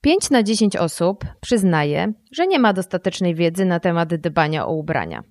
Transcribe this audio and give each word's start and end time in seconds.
5 0.00 0.30
na 0.30 0.42
10 0.42 0.76
osób 0.76 1.24
przyznaje, 1.40 2.12
że 2.32 2.46
nie 2.46 2.58
ma 2.58 2.72
dostatecznej 2.72 3.34
wiedzy 3.34 3.64
na 3.64 3.80
temat 3.80 4.14
dbania 4.14 4.66
o 4.66 4.72
ubrania. 4.72 5.22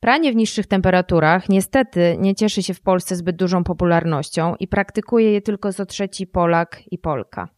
Pranie 0.00 0.32
w 0.32 0.36
niższych 0.36 0.66
temperaturach 0.66 1.48
niestety 1.48 2.16
nie 2.18 2.34
cieszy 2.34 2.62
się 2.62 2.74
w 2.74 2.80
Polsce 2.80 3.16
zbyt 3.16 3.36
dużą 3.36 3.64
popularnością 3.64 4.54
i 4.60 4.68
praktykuje 4.68 5.32
je 5.32 5.40
tylko 5.40 5.72
co 5.72 5.86
trzeci 5.86 6.26
Polak 6.26 6.82
i 6.90 6.98
Polka. 6.98 7.48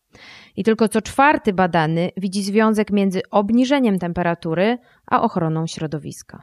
I 0.56 0.64
tylko 0.64 0.88
co 0.88 1.02
czwarty 1.02 1.52
badany 1.52 2.10
widzi 2.16 2.42
związek 2.42 2.90
między 2.90 3.20
obniżeniem 3.30 3.98
temperatury 3.98 4.78
a 5.06 5.22
ochroną 5.22 5.66
środowiska. 5.66 6.42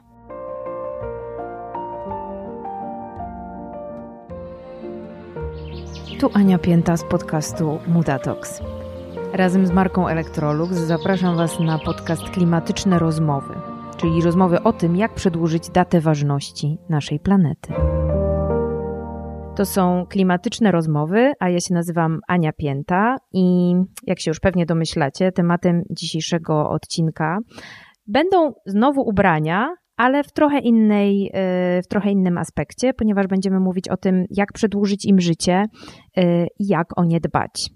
Tu 6.20 6.30
Ania 6.34 6.58
Pięta 6.58 6.96
z 6.96 7.04
podcastu 7.04 7.78
Mutatox. 7.86 8.62
Razem 9.34 9.66
z 9.66 9.70
marką 9.70 10.08
Electrolux 10.08 10.72
zapraszam 10.72 11.36
Was 11.36 11.60
na 11.60 11.78
podcast 11.78 12.22
Klimatyczne 12.22 12.98
Rozmowy, 12.98 13.54
czyli 13.96 14.22
rozmowy 14.22 14.62
o 14.62 14.72
tym, 14.72 14.96
jak 14.96 15.14
przedłużyć 15.14 15.70
datę 15.70 16.00
ważności 16.00 16.78
naszej 16.88 17.20
planety. 17.20 17.72
To 19.56 19.64
są 19.64 20.06
klimatyczne 20.08 20.72
rozmowy, 20.72 21.32
a 21.40 21.48
ja 21.48 21.60
się 21.60 21.74
nazywam 21.74 22.20
Ania 22.28 22.52
Pięta 22.52 23.16
i 23.32 23.74
jak 24.06 24.20
się 24.20 24.30
już 24.30 24.40
pewnie 24.40 24.66
domyślacie, 24.66 25.32
tematem 25.32 25.82
dzisiejszego 25.90 26.70
odcinka 26.70 27.38
będą 28.06 28.52
znowu 28.66 29.00
ubrania, 29.00 29.74
ale 30.02 30.24
w 30.24 30.32
trochę, 30.32 30.58
innej, 30.58 31.26
y, 31.26 31.82
w 31.82 31.88
trochę 31.88 32.10
innym 32.10 32.38
aspekcie, 32.38 32.94
ponieważ 32.94 33.26
będziemy 33.26 33.60
mówić 33.60 33.88
o 33.88 33.96
tym, 33.96 34.24
jak 34.30 34.52
przedłużyć 34.52 35.06
im 35.06 35.20
życie 35.20 35.64
y, 36.18 36.22
i 36.58 36.66
jak 36.68 36.98
o 36.98 37.04
nie 37.04 37.20
dbać. 37.20 37.70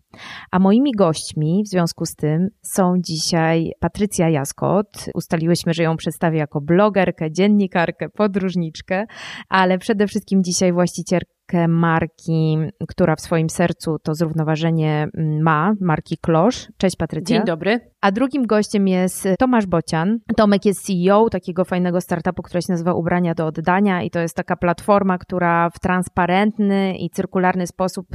A 0.53 0.59
moimi 0.59 0.93
gośćmi 0.93 1.63
w 1.67 1.69
związku 1.69 2.07
z 2.07 2.15
tym 2.15 2.49
są 2.63 2.95
dzisiaj 2.99 3.73
Patrycja 3.81 4.29
Jaskot. 4.29 4.87
Ustaliłyśmy, 5.15 5.75
że 5.75 5.83
ją 5.83 5.97
przedstawię 5.97 6.39
jako 6.39 6.61
blogerkę, 6.61 7.33
dziennikarkę, 7.33 8.09
podróżniczkę, 8.09 9.05
ale 9.49 9.79
przede 9.79 10.07
wszystkim 10.07 10.43
dzisiaj 10.43 10.73
właścicielkę 10.73 11.36
marki, 11.69 12.59
która 12.89 13.17
w 13.17 13.21
swoim 13.21 13.51
sercu 13.51 13.99
to 14.03 14.15
zrównoważenie 14.15 15.09
mm, 15.17 15.43
ma, 15.43 15.75
marki 15.81 16.19
Klosz. 16.19 16.69
Cześć 16.77 16.97
Patrycja. 16.97 17.37
Dzień 17.37 17.47
dobry. 17.47 17.81
A 18.01 18.13
drugim 18.13 18.47
gościem 18.47 18.89
jest 18.89 19.29
Tomasz 19.39 19.67
Bocian. 19.67 20.19
Tomek 20.37 20.65
jest 20.65 20.87
CEO 20.87 21.31
takiego 21.31 21.65
fajnego 21.65 22.01
startupu, 22.01 22.43
który 22.43 22.63
się 22.63 22.73
nazywa 22.73 22.95
Ubrania 22.95 23.35
do 23.35 23.47
oddania 23.47 24.03
i 24.03 24.11
to 24.11 24.21
jest 24.21 24.37
taka 24.37 24.57
platforma, 24.57 25.19
która 25.19 25.71
w 25.71 25.81
transparentny 25.81 26.97
i 26.99 27.11
cyrkularny 27.11 27.67
sposób 27.67 28.07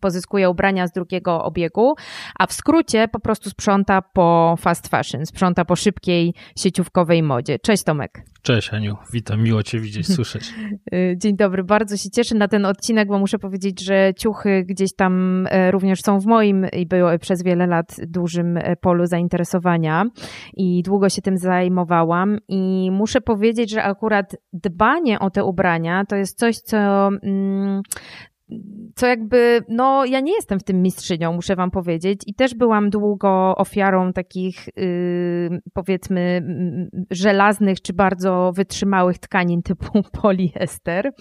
pozyskuje 0.00 0.50
ubrania 0.50 0.86
z 0.86 0.92
drugiego 0.92 1.44
obiegu, 1.44 1.94
a 2.38 2.46
w 2.46 2.52
skrócie 2.52 3.08
po 3.08 3.20
prostu 3.20 3.50
sprząta 3.50 4.02
po 4.02 4.54
fast 4.58 4.88
fashion, 4.88 5.26
sprząta 5.26 5.64
po 5.64 5.76
szybkiej 5.76 6.34
sieciówkowej 6.58 7.22
modzie. 7.22 7.58
Cześć 7.58 7.84
Tomek. 7.84 8.24
Cześć 8.42 8.74
Aniu, 8.74 8.96
witam, 9.12 9.42
miło 9.42 9.62
Cię 9.62 9.80
widzieć, 9.80 10.06
słyszeć. 10.16 10.54
Y, 10.94 11.16
dzień 11.16 11.36
dobry, 11.36 11.64
bardzo 11.64 11.96
się 11.96 12.10
cieszę 12.10 12.34
na 12.34 12.48
ten 12.50 12.66
odcinek, 12.66 13.08
bo 13.08 13.18
muszę 13.18 13.38
powiedzieć, 13.38 13.84
że 13.84 14.12
ciuchy 14.16 14.64
gdzieś 14.64 14.94
tam 14.94 15.46
e, 15.50 15.70
również 15.70 16.00
są 16.02 16.18
w 16.18 16.26
moim 16.26 16.66
i 16.72 16.86
były 16.86 17.18
przez 17.18 17.42
wiele 17.42 17.66
lat 17.66 17.96
dużym 18.06 18.56
e, 18.56 18.76
polu 18.76 19.06
zainteresowania 19.06 20.04
i 20.56 20.82
długo 20.82 21.08
się 21.08 21.22
tym 21.22 21.38
zajmowałam. 21.38 22.38
I 22.48 22.90
muszę 22.92 23.20
powiedzieć, 23.20 23.70
że 23.70 23.82
akurat 23.82 24.36
dbanie 24.52 25.18
o 25.18 25.30
te 25.30 25.44
ubrania 25.44 26.04
to 26.08 26.16
jest 26.16 26.38
coś, 26.38 26.56
co 26.56 27.08
mm, 27.22 27.82
co 28.94 29.06
jakby, 29.06 29.60
no 29.68 30.04
ja 30.04 30.20
nie 30.20 30.32
jestem 30.32 30.60
w 30.60 30.64
tym 30.64 30.82
mistrzynią, 30.82 31.32
muszę 31.32 31.56
wam 31.56 31.70
powiedzieć 31.70 32.20
i 32.26 32.34
też 32.34 32.54
byłam 32.54 32.90
długo 32.90 33.56
ofiarą 33.56 34.12
takich 34.12 34.68
yy, 34.76 35.60
powiedzmy 35.72 36.42
żelaznych 37.10 37.82
czy 37.82 37.92
bardzo 37.92 38.52
wytrzymałych 38.56 39.18
tkanin 39.18 39.62
typu 39.62 40.02
poliester, 40.22 41.12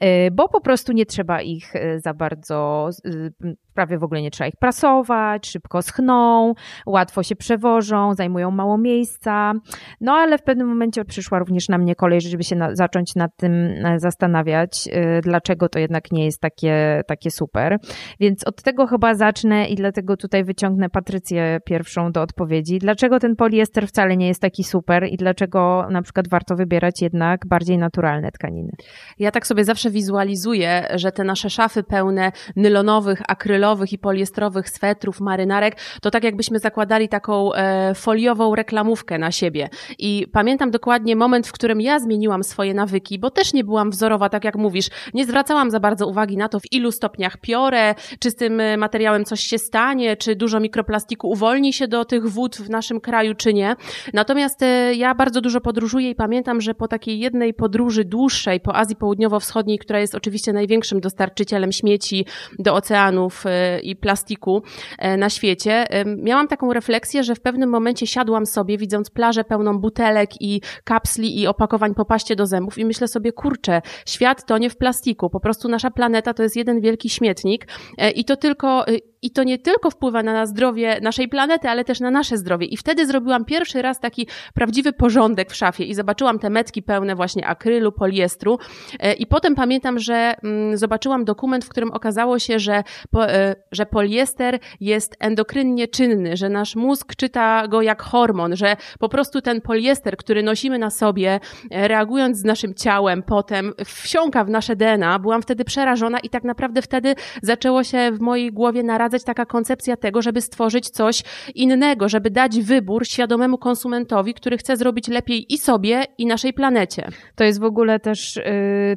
yy, 0.00 0.08
bo 0.32 0.48
po 0.48 0.60
prostu 0.60 0.92
nie 0.92 1.06
trzeba 1.06 1.42
ich 1.42 1.74
y, 1.74 2.00
za 2.00 2.14
bardzo 2.14 2.88
yy, 3.04 3.56
prawie 3.80 3.98
w 3.98 4.04
ogóle 4.04 4.22
nie 4.22 4.30
trzeba 4.30 4.48
ich 4.48 4.56
prasować, 4.56 5.46
szybko 5.46 5.82
schną, 5.82 6.54
łatwo 6.86 7.22
się 7.22 7.36
przewożą, 7.36 8.14
zajmują 8.14 8.50
mało 8.50 8.78
miejsca. 8.78 9.52
No 10.00 10.12
ale 10.12 10.38
w 10.38 10.42
pewnym 10.42 10.68
momencie 10.68 11.04
przyszła 11.04 11.38
również 11.38 11.68
na 11.68 11.78
mnie 11.78 11.94
kolej, 11.94 12.20
żeby 12.20 12.44
się 12.44 12.56
na, 12.56 12.74
zacząć 12.74 13.14
nad 13.14 13.36
tym 13.36 13.52
e, 13.52 14.00
zastanawiać, 14.00 14.86
yy, 14.86 15.20
dlaczego 15.22 15.68
to 15.68 15.78
jednak 15.78 16.12
nie 16.12 16.24
jest 16.24 16.40
takie, 16.40 17.02
takie 17.06 17.30
super. 17.30 17.78
Więc 18.20 18.46
od 18.46 18.62
tego 18.62 18.86
chyba 18.86 19.14
zacznę 19.14 19.66
i 19.66 19.74
dlatego 19.74 20.16
tutaj 20.16 20.44
wyciągnę 20.44 20.90
Patrycję 20.90 21.58
pierwszą 21.64 22.12
do 22.12 22.22
odpowiedzi. 22.22 22.78
Dlaczego 22.78 23.18
ten 23.18 23.36
poliester 23.36 23.88
wcale 23.88 24.16
nie 24.16 24.28
jest 24.28 24.42
taki 24.42 24.64
super 24.64 25.06
i 25.10 25.16
dlaczego 25.16 25.86
na 25.90 26.02
przykład 26.02 26.28
warto 26.28 26.56
wybierać 26.56 27.02
jednak 27.02 27.46
bardziej 27.46 27.78
naturalne 27.78 28.32
tkaniny? 28.32 28.72
Ja 29.18 29.30
tak 29.30 29.46
sobie 29.46 29.64
zawsze 29.64 29.90
wizualizuję, 29.90 30.86
że 30.94 31.12
te 31.12 31.24
nasze 31.24 31.50
szafy 31.50 31.82
pełne 31.82 32.32
nylonowych, 32.56 33.22
akrylowych, 33.28 33.69
i 33.92 33.98
poliestrowych 33.98 34.70
swetrów, 34.70 35.20
marynarek, 35.20 35.76
to 36.02 36.10
tak 36.10 36.24
jakbyśmy 36.24 36.58
zakładali 36.58 37.08
taką 37.08 37.54
e, 37.54 37.94
foliową 37.94 38.54
reklamówkę 38.54 39.18
na 39.18 39.32
siebie. 39.32 39.68
I 39.98 40.26
pamiętam 40.32 40.70
dokładnie 40.70 41.16
moment, 41.16 41.46
w 41.46 41.52
którym 41.52 41.80
ja 41.80 41.98
zmieniłam 41.98 42.44
swoje 42.44 42.74
nawyki, 42.74 43.18
bo 43.18 43.30
też 43.30 43.52
nie 43.52 43.64
byłam 43.64 43.90
wzorowa, 43.90 44.28
tak 44.28 44.44
jak 44.44 44.56
mówisz. 44.56 44.88
Nie 45.14 45.24
zwracałam 45.24 45.70
za 45.70 45.80
bardzo 45.80 46.06
uwagi 46.06 46.36
na 46.36 46.48
to, 46.48 46.60
w 46.60 46.72
ilu 46.72 46.92
stopniach 46.92 47.36
piorę, 47.36 47.94
czy 48.18 48.30
z 48.30 48.36
tym 48.36 48.60
e, 48.60 48.76
materiałem 48.76 49.24
coś 49.24 49.40
się 49.40 49.58
stanie, 49.58 50.16
czy 50.16 50.36
dużo 50.36 50.60
mikroplastiku 50.60 51.30
uwolni 51.30 51.72
się 51.72 51.88
do 51.88 52.04
tych 52.04 52.28
wód 52.28 52.56
w 52.56 52.70
naszym 52.70 53.00
kraju, 53.00 53.34
czy 53.34 53.54
nie. 53.54 53.76
Natomiast 54.14 54.62
e, 54.62 54.94
ja 54.94 55.14
bardzo 55.14 55.40
dużo 55.40 55.60
podróżuję 55.60 56.10
i 56.10 56.14
pamiętam, 56.14 56.60
że 56.60 56.74
po 56.74 56.88
takiej 56.88 57.18
jednej 57.18 57.54
podróży 57.54 58.04
dłuższej 58.04 58.60
po 58.60 58.76
Azji 58.76 58.96
Południowo-Wschodniej, 58.96 59.78
która 59.78 60.00
jest 60.00 60.14
oczywiście 60.14 60.52
największym 60.52 61.00
dostarczycielem 61.00 61.72
śmieci 61.72 62.26
do 62.58 62.74
oceanów 62.74 63.44
i 63.82 63.96
plastiku 63.96 64.62
e, 64.98 65.16
na 65.16 65.30
świecie, 65.30 65.84
miałam 66.06 66.48
taką 66.48 66.72
refleksję, 66.72 67.24
że 67.24 67.34
w 67.34 67.40
pewnym 67.40 67.70
momencie 67.70 68.06
siadłam 68.06 68.46
sobie, 68.46 68.78
widząc 68.78 69.10
plażę 69.10 69.44
pełną 69.44 69.78
butelek 69.78 70.30
i 70.40 70.60
kapsli 70.84 71.40
i 71.40 71.46
opakowań 71.46 71.94
po 71.94 72.04
paście 72.04 72.36
do 72.36 72.46
zębów 72.46 72.78
i 72.78 72.84
myślę 72.84 73.08
sobie, 73.08 73.32
kurczę, 73.32 73.82
świat 74.06 74.46
to 74.46 74.58
nie 74.58 74.70
w 74.70 74.76
plastiku, 74.76 75.30
po 75.30 75.40
prostu 75.40 75.68
nasza 75.68 75.90
planeta 75.90 76.34
to 76.34 76.42
jest 76.42 76.56
jeden 76.56 76.80
wielki 76.80 77.10
śmietnik 77.10 77.66
e, 77.98 78.10
i 78.10 78.24
to 78.24 78.36
tylko 78.36 78.88
y, 78.88 79.00
i 79.22 79.30
to 79.30 79.42
nie 79.42 79.58
tylko 79.58 79.90
wpływa 79.90 80.22
na 80.22 80.46
zdrowie 80.46 80.98
naszej 81.02 81.28
planety, 81.28 81.68
ale 81.68 81.84
też 81.84 82.00
na 82.00 82.10
nasze 82.10 82.38
zdrowie. 82.38 82.66
I 82.66 82.76
wtedy 82.76 83.06
zrobiłam 83.06 83.44
pierwszy 83.44 83.82
raz 83.82 84.00
taki 84.00 84.26
prawdziwy 84.54 84.92
porządek 84.92 85.50
w 85.50 85.56
szafie 85.56 85.84
i 85.84 85.94
zobaczyłam 85.94 86.38
te 86.38 86.50
metki 86.50 86.82
pełne 86.82 87.14
właśnie 87.14 87.46
akrylu, 87.46 87.92
poliestru. 87.92 88.58
E, 89.00 89.12
I 89.12 89.26
potem 89.26 89.54
pamiętam, 89.54 89.98
że 89.98 90.34
mm, 90.42 90.76
zobaczyłam 90.76 91.24
dokument, 91.24 91.64
w 91.64 91.68
którym 91.68 91.92
okazało 91.92 92.38
się, 92.38 92.58
że, 92.58 92.82
e, 93.16 93.56
że 93.72 93.86
poliester 93.86 94.58
jest 94.80 95.16
endokrynnie 95.20 95.88
czynny, 95.88 96.36
że 96.36 96.48
nasz 96.48 96.76
mózg 96.76 97.14
czyta 97.16 97.68
go 97.68 97.82
jak 97.82 98.02
hormon, 98.02 98.56
że 98.56 98.76
po 98.98 99.08
prostu 99.08 99.40
ten 99.40 99.60
poliester, 99.60 100.16
który 100.16 100.42
nosimy 100.42 100.78
na 100.78 100.90
sobie, 100.90 101.40
e, 101.70 101.88
reagując 101.88 102.38
z 102.38 102.44
naszym 102.44 102.74
ciałem, 102.74 103.22
potem 103.22 103.72
wsiąka 103.84 104.44
w 104.44 104.50
nasze 104.50 104.76
DNA. 104.76 105.18
Byłam 105.18 105.42
wtedy 105.42 105.64
przerażona 105.64 106.18
i 106.18 106.28
tak 106.28 106.44
naprawdę 106.44 106.82
wtedy 106.82 107.14
zaczęło 107.42 107.84
się 107.84 108.12
w 108.12 108.20
mojej 108.20 108.52
głowie 108.52 108.82
naradzać 108.82 109.09
taka 109.18 109.46
koncepcja 109.46 109.96
tego, 109.96 110.22
żeby 110.22 110.40
stworzyć 110.40 110.90
coś 110.90 111.22
innego, 111.54 112.08
żeby 112.08 112.30
dać 112.30 112.60
wybór 112.60 113.06
świadomemu 113.06 113.58
konsumentowi, 113.58 114.34
który 114.34 114.58
chce 114.58 114.76
zrobić 114.76 115.08
lepiej 115.08 115.52
i 115.52 115.58
sobie, 115.58 116.04
i 116.18 116.26
naszej 116.26 116.52
planecie. 116.52 117.08
To 117.34 117.44
jest 117.44 117.60
w 117.60 117.64
ogóle 117.64 118.00
też 118.00 118.36
y, 118.36 118.42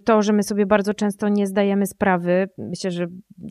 to, 0.05 0.21
że 0.21 0.33
my 0.33 0.43
sobie 0.43 0.65
bardzo 0.65 0.93
często 0.93 1.29
nie 1.29 1.47
zdajemy 1.47 1.85
sprawy, 1.85 2.47
myślę, 2.57 2.91
że 2.91 3.05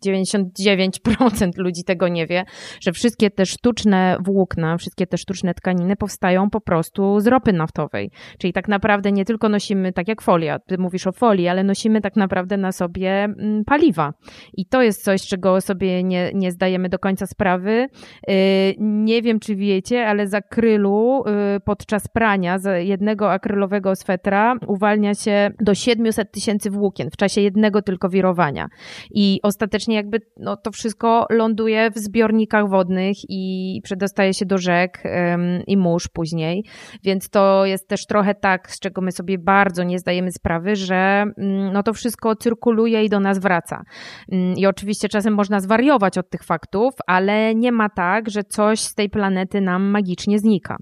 99% 0.06 1.50
ludzi 1.56 1.84
tego 1.84 2.08
nie 2.08 2.26
wie, 2.26 2.44
że 2.80 2.92
wszystkie 2.92 3.30
te 3.30 3.46
sztuczne 3.46 4.16
włókna, 4.24 4.76
wszystkie 4.76 5.06
te 5.06 5.18
sztuczne 5.18 5.54
tkaniny 5.54 5.96
powstają 5.96 6.50
po 6.50 6.60
prostu 6.60 7.20
z 7.20 7.26
ropy 7.26 7.52
naftowej. 7.52 8.10
Czyli 8.38 8.52
tak 8.52 8.68
naprawdę 8.68 9.12
nie 9.12 9.24
tylko 9.24 9.48
nosimy, 9.48 9.92
tak 9.92 10.08
jak 10.08 10.22
folia, 10.22 10.58
ty 10.58 10.78
mówisz 10.78 11.06
o 11.06 11.12
folii, 11.12 11.48
ale 11.48 11.64
nosimy 11.64 12.00
tak 12.00 12.16
naprawdę 12.16 12.56
na 12.56 12.72
sobie 12.72 13.24
mm, 13.24 13.64
paliwa. 13.64 14.12
I 14.54 14.66
to 14.66 14.82
jest 14.82 15.04
coś, 15.04 15.22
czego 15.22 15.60
sobie 15.60 16.02
nie, 16.04 16.30
nie 16.34 16.51
zdajemy 16.52 16.88
do 16.88 16.98
końca 16.98 17.26
sprawy. 17.26 17.88
Y, 18.30 18.74
nie 18.78 19.22
wiem, 19.22 19.40
czy 19.40 19.56
wiecie, 19.56 20.06
ale 20.06 20.26
z 20.26 20.34
akrylu 20.34 21.24
y, 21.56 21.60
podczas 21.60 22.08
prania 22.08 22.58
z 22.58 22.86
jednego 22.86 23.32
akrylowego 23.32 23.96
swetra 23.96 24.54
uwalnia 24.66 25.14
się 25.14 25.50
do 25.60 25.74
700 25.74 26.32
tysięcy 26.32 26.70
włókien 26.70 27.10
w 27.10 27.16
czasie 27.16 27.40
jednego 27.40 27.82
tylko 27.82 28.08
wirowania. 28.08 28.68
I 29.10 29.40
ostatecznie 29.42 29.94
jakby 29.94 30.20
no, 30.36 30.56
to 30.56 30.70
wszystko 30.70 31.26
ląduje 31.30 31.90
w 31.90 31.98
zbiornikach 31.98 32.68
wodnych 32.68 33.16
i 33.28 33.80
przedostaje 33.84 34.34
się 34.34 34.46
do 34.46 34.58
rzek 34.58 35.02
i 35.66 35.76
mórz 35.76 36.08
później. 36.08 36.64
Więc 37.04 37.30
to 37.30 37.66
jest 37.66 37.88
też 37.88 38.06
trochę 38.06 38.34
tak, 38.34 38.70
z 38.70 38.80
czego 38.80 39.00
my 39.00 39.12
sobie 39.12 39.38
bardzo 39.38 39.82
nie 39.82 39.98
zdajemy 39.98 40.32
sprawy, 40.32 40.76
że 40.76 41.24
no, 41.72 41.82
to 41.82 41.92
wszystko 41.92 42.36
cyrkuluje 42.36 43.04
i 43.04 43.08
do 43.08 43.20
nas 43.20 43.38
wraca. 43.38 43.82
I 44.56 44.66
oczywiście 44.66 45.08
czasem 45.08 45.34
można 45.34 45.60
zwariować 45.60 46.18
od 46.18 46.30
tych 46.30 46.41
samych 46.42 46.44
faktów, 46.44 46.94
ale 47.06 47.54
nie 47.54 47.72
ma 47.72 47.88
tak, 47.88 48.30
że 48.30 48.44
coś 48.44 48.80
z 48.80 48.94
tej 48.94 49.10
planety 49.10 49.60
nam 49.60 49.82
magicznie 49.82 50.38
znika. 50.38 50.76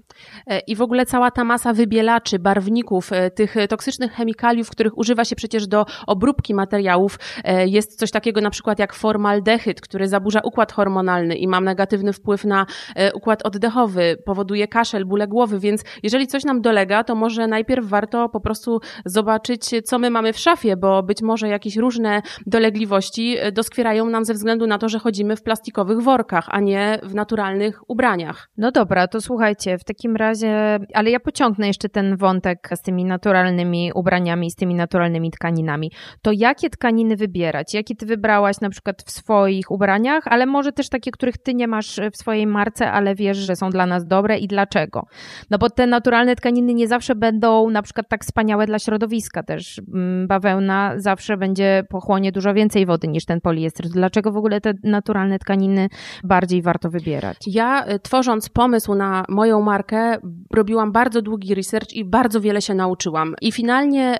E, 0.47 0.59
I 0.59 0.75
w 0.75 0.81
ogóle 0.81 1.05
cała 1.05 1.31
ta 1.31 1.43
masa 1.43 1.73
wybielaczy, 1.73 2.39
barwników, 2.39 3.13
e, 3.13 3.31
tych 3.31 3.55
toksycznych 3.69 4.11
chemikaliów, 4.11 4.69
których 4.69 4.97
używa 4.97 5.25
się 5.25 5.35
przecież 5.35 5.67
do 5.67 5.85
obróbki 6.07 6.53
materiałów, 6.53 7.19
e, 7.43 7.67
jest 7.67 7.99
coś 7.99 8.11
takiego 8.11 8.41
na 8.41 8.49
przykład 8.49 8.79
jak 8.79 8.93
formaldehyd, 8.93 9.81
który 9.81 10.07
zaburza 10.07 10.39
układ 10.43 10.71
hormonalny 10.71 11.35
i 11.35 11.47
ma 11.47 11.61
negatywny 11.61 12.13
wpływ 12.13 12.45
na 12.45 12.65
układ 13.13 13.45
oddechowy, 13.45 14.17
powoduje 14.25 14.67
kaszel, 14.67 15.05
bóle 15.05 15.27
głowy, 15.27 15.59
więc 15.59 15.83
jeżeli 16.03 16.27
coś 16.27 16.43
nam 16.43 16.61
dolega, 16.61 17.03
to 17.03 17.15
może 17.15 17.47
najpierw 17.47 17.85
warto 17.85 18.29
po 18.29 18.39
prostu 18.39 18.79
zobaczyć, 19.05 19.61
co 19.85 19.99
my 19.99 20.09
mamy 20.09 20.33
w 20.33 20.37
szafie, 20.37 20.77
bo 20.77 21.03
być 21.03 21.21
może 21.21 21.47
jakieś 21.47 21.77
różne 21.77 22.21
dolegliwości 22.45 23.37
doskwierają 23.53 24.05
nam 24.05 24.25
ze 24.25 24.33
względu 24.33 24.67
na 24.67 24.77
to, 24.77 24.89
że 24.89 24.99
chodzimy 24.99 25.35
w 25.35 25.43
plastikowych 25.51 26.01
workach, 26.01 26.45
a 26.49 26.59
nie 26.59 26.99
w 27.03 27.15
naturalnych 27.15 27.89
ubraniach. 27.89 28.49
No 28.57 28.71
dobra, 28.71 29.07
to 29.07 29.21
słuchajcie, 29.21 29.77
w 29.77 29.83
takim 29.83 30.15
razie, 30.15 30.79
ale 30.93 31.09
ja 31.09 31.19
pociągnę 31.19 31.67
jeszcze 31.67 31.89
ten 31.89 32.17
wątek 32.17 32.69
z 32.75 32.81
tymi 32.81 33.05
naturalnymi 33.05 33.91
ubraniami, 33.95 34.51
z 34.51 34.55
tymi 34.55 34.75
naturalnymi 34.75 35.31
tkaninami. 35.31 35.91
To 36.21 36.31
jakie 36.31 36.69
tkaniny 36.69 37.15
wybierać? 37.15 37.73
Jakie 37.73 37.95
ty 37.95 38.05
wybrałaś 38.05 38.61
na 38.61 38.69
przykład 38.69 39.03
w 39.03 39.11
swoich 39.11 39.71
ubraniach, 39.71 40.27
ale 40.27 40.45
może 40.45 40.71
też 40.71 40.89
takie, 40.89 41.11
których 41.11 41.37
ty 41.37 41.53
nie 41.53 41.67
masz 41.67 41.99
w 42.13 42.17
swojej 42.17 42.47
marce, 42.47 42.91
ale 42.91 43.15
wiesz, 43.15 43.37
że 43.37 43.55
są 43.55 43.69
dla 43.69 43.85
nas 43.85 44.07
dobre 44.07 44.37
i 44.37 44.47
dlaczego? 44.47 45.05
No 45.49 45.57
bo 45.57 45.69
te 45.69 45.87
naturalne 45.87 46.35
tkaniny 46.35 46.73
nie 46.73 46.87
zawsze 46.87 47.15
będą 47.15 47.69
na 47.69 47.81
przykład 47.81 48.09
tak 48.09 48.23
wspaniałe 48.23 48.65
dla 48.65 48.79
środowiska 48.79 49.43
też. 49.43 49.81
Mm, 49.93 50.27
bawełna 50.27 50.93
zawsze 50.95 51.37
będzie 51.37 51.83
pochłonie 51.89 52.31
dużo 52.31 52.53
więcej 52.53 52.85
wody 52.85 53.07
niż 53.07 53.25
ten 53.25 53.41
poliester. 53.41 53.89
Dlaczego 53.89 54.31
w 54.31 54.37
ogóle 54.37 54.61
te 54.61 54.73
naturalne 54.83 55.39
tkaniny 55.41 55.89
bardziej 56.23 56.61
warto 56.61 56.89
wybierać? 56.89 57.37
Ja 57.47 57.85
y, 57.87 57.99
tworząc 57.99 58.49
pomysł 58.49 58.95
na 58.95 59.25
moją 59.29 59.61
markę, 59.61 60.17
robiłam 60.53 60.91
bardzo 60.91 61.21
długi 61.21 61.55
research 61.55 61.93
i 61.93 62.05
bardzo 62.05 62.41
wiele 62.41 62.61
się 62.61 62.73
nauczyłam. 62.73 63.35
I 63.41 63.51
finalnie 63.51 64.17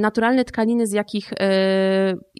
naturalne 0.00 0.44
tkaniny, 0.44 0.86
z 0.86 0.92
jakich 0.92 1.32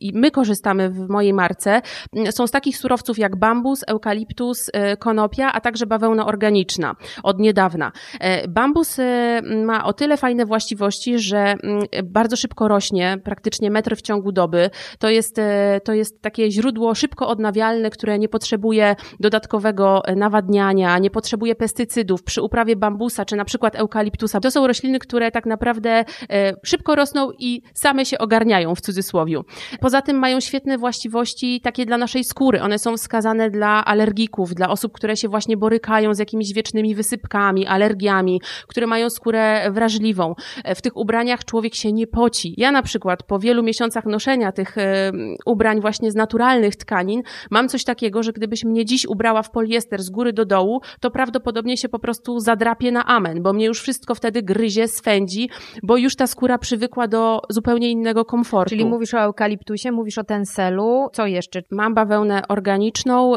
y, 0.09 0.11
my 0.15 0.31
korzystamy 0.31 0.91
w 0.91 1.09
mojej 1.09 1.33
marce, 1.33 1.83
są 2.31 2.47
z 2.47 2.51
takich 2.51 2.77
surowców 2.77 3.19
jak 3.19 3.37
bambus, 3.37 3.85
eukaliptus, 3.87 4.69
y, 4.69 4.97
konopia, 4.97 5.53
a 5.53 5.61
także 5.61 5.87
bawełna 5.87 6.27
organiczna 6.27 6.97
od 7.23 7.39
niedawna. 7.39 7.93
Bambus 8.49 8.97
ma 9.65 9.85
o 9.85 9.93
tyle 9.93 10.17
fajne 10.17 10.47
właściwości, 10.47 11.19
że 11.19 11.39
mm, 11.39 11.83
bardzo 12.05 12.37
szybko 12.37 12.69
rośnie, 12.69 13.19
praktycznie 13.25 13.71
metr 13.71 13.97
w 13.97 14.03
ciągu 14.03 14.33
doby. 14.33 14.71
To 14.99 15.11
jest, 15.11 15.41
to 15.85 15.93
jest 15.93 16.23
takie 16.23 16.51
źródło 16.51 16.95
szybko 16.95 17.29
odnawialne, 17.29 17.91
które 17.91 18.19
nie 18.19 18.29
potrzebuje 18.29 18.97
dodatkowego 19.21 20.03
nawadniania, 20.17 20.99
nie 20.99 21.11
potrzebuje 21.11 21.55
pestycydów 21.55 22.23
przy 22.23 22.43
uprawie 22.43 22.77
bambusa 22.77 23.25
czy 23.25 23.37
na 23.37 23.45
przykład 23.45 23.77
eukaliptusa. 23.77 24.41
To 24.41 24.51
są 24.51 24.67
rośliny, 24.67 24.99
które 24.99 25.31
tak 25.31 25.47
naprawdę 25.47 26.05
e, 26.31 26.53
szybko 26.63 26.95
rosną 26.95 27.31
i 27.39 27.63
same 27.75 28.07
się 28.07 28.19
ogarniają 28.19 28.75
w 28.75 28.81
cudzysłowiu. 28.81 29.45
Poza 29.81 29.92
tym 30.01 30.19
mają 30.19 30.41
świetne 30.41 30.79
właściwości 30.79 31.61
takie 31.61 31.87
dla 31.87 31.99
naszej 31.99 32.25
skóry. 32.25 32.63
One 32.63 32.79
są 32.79 32.97
wskazane 32.97 33.51
dla 33.51 33.85
alergików, 33.85 34.55
dla 34.55 34.69
osób, 34.69 34.93
które 34.93 35.17
się 35.17 35.29
właśnie 35.29 35.57
borykają 35.57 36.15
z 36.15 36.19
jakimiś 36.19 36.53
wiecznymi 36.53 36.95
wysypkami, 36.95 37.67
alergiami, 37.67 38.41
które 38.69 38.87
mają 38.87 39.11
skórę 39.11 39.71
wrażliwą. 39.71 40.35
E, 40.65 40.75
w 40.75 40.83
tych 40.83 40.97
ubraniach 40.97 41.45
człowiek 41.45 41.75
się 41.75 41.93
nie 41.93 42.07
poci. 42.07 42.55
Ja 42.57 42.73
na 42.73 42.83
przykład 42.83 43.23
po 43.23 43.39
wielu 43.39 43.63
miesiącach 43.63 44.05
noszenia 44.05 44.53
tych 44.53 44.79
e, 44.79 45.13
ubrań 45.47 45.81
właśnie 45.81 46.11
z 46.11 46.15
naturalnych 46.15 46.77
tkanin 46.77 47.23
mam 47.51 47.69
coś 47.69 47.85
takiego, 47.85 48.23
że 48.23 48.33
gdybyś 48.33 48.65
mnie 48.65 48.85
dziś 48.85 49.07
ubrała 49.07 49.43
w 49.43 49.51
poliester 49.51 50.03
z 50.03 50.11
góry 50.11 50.33
do 50.33 50.45
dołu, 50.45 50.81
to 51.01 51.11
prawdopodobnie 51.11 51.77
się 51.77 51.89
po 51.89 51.99
prostu 51.99 52.41
zadrapie 52.41 52.93
na 52.93 53.07
amen, 53.07 53.43
bo 53.43 53.53
mnie 53.53 53.67
już 53.67 53.81
wszystko 53.81 54.15
wtedy 54.15 54.43
gryzie, 54.43 54.89
swędzi, 54.89 55.51
bo 55.83 55.97
już 55.97 56.17
ta 56.17 56.27
skóra 56.27 56.59
przywykła 56.59 57.09
do 57.09 57.41
zupełnie 57.49 57.91
innego 57.91 58.25
komfortu. 58.25 58.71
Czyli 58.71 58.85
mówisz 58.85 59.15
o 59.15 59.21
eukaliptusie, 59.21 59.82
mówisz 59.91 60.19
o 60.19 60.25
tenselu, 60.25 61.09
co 61.13 61.27
jeszcze? 61.27 61.63
Mam 61.71 61.95
bawełnę 61.95 62.43
organiczną 62.49 63.33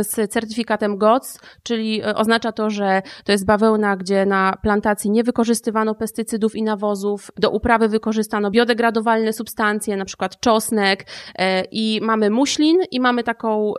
z 0.00 0.30
certyfikatem 0.30 0.96
GOTS, 0.96 1.40
czyli 1.62 2.02
y, 2.04 2.14
oznacza 2.14 2.52
to, 2.52 2.70
że 2.70 3.02
to 3.24 3.32
jest 3.32 3.46
bawełna, 3.46 3.96
gdzie 3.96 4.26
na 4.26 4.54
plantacji 4.62 5.10
nie 5.10 5.24
wykorzystywano 5.24 5.94
pestycydów 5.94 6.56
i 6.56 6.62
nawozów, 6.62 7.30
do 7.36 7.50
uprawy 7.50 7.88
wykorzystano 7.88 8.50
biodegradowalne 8.50 9.32
substancje, 9.32 9.96
na 9.96 10.04
przykład 10.04 10.40
czosnek 10.40 11.06
yy, 11.38 11.44
i 11.72 12.00
mamy 12.02 12.30
muślin 12.30 12.76
i 12.90 13.00
mamy 13.00 13.22
taką 13.22 13.72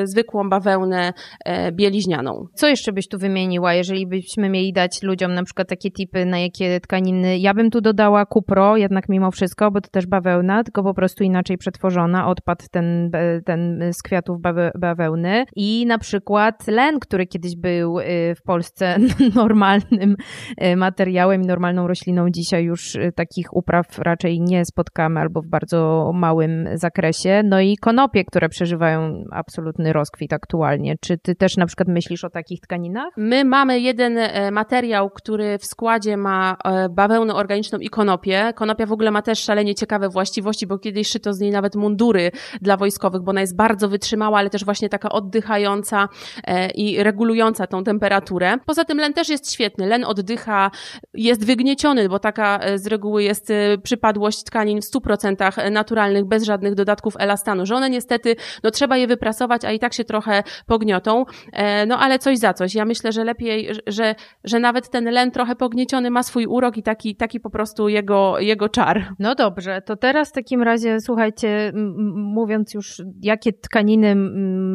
yy, 0.00 0.06
zwykłą 0.06 0.48
bawełnę 0.48 1.12
e, 1.44 1.72
bieliźnianą. 1.72 2.46
Co 2.54 2.68
jeszcze 2.68 2.92
byś 2.92 3.08
tu 3.08 3.18
wymieniła, 3.18 3.74
jeżeli 3.74 4.06
byśmy 4.06 4.48
mieli 4.48 4.72
dać 4.72 5.02
ludziom 5.02 5.34
na 5.34 5.44
przykład 5.44 5.68
takie 5.68 5.90
tipy, 5.90 6.26
na 6.26 6.38
jakie 6.38 6.80
tkaniny? 6.80 7.38
Ja 7.38 7.54
bym 7.54 7.70
tu 7.70 7.80
dodała 7.80 8.26
kupro, 8.26 8.76
jednak 8.76 9.08
mimo 9.08 9.30
wszystko, 9.30 9.70
bo 9.70 9.80
to 9.80 9.88
też 9.90 10.06
bawełna, 10.06 10.64
tylko 10.64 10.82
po 10.88 10.94
prostu 10.94 11.24
inaczej 11.24 11.58
przetworzona, 11.58 12.28
odpadł 12.28 12.64
ten, 12.70 13.10
ten 13.44 13.82
z 13.92 14.02
kwiatów 14.02 14.40
bawe, 14.40 14.70
bawełny 14.78 15.44
i 15.56 15.86
na 15.86 15.98
przykład 15.98 16.66
len, 16.66 17.00
który 17.00 17.26
kiedyś 17.26 17.56
był 17.56 17.98
y, 17.98 18.04
w 18.34 18.42
Polsce 18.42 18.96
normalnym 19.34 20.16
y, 20.64 20.76
materiałem 20.76 21.42
i 21.42 21.46
normalną 21.46 21.86
rośliną, 21.86 22.30
dzisiaj 22.30 22.64
już 22.64 22.94
y, 22.94 23.12
takich 23.16 23.56
upraw 23.56 23.98
raczej 23.98 24.40
nie 24.40 24.64
spotkamy 24.64 25.20
albo 25.20 25.42
w 25.42 25.46
bardzo 25.46 26.10
małym 26.14 26.68
zakresie. 26.74 27.42
No 27.44 27.60
i 27.60 27.76
konopie, 27.76 28.24
które 28.24 28.48
przeżywają 28.48 29.24
absolutny 29.32 29.92
rozkwit 29.92 30.32
aktualnie. 30.32 30.94
Czy 31.00 31.18
ty 31.18 31.34
też 31.34 31.56
na 31.56 31.66
przykład 31.66 31.88
myślisz 31.88 32.24
o 32.24 32.30
takich 32.30 32.60
tkaninach? 32.60 33.08
My 33.16 33.44
mamy 33.44 33.80
jeden 33.80 34.18
e, 34.18 34.50
materiał, 34.50 35.10
który 35.10 35.58
w 35.58 35.64
składzie 35.64 36.16
ma 36.16 36.56
e, 36.64 36.88
bawełnę 36.88 37.34
organiczną 37.34 37.78
i 37.78 37.88
konopię. 37.88 38.52
Konopia 38.54 38.86
w 38.86 38.92
ogóle 38.92 39.10
ma 39.10 39.22
też 39.22 39.38
szalenie 39.38 39.74
ciekawe 39.74 40.08
właściwości, 40.08 40.66
bo 40.66 40.77
kiedyś 40.78 41.08
szyto 41.08 41.34
z 41.34 41.40
niej 41.40 41.50
nawet 41.50 41.76
mundury 41.76 42.30
dla 42.62 42.76
wojskowych, 42.76 43.22
bo 43.22 43.30
ona 43.30 43.40
jest 43.40 43.56
bardzo 43.56 43.88
wytrzymała, 43.88 44.38
ale 44.38 44.50
też 44.50 44.64
właśnie 44.64 44.88
taka 44.88 45.08
oddychająca 45.08 46.08
e, 46.44 46.70
i 46.70 47.02
regulująca 47.02 47.66
tą 47.66 47.84
temperaturę. 47.84 48.56
Poza 48.66 48.84
tym 48.84 48.98
len 48.98 49.12
też 49.12 49.28
jest 49.28 49.52
świetny. 49.52 49.86
Len 49.86 50.04
oddycha, 50.04 50.70
jest 51.14 51.46
wygnieciony, 51.46 52.08
bo 52.08 52.18
taka 52.18 52.60
z 52.74 52.86
reguły 52.86 53.22
jest 53.22 53.52
przypadłość 53.82 54.44
tkanin 54.44 54.80
w 54.80 54.84
100% 54.84 55.70
naturalnych, 55.70 56.24
bez 56.24 56.44
żadnych 56.44 56.74
dodatków 56.74 57.14
elastanu, 57.18 57.66
że 57.66 57.74
one 57.74 57.90
niestety, 57.90 58.36
no 58.62 58.70
trzeba 58.70 58.96
je 58.96 59.06
wyprasować, 59.06 59.64
a 59.64 59.72
i 59.72 59.78
tak 59.78 59.94
się 59.94 60.04
trochę 60.04 60.42
pogniotą, 60.66 61.24
e, 61.52 61.86
no 61.86 61.98
ale 61.98 62.18
coś 62.18 62.38
za 62.38 62.54
coś. 62.54 62.74
Ja 62.74 62.84
myślę, 62.84 63.12
że 63.12 63.24
lepiej, 63.24 63.68
że, 63.86 64.14
że 64.44 64.60
nawet 64.60 64.90
ten 64.90 65.04
len 65.04 65.30
trochę 65.30 65.56
pognieciony 65.56 66.10
ma 66.10 66.22
swój 66.22 66.46
urok 66.46 66.76
i 66.76 66.82
taki, 66.82 67.16
taki 67.16 67.40
po 67.40 67.50
prostu 67.50 67.88
jego, 67.88 68.38
jego 68.38 68.68
czar. 68.68 69.14
No 69.18 69.34
dobrze, 69.34 69.82
to 69.82 69.96
teraz 69.96 70.28
w 70.28 70.32
takim 70.32 70.62
razie 70.68 71.00
słuchajcie, 71.00 71.72
mówiąc 72.14 72.74
już, 72.74 73.02
jakie 73.22 73.52
tkaniny 73.52 74.14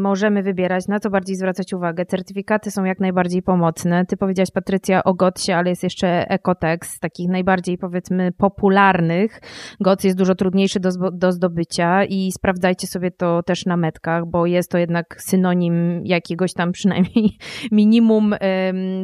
możemy 0.02 0.44
wybierać, 0.44 0.88
na 0.88 1.00
co 1.00 1.10
bardziej 1.10 1.36
zwracać 1.36 1.74
uwagę. 1.74 2.06
Certyfikaty 2.06 2.72
są 2.72 2.84
jak 2.84 3.00
najbardziej 3.00 3.42
pomocne. 3.42 4.06
Ty 4.06 4.18
powiedziałaś 4.18 4.52
Patrycja 4.52 5.04
o 5.04 5.14
Gotsie, 5.14 5.52
ale 5.52 5.70
jest 5.70 5.84
jeszcze 5.84 6.30
Ecotex, 6.30 7.00
takich 7.00 7.30
najbardziej 7.30 7.78
powiedzmy 7.78 8.32
popularnych. 8.32 9.42
Gots 9.80 10.04
jest 10.04 10.18
dużo 10.18 10.36
trudniejszy 10.36 10.80
do, 10.80 10.90
do 11.12 11.32
zdobycia 11.32 12.06
i 12.06 12.32
sprawdzajcie 12.32 12.88
sobie 12.88 13.12
to 13.12 13.44
też 13.44 13.66
na 13.66 13.78
metkach, 13.78 14.26
bo 14.26 14.46
jest 14.46 14.72
to 14.72 14.78
jednak 14.78 15.22
synonim 15.22 16.02
jakiegoś 16.06 16.54
tam 16.54 16.72
przynajmniej 16.72 17.38
minimum 17.72 18.36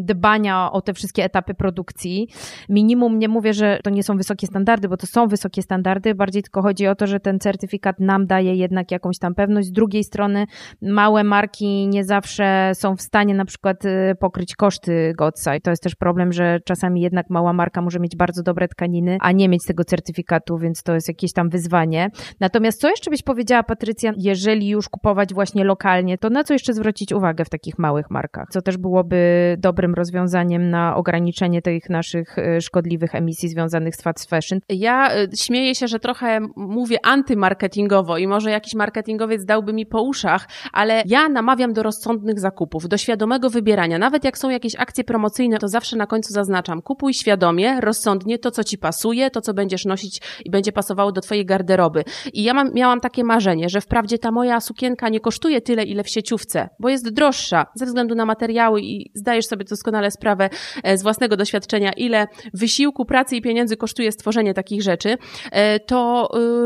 dbania 0.02 0.72
o 0.72 0.82
te 0.82 0.94
wszystkie 0.94 1.24
etapy 1.24 1.54
produkcji. 1.54 2.28
Minimum, 2.70 3.20
nie 3.20 3.28
mówię, 3.28 3.54
że 3.54 3.80
to 3.84 3.90
nie 3.90 4.04
są 4.04 4.18
wysokie 4.18 4.48
standardy, 4.48 4.90
bo 4.90 4.98
to 4.98 5.08
są 5.08 5.28
wysokie 5.28 5.62
standardy, 5.62 6.16
bardziej 6.16 6.44
tylko 6.44 6.62
chodzi 6.62 6.79
o 6.88 6.96
to, 6.96 7.08
że 7.08 7.20
ten 7.20 7.40
certyfikat 7.40 8.00
nam 8.00 8.28
daje 8.28 8.56
jednak 8.56 8.92
jakąś 8.92 9.20
tam 9.20 9.36
pewność. 9.36 9.68
Z 9.68 9.72
drugiej 9.72 10.04
strony 10.04 10.46
małe 10.82 11.24
marki 11.24 11.88
nie 11.88 12.04
zawsze 12.04 12.72
są 12.74 12.96
w 12.96 13.02
stanie 13.02 13.34
na 13.34 13.46
przykład 13.46 13.86
y, 13.86 14.16
pokryć 14.20 14.56
koszty 14.56 15.14
GOTSA 15.18 15.56
i 15.56 15.62
to 15.62 15.70
jest 15.70 15.84
też 15.84 15.96
problem, 15.96 16.34
że 16.34 16.60
czasami 16.66 17.02
jednak 17.02 17.30
mała 17.30 17.54
marka 17.54 17.82
może 17.82 18.00
mieć 18.00 18.16
bardzo 18.16 18.44
dobre 18.44 18.68
tkaniny, 18.68 19.18
a 19.22 19.32
nie 19.32 19.50
mieć 19.50 19.66
tego 19.68 19.84
certyfikatu, 19.84 20.58
więc 20.58 20.84
to 20.84 20.94
jest 20.94 21.08
jakieś 21.08 21.34
tam 21.34 21.50
wyzwanie. 21.50 22.10
Natomiast 22.40 22.82
co 22.82 22.90
jeszcze 22.90 23.12
byś 23.12 23.24
powiedziała, 23.24 23.64
Patrycja, 23.64 24.14
jeżeli 24.18 24.68
już 24.68 24.90
kupować 24.90 25.34
właśnie 25.34 25.64
lokalnie, 25.64 26.18
to 26.18 26.30
na 26.30 26.44
co 26.44 26.54
jeszcze 26.54 26.74
zwrócić 26.74 27.14
uwagę 27.14 27.46
w 27.46 27.50
takich 27.50 27.80
małych 27.80 28.10
markach? 28.10 28.48
Co 28.52 28.62
też 28.62 28.78
byłoby 28.78 29.56
dobrym 29.60 29.94
rozwiązaniem 29.94 30.70
na 30.70 30.96
ograniczenie 30.96 31.62
tych 31.62 31.90
naszych 31.90 32.38
e, 32.38 32.62
szkodliwych 32.62 33.16
emisji 33.16 33.50
związanych 33.50 33.96
z 33.96 34.02
fast 34.02 34.30
fashion? 34.30 34.60
Ja 34.70 35.14
e, 35.14 35.28
śmieję 35.38 35.76
się, 35.76 35.88
że 35.88 36.00
trochę 36.00 36.40
mówię 36.70 36.98
antymarketingowo 37.04 38.18
i 38.18 38.28
może 38.28 38.52
jakiś 38.52 38.74
marketingowiec 38.74 39.46
dałby 39.46 39.74
mi 39.74 39.86
po 39.86 40.02
uszach, 40.02 40.48
ale 40.74 41.04
ja 41.06 41.30
namawiam 41.30 41.74
do 41.74 41.84
rozsądnych 41.84 42.40
zakupów, 42.40 42.88
do 42.88 42.98
świadomego 42.98 43.50
wybierania. 43.50 43.98
Nawet 43.98 44.24
jak 44.24 44.38
są 44.38 44.50
jakieś 44.50 44.76
akcje 44.76 45.04
promocyjne, 45.04 45.58
to 45.58 45.68
zawsze 45.68 45.98
na 45.98 46.06
końcu 46.06 46.34
zaznaczam, 46.34 46.82
kupuj 46.82 47.14
świadomie, 47.14 47.82
rozsądnie 47.82 48.40
to, 48.40 48.52
co 48.52 48.64
ci 48.64 48.78
pasuje, 48.78 49.32
to, 49.32 49.42
co 49.42 49.54
będziesz 49.54 49.86
nosić 49.86 50.22
i 50.46 50.50
będzie 50.50 50.72
pasowało 50.72 51.12
do 51.12 51.22
twojej 51.22 51.46
garderoby. 51.46 52.04
I 52.34 52.44
ja 52.44 52.54
mam, 52.54 52.74
miałam 52.74 53.00
takie 53.00 53.24
marzenie, 53.24 53.70
że 53.70 53.82
wprawdzie 53.82 54.20
ta 54.20 54.32
moja 54.32 54.60
sukienka 54.60 55.10
nie 55.10 55.20
kosztuje 55.20 55.62
tyle, 55.62 55.84
ile 55.84 56.04
w 56.04 56.10
sieciówce, 56.10 56.70
bo 56.80 56.90
jest 56.90 57.10
droższa 57.10 57.66
ze 57.76 57.86
względu 57.86 58.16
na 58.16 58.26
materiały 58.26 58.82
i 58.82 59.12
zdajesz 59.14 59.46
sobie 59.46 59.66
doskonale 59.66 60.12
sprawę 60.12 60.50
e, 60.84 60.98
z 60.98 61.04
własnego 61.04 61.38
doświadczenia, 61.38 61.92
ile 61.94 62.28
wysiłku, 62.54 63.06
pracy 63.06 63.36
i 63.36 63.42
pieniędzy 63.42 63.78
kosztuje 63.78 64.12
stworzenie 64.12 64.54
takich 64.54 64.82
rzeczy, 64.82 65.18
e, 65.52 65.80
to, 65.80 66.30
y, 66.38 66.59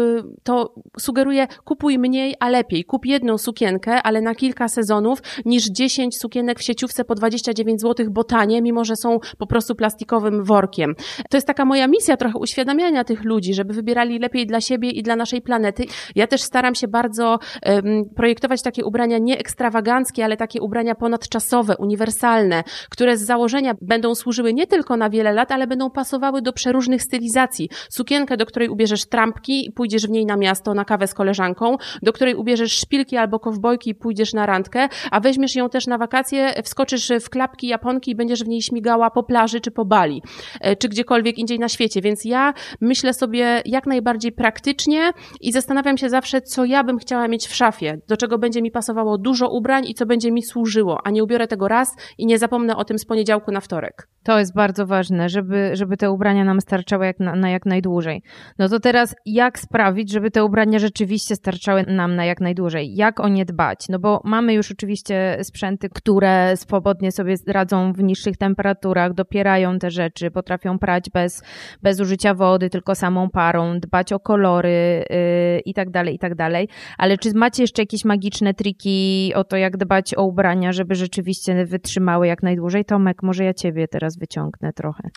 to 0.43 0.73
sugeruję 0.99 1.47
kupuj 1.63 1.99
mniej, 1.99 2.35
a 2.39 2.49
lepiej. 2.49 2.83
Kup 2.85 3.05
jedną 3.05 3.37
sukienkę, 3.37 4.01
ale 4.01 4.21
na 4.21 4.35
kilka 4.35 4.67
sezonów, 4.67 5.19
niż 5.45 5.65
10 5.65 6.17
sukienek 6.17 6.59
w 6.59 6.63
sieciówce 6.63 7.05
po 7.05 7.15
29 7.15 7.81
zł, 7.81 8.05
bo 8.11 8.23
tanie, 8.23 8.61
mimo 8.61 8.85
że 8.85 8.95
są 8.95 9.19
po 9.37 9.47
prostu 9.47 9.75
plastikowym 9.75 10.43
workiem. 10.43 10.95
To 11.29 11.37
jest 11.37 11.47
taka 11.47 11.65
moja 11.65 11.87
misja 11.87 12.17
trochę 12.17 12.39
uświadamiania 12.39 13.03
tych 13.03 13.23
ludzi, 13.23 13.53
żeby 13.53 13.73
wybierali 13.73 14.19
lepiej 14.19 14.47
dla 14.47 14.61
siebie 14.61 14.89
i 14.89 15.03
dla 15.03 15.15
naszej 15.15 15.41
planety. 15.41 15.85
Ja 16.15 16.27
też 16.27 16.41
staram 16.41 16.75
się 16.75 16.87
bardzo 16.87 17.39
um, 17.65 18.03
projektować 18.15 18.61
takie 18.61 18.85
ubrania 18.85 19.17
nie 19.17 19.37
ekstrawaganckie, 19.37 20.25
ale 20.25 20.37
takie 20.37 20.61
ubrania 20.61 20.95
ponadczasowe, 20.95 21.77
uniwersalne, 21.77 22.63
które 22.89 23.17
z 23.17 23.25
założenia 23.25 23.73
będą 23.81 24.15
służyły 24.15 24.53
nie 24.53 24.67
tylko 24.67 24.97
na 24.97 25.09
wiele 25.09 25.33
lat, 25.33 25.51
ale 25.51 25.67
będą 25.67 25.89
pasowały 25.89 26.41
do 26.41 26.53
przeróżnych 26.53 27.01
stylizacji. 27.01 27.69
Sukienkę, 27.89 28.37
do 28.37 28.45
której 28.45 28.69
ubierzesz 28.69 29.05
trampki 29.05 29.65
i 29.65 29.71
pójdziesz 29.83 30.07
w 30.07 30.09
niej 30.09 30.25
na 30.25 30.37
miasto 30.37 30.73
na 30.73 30.85
kawę 30.85 31.07
z 31.07 31.13
koleżanką, 31.13 31.77
do 32.01 32.13
której 32.13 32.35
ubierzesz 32.35 32.71
szpilki 32.71 33.17
albo 33.17 33.39
kowbojki 33.39 33.89
i 33.89 33.95
pójdziesz 33.95 34.33
na 34.33 34.45
randkę, 34.45 34.87
a 35.11 35.19
weźmiesz 35.19 35.55
ją 35.55 35.69
też 35.69 35.87
na 35.87 35.97
wakacje, 35.97 36.53
wskoczysz 36.63 37.11
w 37.21 37.29
klapki 37.29 37.67
japonki 37.67 38.11
i 38.11 38.15
będziesz 38.15 38.43
w 38.43 38.47
niej 38.47 38.61
śmigała 38.61 39.09
po 39.09 39.23
plaży 39.23 39.61
czy 39.61 39.71
po 39.71 39.85
Bali, 39.85 40.21
e, 40.61 40.75
czy 40.75 40.89
gdziekolwiek 40.89 41.37
indziej 41.37 41.59
na 41.59 41.69
świecie. 41.69 42.01
Więc 42.01 42.25
ja 42.25 42.53
myślę 42.81 43.13
sobie 43.13 43.61
jak 43.65 43.85
najbardziej 43.85 44.31
praktycznie 44.31 45.11
i 45.41 45.51
zastanawiam 45.51 45.97
się 45.97 46.09
zawsze, 46.09 46.41
co 46.41 46.65
ja 46.65 46.83
bym 46.83 46.97
chciała 46.97 47.27
mieć 47.27 47.47
w 47.47 47.55
szafie, 47.55 47.97
do 48.07 48.17
czego 48.17 48.37
będzie 48.37 48.61
mi 48.61 48.71
pasowało 48.71 49.17
dużo 49.17 49.49
ubrań 49.49 49.85
i 49.87 49.93
co 49.93 50.05
będzie 50.05 50.31
mi 50.31 50.43
służyło, 50.43 50.99
a 51.03 51.09
nie 51.09 51.23
ubiorę 51.23 51.47
tego 51.47 51.67
raz 51.67 51.95
i 52.17 52.25
nie 52.25 52.39
zapomnę 52.39 52.75
o 52.75 52.85
tym 52.85 52.99
z 52.99 53.05
poniedziałku 53.05 53.51
na 53.51 53.59
wtorek. 53.59 54.07
To 54.23 54.39
jest 54.39 54.55
bardzo 54.55 54.85
ważne, 54.85 55.29
żeby, 55.29 55.71
żeby 55.73 55.97
te 55.97 56.11
ubrania 56.11 56.43
nam 56.43 56.61
starczały 56.61 57.05
jak 57.05 57.19
na, 57.19 57.35
na 57.35 57.49
jak 57.49 57.65
najdłużej. 57.65 58.23
No 58.59 58.69
to 58.69 58.79
teraz 58.79 59.15
jak 59.25 59.59
sprawić, 59.73 60.11
żeby 60.11 60.31
te 60.31 60.43
ubrania 60.43 60.79
rzeczywiście 60.79 61.35
starczały 61.35 61.83
nam 61.87 62.15
na 62.15 62.25
jak 62.25 62.41
najdłużej? 62.41 62.95
Jak 62.95 63.19
o 63.19 63.27
nie 63.27 63.45
dbać? 63.45 63.89
No 63.89 63.99
bo 63.99 64.21
mamy 64.23 64.53
już 64.53 64.71
oczywiście 64.71 65.37
sprzęty, 65.43 65.89
które 65.89 66.57
swobodnie 66.57 67.11
sobie 67.11 67.35
radzą 67.47 67.93
w 67.93 68.03
niższych 68.03 68.37
temperaturach, 68.37 69.13
dopierają 69.13 69.79
te 69.79 69.91
rzeczy, 69.91 70.31
potrafią 70.31 70.79
prać 70.79 71.09
bez, 71.09 71.43
bez 71.81 71.99
użycia 71.99 72.33
wody, 72.33 72.69
tylko 72.69 72.95
samą 72.95 73.29
parą, 73.29 73.79
dbać 73.79 74.13
o 74.13 74.19
kolory 74.19 75.05
yy, 75.09 75.59
i 75.59 75.73
tak 75.73 75.89
dalej, 75.89 76.15
i 76.15 76.19
tak 76.19 76.35
dalej. 76.35 76.67
Ale 76.97 77.17
czy 77.17 77.33
macie 77.35 77.63
jeszcze 77.63 77.81
jakieś 77.81 78.05
magiczne 78.05 78.53
triki 78.53 79.31
o 79.35 79.43
to, 79.43 79.57
jak 79.57 79.77
dbać 79.77 80.17
o 80.17 80.23
ubrania, 80.23 80.71
żeby 80.71 80.95
rzeczywiście 80.95 81.65
wytrzymały 81.65 82.27
jak 82.27 82.43
najdłużej? 82.43 82.85
Tomek, 82.85 83.23
może 83.23 83.43
ja 83.43 83.53
ciebie 83.53 83.87
teraz 83.87 84.17
wyciągnę 84.17 84.73
trochę. 84.73 85.09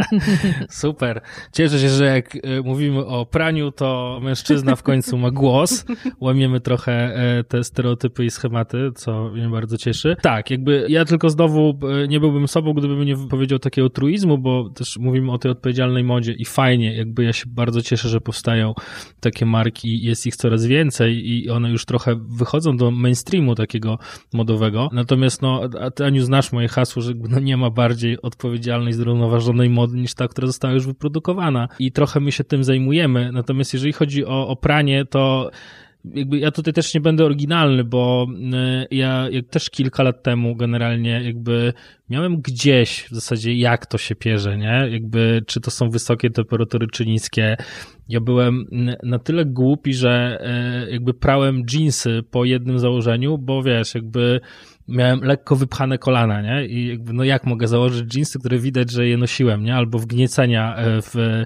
Super. 0.70 1.20
Cieszę 1.52 1.78
się, 1.78 1.88
że 1.88 2.04
jak 2.04 2.34
y, 2.34 2.40
mówimy 2.64 3.06
o 3.06 3.26
praniu, 3.26 3.72
to 3.78 4.20
mężczyzna 4.22 4.76
w 4.76 4.82
końcu 4.82 5.18
ma 5.18 5.30
głos. 5.30 5.84
Łamiemy 6.20 6.60
trochę 6.60 6.92
e, 6.92 7.44
te 7.44 7.64
stereotypy 7.64 8.24
i 8.24 8.30
schematy, 8.30 8.90
co 8.94 9.30
mnie 9.30 9.48
bardzo 9.48 9.78
cieszy. 9.78 10.16
Tak, 10.22 10.50
jakby 10.50 10.86
ja 10.88 11.04
tylko 11.04 11.30
znowu 11.30 11.78
e, 12.02 12.08
nie 12.08 12.20
byłbym 12.20 12.48
sobą, 12.48 12.72
gdybym 12.72 13.04
nie 13.04 13.16
powiedział 13.16 13.58
takiego 13.58 13.90
truizmu, 13.90 14.38
bo 14.38 14.70
też 14.70 14.96
mówimy 14.96 15.32
o 15.32 15.38
tej 15.38 15.50
odpowiedzialnej 15.50 16.04
modzie 16.04 16.32
i 16.32 16.44
fajnie, 16.44 16.96
jakby 16.96 17.24
ja 17.24 17.32
się 17.32 17.44
bardzo 17.46 17.82
cieszę, 17.82 18.08
że 18.08 18.20
powstają 18.20 18.74
takie 19.20 19.46
marki, 19.46 20.02
jest 20.02 20.26
ich 20.26 20.36
coraz 20.36 20.66
więcej 20.66 21.30
i 21.30 21.50
one 21.50 21.70
już 21.70 21.84
trochę 21.84 22.16
wychodzą 22.28 22.76
do 22.76 22.90
mainstreamu 22.90 23.54
takiego 23.54 23.98
modowego. 24.32 24.90
Natomiast 24.92 25.42
no, 25.42 25.60
ty 25.94 26.04
Aniu 26.04 26.22
znasz 26.22 26.52
moje 26.52 26.68
hasło, 26.68 27.02
że 27.02 27.12
no, 27.28 27.40
nie 27.40 27.56
ma 27.56 27.70
bardziej 27.70 28.22
odpowiedzialnej, 28.22 28.92
zrównoważonej 28.92 29.70
mody 29.70 29.96
niż 29.96 30.14
ta, 30.14 30.28
która 30.28 30.46
została 30.46 30.74
już 30.74 30.86
wyprodukowana 30.86 31.68
i 31.78 31.92
trochę 31.92 32.20
my 32.20 32.32
się 32.32 32.44
tym 32.44 32.64
zajmujemy. 32.64 33.32
Natomiast 33.32 33.57
jeżeli 33.72 33.92
chodzi 33.92 34.24
o, 34.24 34.48
o 34.48 34.56
pranie, 34.56 35.04
to 35.04 35.50
jakby 36.14 36.38
ja 36.38 36.50
tutaj 36.50 36.72
też 36.72 36.94
nie 36.94 37.00
będę 37.00 37.24
oryginalny, 37.24 37.84
bo 37.84 38.26
y, 38.90 38.94
ja 38.94 39.28
też 39.50 39.70
kilka 39.70 40.02
lat 40.02 40.22
temu 40.22 40.56
generalnie 40.56 41.22
jakby 41.24 41.72
miałem 42.10 42.40
gdzieś 42.40 43.04
w 43.10 43.14
zasadzie 43.14 43.54
jak 43.54 43.86
to 43.86 43.98
się 43.98 44.14
pierze, 44.14 44.58
nie? 44.58 44.88
Jakby 44.90 45.42
czy 45.46 45.60
to 45.60 45.70
są 45.70 45.90
wysokie 45.90 46.30
temperatury, 46.30 46.86
czy 46.92 47.06
niskie. 47.06 47.56
Ja 48.08 48.20
byłem 48.20 48.66
na 49.02 49.18
tyle 49.18 49.44
głupi, 49.44 49.94
że 49.94 50.42
y, 50.86 50.90
jakby 50.90 51.14
prałem 51.14 51.62
jeansy 51.72 52.22
po 52.30 52.44
jednym 52.44 52.78
założeniu, 52.78 53.38
bo 53.38 53.62
wiesz, 53.62 53.94
jakby 53.94 54.40
miałem 54.88 55.20
lekko 55.20 55.56
wypchane 55.56 55.98
kolana, 55.98 56.42
nie? 56.42 56.66
I 56.66 56.88
jakby, 56.88 57.12
no 57.12 57.24
jak 57.24 57.46
mogę 57.46 57.68
założyć 57.68 58.14
jeansy, 58.14 58.38
które 58.38 58.58
widać, 58.58 58.90
że 58.90 59.08
je 59.08 59.16
nosiłem, 59.16 59.64
nie? 59.64 59.74
Albo 59.74 59.98
wgniecenia 59.98 60.76
e, 60.76 61.02
w, 61.02 61.44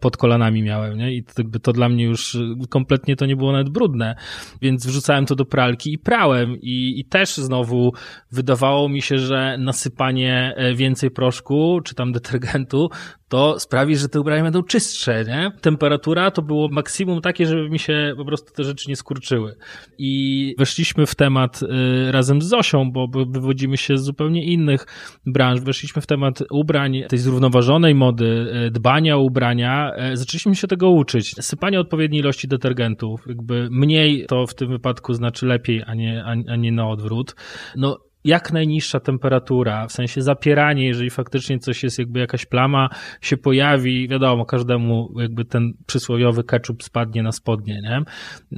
pod 0.00 0.16
kolanami 0.16 0.62
miałem, 0.62 0.98
nie? 0.98 1.14
I 1.14 1.24
to, 1.24 1.32
jakby 1.38 1.60
to 1.60 1.72
dla 1.72 1.88
mnie 1.88 2.04
już 2.04 2.38
kompletnie 2.68 3.16
to 3.16 3.26
nie 3.26 3.36
było 3.36 3.52
nawet 3.52 3.68
brudne, 3.68 4.14
więc 4.62 4.86
wrzucałem 4.86 5.26
to 5.26 5.34
do 5.34 5.44
pralki 5.44 5.92
i 5.92 5.98
prałem 5.98 6.56
i, 6.60 7.00
i 7.00 7.04
też 7.04 7.36
znowu 7.36 7.92
wydawało 8.32 8.88
mi 8.88 9.02
się, 9.02 9.18
że 9.18 9.56
nasypanie 9.58 10.54
e, 10.56 10.74
więcej 10.74 11.10
proszku, 11.10 11.80
czy 11.84 11.94
tam 11.94 12.12
detergentu, 12.12 12.90
to 13.28 13.60
sprawi, 13.60 13.96
że 13.96 14.08
te 14.08 14.20
ubrania 14.20 14.42
będą 14.42 14.62
czystsze, 14.62 15.24
nie? 15.24 15.52
Temperatura 15.60 16.30
to 16.30 16.42
było 16.42 16.68
maksimum 16.68 17.20
takie, 17.20 17.46
żeby 17.46 17.70
mi 17.70 17.78
się 17.78 18.14
po 18.16 18.24
prostu 18.24 18.52
te 18.52 18.64
rzeczy 18.64 18.88
nie 18.88 18.96
skurczyły. 18.96 19.56
I 19.98 20.54
weszliśmy 20.58 21.06
w 21.06 21.14
temat 21.14 21.60
y, 21.62 22.12
razem 22.12 22.42
z 22.42 22.48
Zosią, 22.48 22.90
bo 22.92 23.08
wywodzimy 23.28 23.76
się 23.76 23.98
z 23.98 24.02
zupełnie 24.02 24.44
innych 24.44 24.86
branż. 25.26 25.60
Weszliśmy 25.60 26.02
w 26.02 26.06
temat 26.06 26.42
ubrań, 26.50 27.02
tej 27.08 27.18
zrównoważonej 27.18 27.94
mody, 27.94 28.46
y, 28.66 28.70
dbania 28.70 29.16
o 29.16 29.20
ubrania. 29.20 29.92
Y, 30.12 30.16
zaczęliśmy 30.16 30.54
się 30.54 30.66
tego 30.66 30.90
uczyć. 30.90 31.34
Sypanie 31.40 31.80
odpowiedniej 31.80 32.20
ilości 32.20 32.48
detergentów, 32.48 33.24
jakby 33.26 33.68
mniej 33.70 34.26
to 34.26 34.46
w 34.46 34.54
tym 34.54 34.68
wypadku 34.68 35.14
znaczy 35.14 35.46
lepiej, 35.46 35.82
a 35.86 35.94
nie, 35.94 36.24
a, 36.24 36.52
a 36.52 36.56
nie 36.56 36.72
na 36.72 36.88
odwrót. 36.88 37.34
No 37.76 38.07
jak 38.24 38.52
najniższa 38.52 39.00
temperatura, 39.00 39.86
w 39.86 39.92
sensie 39.92 40.22
zapieranie, 40.22 40.86
jeżeli 40.86 41.10
faktycznie 41.10 41.58
coś 41.58 41.82
jest, 41.82 41.98
jakby 41.98 42.20
jakaś 42.20 42.46
plama 42.46 42.88
się 43.20 43.36
pojawi, 43.36 44.08
wiadomo, 44.08 44.44
każdemu 44.46 45.12
jakby 45.20 45.44
ten 45.44 45.72
przysłowiowy 45.86 46.44
ketchup 46.44 46.82
spadnie 46.82 47.22
na 47.22 47.32
spodnie, 47.32 47.80
nie? 47.82 48.02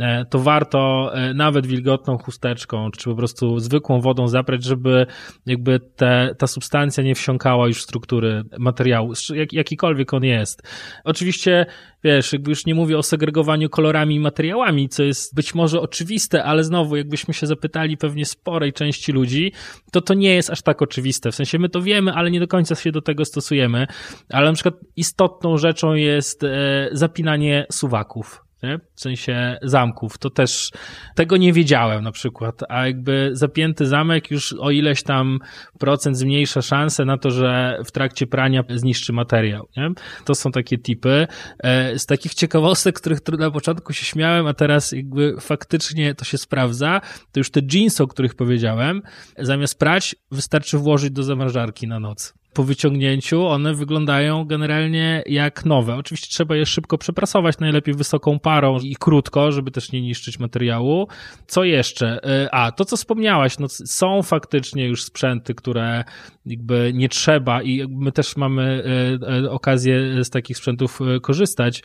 E, 0.07 0.25
to 0.25 0.39
warto 0.39 1.11
e, 1.15 1.35
nawet 1.35 1.67
wilgotną 1.67 2.19
chusteczką, 2.19 2.91
czy 2.91 3.05
po 3.05 3.17
prostu 3.17 3.59
zwykłą 3.59 4.01
wodą 4.01 4.29
zaprać, 4.29 4.65
żeby 4.65 5.07
jakby 5.47 5.81
te, 5.81 6.35
ta 6.39 6.47
substancja 6.47 7.05
nie 7.05 7.15
wsiąkała 7.15 7.67
już 7.69 7.79
w 7.79 7.83
struktury 7.83 8.43
materiału, 8.59 9.13
jak, 9.35 9.53
jakikolwiek 9.53 10.15
on 10.15 10.25
jest. 10.25 10.63
Oczywiście 11.05 11.67
wiesz, 12.05 12.33
jakby 12.33 12.51
już 12.51 12.67
nie 12.67 12.75
mówię 12.75 12.99
o 12.99 13.03
segregowaniu 13.03 13.69
kolorami 13.69 14.15
i 14.15 14.21
materiałami, 14.21 14.89
co 14.89 15.03
jest 15.03 15.35
być 15.35 15.55
może 15.55 15.81
oczywiste, 15.81 16.45
ale 16.45 16.65
znowu, 16.65 16.97
jakbyśmy 16.97 17.35
się 17.35 17.47
zapytali 17.47 17.97
pewnie 17.97 18.27
sporej 18.27 18.73
części 18.73 19.13
ludzi, 19.13 19.53
to 19.93 20.01
to 20.01 20.15
nie 20.15 20.35
jest 20.35 20.51
aż 20.51 20.63
tak 20.63 20.83
oczywiste. 20.83 21.31
W 21.31 21.35
sensie 21.35 21.59
my 21.59 21.69
to 21.69 21.83
wiemy, 21.83 22.13
ale 22.13 22.31
nie 22.31 22.41
do 22.41 22.49
końca 22.49 22.75
się 22.75 22.93
do 22.93 23.03
tego 23.03 23.25
stosujemy. 23.25 23.87
Ale 24.29 24.47
na 24.47 24.53
przykład 24.53 24.75
istotną 24.97 25.59
rzeczą 25.59 25.95
jest 25.95 26.45
e, 26.45 26.89
zapinanie 26.93 27.67
suwaków 27.73 28.50
nie? 28.63 28.79
w 28.95 29.01
sensie 29.01 29.59
zamków. 29.63 30.19
To 30.19 30.31
też 30.31 30.71
tego 31.15 31.37
nie 31.37 31.53
wiedziałem 31.53 32.05
na 32.05 32.13
przykład, 32.13 32.63
a 32.69 32.87
jakby 32.87 33.31
zapięty 33.33 33.87
zamek 33.87 34.31
już 34.31 34.53
o 34.53 34.71
ileś 34.71 35.03
tam 35.03 35.39
procent 35.79 36.19
zmniejsza 36.19 36.63
szanse 36.63 37.05
na 37.05 37.19
to, 37.19 37.31
że 37.31 37.79
w 37.85 37.93
trakcie 37.93 38.27
prania 38.27 38.65
zniszczy 38.75 39.13
materiał. 39.13 39.69
Nie? 39.77 39.91
To 40.25 40.35
są 40.35 40.53
takie 40.53 40.79
tipy. 40.79 41.27
E, 41.59 41.99
z 41.99 42.07
takich 42.07 42.35
ciekawostek, 42.35 43.01
których 43.01 43.21
na 43.39 43.51
początku 43.51 43.93
się 43.93 44.05
śmiałem, 44.05 44.47
a 44.47 44.55
teraz 44.55 44.93
jakby 44.93 45.35
faktycznie 45.41 46.15
to 46.15 46.25
się 46.25 46.39
sprawdza, 46.39 47.01
to 47.33 47.41
już 47.41 47.51
te 47.51 47.61
jeansy, 47.73 48.03
o 48.03 48.07
których 48.07 48.35
powiedziałem, 48.35 49.03
zamiast 49.39 49.79
prać, 49.79 50.17
wystarczy 50.31 50.79
włożyć 50.79 51.11
do 51.11 51.23
zamrażarki 51.23 51.87
na 51.89 52.01
noc. 52.01 52.40
Po 52.53 52.65
wyciągnięciu 52.65 53.47
one 53.47 53.75
wyglądają 53.75 54.45
generalnie 54.45 55.23
jak 55.27 55.65
nowe. 55.65 55.97
Oczywiście 55.97 56.29
trzeba 56.31 56.57
je 56.57 56.67
szybko 56.67 56.99
przeprasować, 56.99 57.59
najlepiej 57.59 57.95
wysoką 57.95 58.39
parą 58.39 58.79
i 58.79 58.97
krótko, 58.97 59.53
żeby 59.53 59.71
też 59.71 59.93
nie 59.93 60.03
niszczyć 60.03 60.39
materiału. 60.39 61.09
Co 61.47 61.65
jeszcze? 61.65 62.25
E, 62.25 62.55
a, 62.55 62.73
to 62.73 62.85
co 62.85 62.97
wspomniałaś, 62.97 63.59
no 63.59 63.69
są 63.69 64.23
faktycznie 64.23 64.87
już 64.87 65.05
sprzęty, 65.05 65.55
które 65.55 66.05
jakby 66.47 66.93
nie 66.95 67.09
trzeba 67.09 67.63
i 67.63 67.87
my 67.89 68.13
też 68.13 68.37
mamy 68.37 68.85
e, 69.23 69.39
e, 69.45 69.51
okazję 69.51 70.25
z 70.25 70.31
takich 70.31 70.57
sprzętów 70.57 70.99
korzystać, 71.23 71.83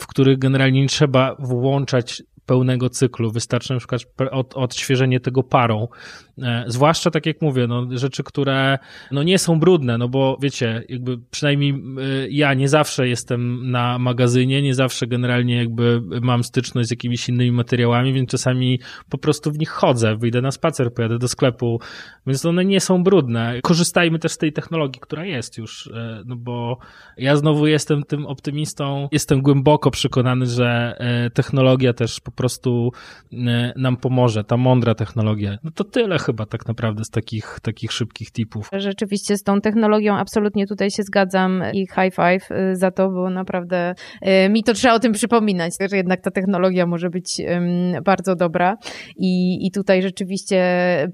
w 0.00 0.06
których 0.06 0.38
generalnie 0.38 0.80
nie 0.80 0.88
trzeba 0.88 1.36
włączać 1.38 2.22
pełnego 2.46 2.90
cyklu. 2.90 3.30
Wystarczy 3.30 3.72
na 3.72 3.78
przykład 3.78 4.02
od, 4.30 4.54
odświeżenie 4.54 5.20
tego 5.20 5.42
parą. 5.42 5.88
E, 6.38 6.64
zwłaszcza, 6.66 7.10
tak 7.10 7.26
jak 7.26 7.42
mówię, 7.42 7.66
no, 7.66 7.86
rzeczy, 7.90 8.22
które 8.22 8.78
no, 9.10 9.22
nie 9.22 9.38
są 9.38 9.60
brudne, 9.60 9.98
no 9.98 10.08
bo 10.08 10.38
wiecie, 10.42 10.84
jakby 10.88 11.18
przynajmniej 11.30 11.70
e, 11.70 12.28
ja 12.30 12.54
nie 12.54 12.68
zawsze 12.68 13.08
jestem 13.08 13.70
na 13.70 13.98
magazynie, 13.98 14.62
nie 14.62 14.74
zawsze 14.74 15.06
generalnie 15.06 15.56
jakby 15.56 16.02
mam 16.22 16.44
styczność 16.44 16.88
z 16.88 16.90
jakimiś 16.90 17.28
innymi 17.28 17.52
materiałami, 17.52 18.12
więc 18.12 18.30
czasami 18.30 18.80
po 19.10 19.18
prostu 19.18 19.52
w 19.52 19.58
nich 19.58 19.70
chodzę, 19.70 20.16
wyjdę 20.16 20.40
na 20.40 20.50
spacer, 20.50 20.94
pojadę 20.94 21.18
do 21.18 21.28
sklepu, 21.28 21.80
więc 22.26 22.44
one 22.44 22.64
nie 22.64 22.80
są 22.80 23.04
brudne. 23.04 23.60
Korzystajmy 23.62 24.18
też 24.18 24.32
z 24.32 24.38
tej 24.38 24.52
technologii, 24.52 25.00
która 25.00 25.24
jest 25.24 25.58
już, 25.58 25.86
e, 25.86 26.22
no 26.26 26.36
bo 26.36 26.78
ja 27.16 27.36
znowu 27.36 27.66
jestem 27.66 28.02
tym 28.02 28.26
optymistą, 28.26 29.08
jestem 29.12 29.42
głęboko 29.42 29.90
przekonany, 29.90 30.46
że 30.46 30.96
technologia 31.34 31.92
też 31.92 32.20
po 32.20 32.30
prostu 32.30 32.41
nam 33.76 33.96
pomoże, 33.96 34.44
ta 34.44 34.56
mądra 34.56 34.94
technologia. 34.94 35.58
No 35.64 35.70
to 35.70 35.84
tyle 35.84 36.18
chyba 36.18 36.46
tak 36.46 36.68
naprawdę 36.68 37.04
z 37.04 37.10
takich, 37.10 37.58
takich 37.62 37.92
szybkich 37.92 38.30
tipów. 38.30 38.68
Rzeczywiście 38.72 39.36
z 39.36 39.42
tą 39.42 39.60
technologią 39.60 40.16
absolutnie 40.16 40.66
tutaj 40.66 40.90
się 40.90 41.02
zgadzam 41.02 41.62
i 41.72 41.78
high 41.78 42.14
five 42.14 42.50
y, 42.50 42.76
za 42.76 42.90
to, 42.90 43.10
bo 43.10 43.30
naprawdę 43.30 43.94
y, 44.46 44.48
mi 44.48 44.62
to 44.64 44.74
trzeba 44.74 44.94
o 44.94 44.98
tym 44.98 45.12
przypominać, 45.12 45.72
że 45.90 45.96
jednak 45.96 46.20
ta 46.20 46.30
technologia 46.30 46.86
może 46.86 47.10
być 47.10 47.42
bardzo 48.04 48.36
dobra 48.36 48.76
i, 49.16 49.66
i 49.66 49.70
tutaj 49.70 50.02
rzeczywiście 50.02 50.62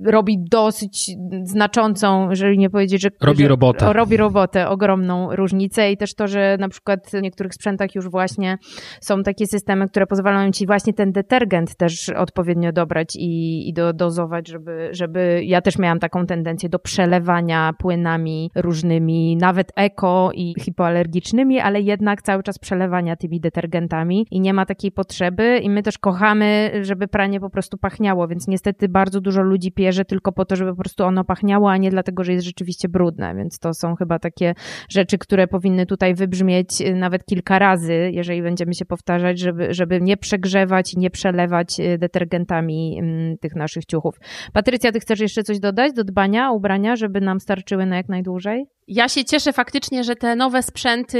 robi 0.04 0.37
dosyć 0.50 1.11
znaczącą, 1.42 2.30
jeżeli 2.30 2.58
nie 2.58 2.70
powiedzieć, 2.70 3.02
że 3.02 3.08
robi 3.20 3.42
że, 3.42 3.49
robotę. 3.49 3.92
Robi 3.92 4.16
robotę, 4.16 4.68
ogromną 4.68 5.37
różnicę 5.37 5.92
i 5.92 5.97
też 5.97 6.14
to, 6.14 6.28
że 6.28 6.56
na 6.61 6.68
przykład 6.68 7.00
w 7.12 7.23
niektórych 7.23 7.54
sprzętach 7.54 7.94
już 7.94 8.11
właśnie 8.11 8.58
są 9.00 9.23
takie 9.23 9.47
systemy, 9.47 9.88
które 9.88 10.06
pozwalają 10.06 10.50
ci 10.50 10.66
właśnie 10.66 10.92
ten 10.92 11.07
detergent 11.12 11.76
też 11.76 12.08
odpowiednio 12.08 12.72
dobrać 12.72 13.16
i, 13.16 13.68
i 13.68 13.72
do, 13.72 13.92
dozować, 13.92 14.48
żeby, 14.48 14.88
żeby 14.92 15.40
ja 15.44 15.60
też 15.60 15.78
miałam 15.78 15.98
taką 15.98 16.26
tendencję 16.26 16.68
do 16.68 16.78
przelewania 16.78 17.72
płynami 17.78 18.50
różnymi, 18.54 19.36
nawet 19.36 19.72
eko 19.76 20.30
i 20.34 20.54
hipoalergicznymi, 20.60 21.60
ale 21.60 21.80
jednak 21.80 22.22
cały 22.22 22.42
czas 22.42 22.58
przelewania 22.58 23.16
tymi 23.16 23.40
detergentami 23.40 24.26
i 24.30 24.40
nie 24.40 24.54
ma 24.54 24.66
takiej 24.66 24.92
potrzeby. 24.92 25.58
I 25.62 25.70
my 25.70 25.82
też 25.82 25.98
kochamy, 25.98 26.70
żeby 26.82 27.08
pranie 27.08 27.40
po 27.40 27.50
prostu 27.50 27.78
pachniało, 27.78 28.28
więc 28.28 28.48
niestety 28.48 28.88
bardzo 28.88 29.20
dużo 29.20 29.42
ludzi 29.42 29.72
pierze 29.72 30.04
tylko 30.04 30.32
po 30.32 30.44
to, 30.44 30.56
żeby 30.56 30.70
po 30.70 30.82
prostu 30.82 31.04
ono 31.04 31.24
pachniało, 31.24 31.70
a 31.70 31.76
nie 31.76 31.90
dlatego, 31.90 32.24
że 32.24 32.32
jest 32.32 32.46
rzeczywiście 32.46 32.88
brudne, 32.88 33.34
więc 33.34 33.58
to 33.58 33.74
są 33.74 33.96
chyba 33.96 34.18
takie 34.18 34.54
rzeczy, 34.88 35.18
które 35.18 35.46
powinny 35.46 35.86
tutaj 35.86 36.14
wybrzmieć 36.14 36.80
y, 36.80 36.94
nawet 36.94 37.24
kilka 37.24 37.58
razy, 37.58 38.10
jeżeli 38.12 38.42
będziemy 38.42 38.74
się 38.74 38.84
powtarzać, 38.84 39.38
żeby, 39.38 39.74
żeby 39.74 40.00
nie 40.00 40.16
przegrzewać 40.16 40.96
nie 40.98 41.10
przelewać 41.10 41.80
y, 41.80 41.98
detergentami 41.98 42.98
mm, 42.98 43.38
tych 43.38 43.54
naszych 43.54 43.84
ciuchów. 43.84 44.14
Patrycja, 44.52 44.92
ty 44.92 45.00
chcesz 45.00 45.20
jeszcze 45.20 45.42
coś 45.42 45.58
dodać 45.60 45.92
do 45.92 46.04
dbania 46.04 46.50
o 46.50 46.54
ubrania, 46.54 46.96
żeby 46.96 47.20
nam 47.20 47.40
starczyły 47.40 47.86
na 47.86 47.96
jak 47.96 48.08
najdłużej? 48.08 48.66
Ja 48.90 49.09
się 49.09 49.25
cieszę 49.25 49.52
faktycznie, 49.52 50.04
że 50.04 50.16
te 50.16 50.37
nowe 50.37 50.62
sprzęty 50.62 51.18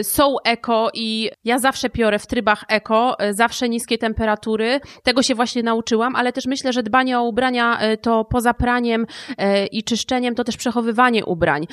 y, 0.00 0.04
są 0.04 0.36
eko 0.44 0.90
i 0.94 1.30
ja 1.44 1.58
zawsze 1.58 1.90
piorę 1.90 2.18
w 2.18 2.26
trybach 2.26 2.64
eko, 2.68 3.16
y, 3.24 3.34
zawsze 3.34 3.68
niskie 3.68 3.98
temperatury. 3.98 4.80
Tego 5.02 5.22
się 5.22 5.34
właśnie 5.34 5.62
nauczyłam, 5.62 6.16
ale 6.16 6.32
też 6.32 6.46
myślę, 6.46 6.72
że 6.72 6.82
dbanie 6.82 7.18
o 7.18 7.22
ubrania 7.22 7.92
y, 7.92 7.96
to 7.96 8.24
poza 8.24 8.54
praniem 8.54 9.06
i 9.72 9.84
czyszczeniem 9.84 10.34
to 10.34 10.44
też 10.44 10.56
przechowywanie 10.56 11.24
ubrań. 11.24 11.66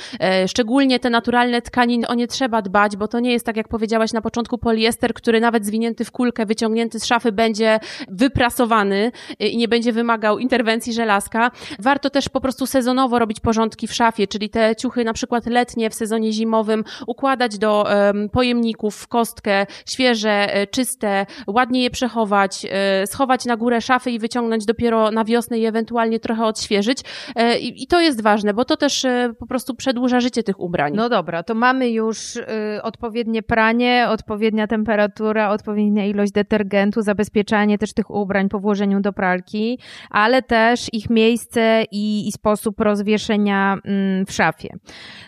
Szczególnie 0.48 1.00
te 1.00 1.10
naturalne 1.10 1.62
tkaniny, 1.62 2.08
o 2.08 2.14
nie 2.14 2.28
trzeba 2.28 2.62
dbać, 2.62 2.98
bo 2.98 3.08
to 3.08 3.20
nie 3.20 3.32
jest 3.32 3.46
tak 3.46 3.58
jak 3.58 3.68
powiedziałaś 3.68 4.14
na 4.14 4.22
początku 4.22 4.58
poliester, 4.58 5.14
który 5.14 5.42
nawet 5.42 5.66
zwinięty 5.66 6.06
w 6.06 6.12
kulkę, 6.12 6.46
wyciągnięty 6.46 7.00
z 7.00 7.06
szafy 7.06 7.32
będzie 7.32 7.80
wyprasowany 8.08 9.12
i 9.40 9.58
nie 9.58 9.68
będzie 9.68 9.94
wymagał 9.94 10.40
interwencji 10.40 10.94
żelazka. 10.94 11.52
Warto 11.80 12.10
też 12.10 12.30
po 12.30 12.42
prostu 12.42 12.66
sezonowo 12.66 13.20
robić 13.20 13.40
porządki 13.40 13.88
w 13.88 13.94
szafie, 13.94 14.28
czyli 14.28 14.50
te 14.50 14.76
ciuchy 14.76 15.04
na 15.04 15.14
przykład 15.18 15.46
letnie 15.46 15.90
w 15.90 15.94
sezonie 15.94 16.32
zimowym 16.34 16.84
układać 17.08 17.58
do 17.58 17.88
pojemników 18.32 18.96
w 18.96 19.08
kostkę, 19.08 19.66
świeże, 19.86 20.54
e, 20.54 20.68
czyste, 20.68 21.26
ładnie 21.48 21.84
je 21.84 21.90
przechować, 21.90 22.66
e, 22.70 23.08
schować 23.08 23.46
na 23.46 23.58
górę 23.58 23.82
szafy 23.82 24.12
i 24.12 24.20
wyciągnąć 24.20 24.66
dopiero 24.66 25.12
na 25.12 25.26
wiosnę 25.26 25.60
i 25.60 25.66
ewentualnie 25.66 26.20
trochę 26.20 26.46
odświeżyć. 26.46 27.00
E, 27.36 27.60
I, 27.60 27.84
I, 27.84 27.88
to 27.88 28.02
jest 28.02 28.22
ważne, 28.22 28.54
bo 28.54 28.66
to 28.66 28.78
też 28.78 29.06
po 29.40 29.48
prostu 29.48 29.76
przedłuża 29.76 30.20
życie 30.20 30.44
tych 30.44 30.60
ubrań. 30.60 30.94
No 30.96 31.10
dobra, 31.10 31.44
to 31.44 31.56
mamy 31.56 31.90
już 31.90 32.36
y, 32.36 32.46
odpowiednie 32.84 33.44
pranie, 33.44 34.08
odpowiednia 34.10 34.68
temperatura, 34.68 35.50
odpowiednia 35.50 36.06
ilość 36.06 36.32
detergentu, 36.32 37.02
zabezpieczanie 37.02 37.78
też 37.78 37.94
tych 37.94 38.10
ubrań 38.10 38.50
po 38.50 38.60
włożeniu 38.60 39.00
do 39.00 39.14
pralki, 39.14 39.80
ale 40.10 40.42
też 40.42 40.94
ich 40.94 41.10
miejsce 41.10 41.84
i, 41.92 42.28
i 42.28 42.32
sposób 42.32 42.80
rozwieszenia 42.80 43.78
mm, 43.86 44.26
w 44.26 44.32
szafie. 44.32 44.70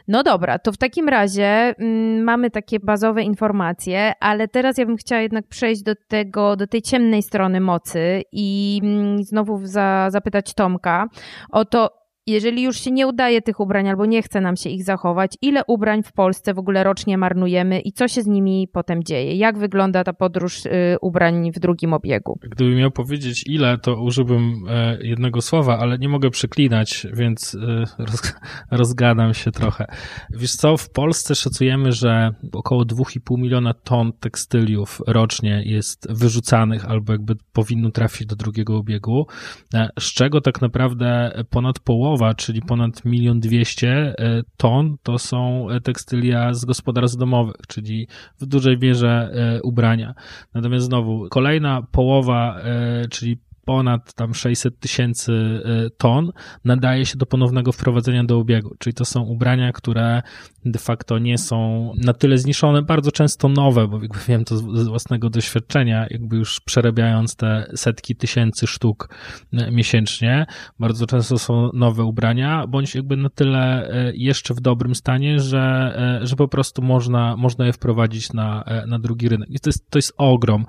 No 0.07 0.23
dobra, 0.23 0.59
to 0.59 0.71
w 0.71 0.77
takim 0.77 1.09
razie 1.09 1.75
mm, 1.79 2.23
mamy 2.23 2.51
takie 2.51 2.79
bazowe 2.79 3.23
informacje, 3.23 4.13
ale 4.19 4.47
teraz 4.47 4.77
ja 4.77 4.85
bym 4.85 4.97
chciała 4.97 5.21
jednak 5.21 5.47
przejść 5.47 5.83
do 5.83 5.93
tego, 6.07 6.55
do 6.55 6.67
tej 6.67 6.81
ciemnej 6.81 7.23
strony 7.23 7.61
mocy 7.61 8.21
i 8.31 8.79
mm, 8.83 9.23
znowu 9.23 9.59
za, 9.63 10.07
zapytać 10.09 10.53
Tomka 10.53 11.07
o 11.51 11.65
to, 11.65 11.98
jeżeli 12.29 12.63
już 12.63 12.79
się 12.79 12.91
nie 12.91 13.07
udaje 13.07 13.41
tych 13.41 13.59
ubrań 13.59 13.89
albo 13.89 14.05
nie 14.05 14.21
chce 14.21 14.41
nam 14.41 14.55
się 14.55 14.69
ich 14.69 14.83
zachować, 14.83 15.37
ile 15.41 15.61
ubrań 15.67 16.03
w 16.03 16.11
Polsce 16.11 16.53
w 16.53 16.59
ogóle 16.59 16.83
rocznie 16.83 17.17
marnujemy 17.17 17.79
i 17.79 17.91
co 17.91 18.07
się 18.07 18.21
z 18.21 18.27
nimi 18.27 18.67
potem 18.73 19.03
dzieje? 19.03 19.35
Jak 19.35 19.57
wygląda 19.57 20.03
ta 20.03 20.13
podróż 20.13 20.65
y, 20.65 20.69
ubrań 21.01 21.51
w 21.51 21.59
drugim 21.59 21.93
obiegu? 21.93 22.39
Gdybym 22.41 22.75
miał 22.75 22.91
powiedzieć 22.91 23.43
ile, 23.47 23.77
to 23.77 24.01
użyłbym 24.03 24.53
e, 24.69 24.97
jednego 25.01 25.41
słowa, 25.41 25.79
ale 25.79 25.97
nie 25.97 26.09
mogę 26.09 26.29
przeklinać, 26.29 27.07
więc 27.13 27.55
e, 27.55 27.83
roz, 27.99 28.33
rozgadam 28.71 29.33
się 29.33 29.51
trochę. 29.51 29.85
Wiesz 30.29 30.55
co, 30.55 30.77
w 30.77 30.89
Polsce 30.89 31.35
szacujemy, 31.35 31.91
że 31.91 32.31
około 32.53 32.83
2,5 32.83 33.37
miliona 33.37 33.73
ton 33.73 34.13
tekstyliów 34.19 35.01
rocznie 35.07 35.63
jest 35.65 36.07
wyrzucanych 36.13 36.85
albo 36.85 37.13
jakby 37.13 37.35
powinno 37.53 37.91
trafić 37.91 38.27
do 38.27 38.35
drugiego 38.35 38.77
obiegu, 38.77 39.27
e, 39.73 39.89
z 39.99 40.13
czego 40.13 40.41
tak 40.41 40.61
naprawdę 40.61 41.31
ponad 41.49 41.79
połowę 41.79 42.18
czyli 42.33 42.61
ponad 42.61 43.05
milion 43.05 43.39
dwieście 43.39 43.89
e, 43.89 44.41
ton, 44.57 44.97
to 45.03 45.19
są 45.19 45.67
tekstylia 45.83 46.53
z 46.53 46.65
gospodarstw 46.65 47.17
domowych, 47.17 47.55
czyli 47.67 48.07
w 48.39 48.45
dużej 48.45 48.77
mierze 48.77 49.31
e, 49.33 49.61
ubrania. 49.61 50.13
Natomiast 50.53 50.85
znowu, 50.85 51.27
kolejna 51.29 51.81
połowa, 51.91 52.59
e, 52.59 53.07
czyli 53.07 53.37
ponad 53.65 54.13
tam 54.13 54.33
600 54.33 54.79
tysięcy 54.79 55.31
y, 55.31 55.89
ton 55.97 56.31
nadaje 56.65 57.05
się 57.05 57.17
do 57.17 57.25
ponownego 57.25 57.71
wprowadzenia 57.71 58.23
do 58.23 58.37
obiegu. 58.37 58.75
Czyli 58.79 58.93
to 58.93 59.05
są 59.05 59.21
ubrania, 59.21 59.71
które 59.71 60.21
de 60.65 60.79
facto 60.79 61.19
nie 61.19 61.37
są 61.37 61.91
na 61.97 62.13
tyle 62.13 62.37
zniszczone, 62.37 62.81
bardzo 62.81 63.11
często 63.11 63.49
nowe, 63.49 63.87
bo 63.87 64.01
jakby 64.01 64.19
wiem 64.27 64.45
to 64.45 64.57
z 64.57 64.87
własnego 64.87 65.29
doświadczenia, 65.29 66.07
jakby 66.09 66.37
już 66.37 66.59
przerabiając 66.59 67.35
te 67.35 67.71
setki 67.75 68.15
tysięcy 68.15 68.67
sztuk 68.67 69.09
y, 69.53 69.71
miesięcznie, 69.71 70.45
bardzo 70.79 71.05
często 71.05 71.39
są 71.39 71.69
nowe 71.73 72.03
ubrania, 72.03 72.67
bądź 72.67 72.95
jakby 72.95 73.17
na 73.17 73.29
tyle 73.29 73.91
y, 74.09 74.13
jeszcze 74.15 74.53
w 74.53 74.61
dobrym 74.61 74.95
stanie, 74.95 75.39
że, 75.39 76.19
że 76.23 76.35
po 76.35 76.47
prostu 76.47 76.81
można, 76.81 77.35
można 77.35 77.65
je 77.65 77.73
wprowadzić 77.73 78.33
na, 78.33 78.63
na 78.87 78.99
drugi 78.99 79.29
rynek. 79.29 79.49
I 79.49 79.59
to 79.59 79.69
jest, 79.69 79.89
to 79.89 79.97
jest 79.97 80.13
ogrom. 80.17 80.65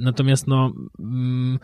Natomiast 0.00 0.46
no, 0.46 0.72
mm, 0.98 1.58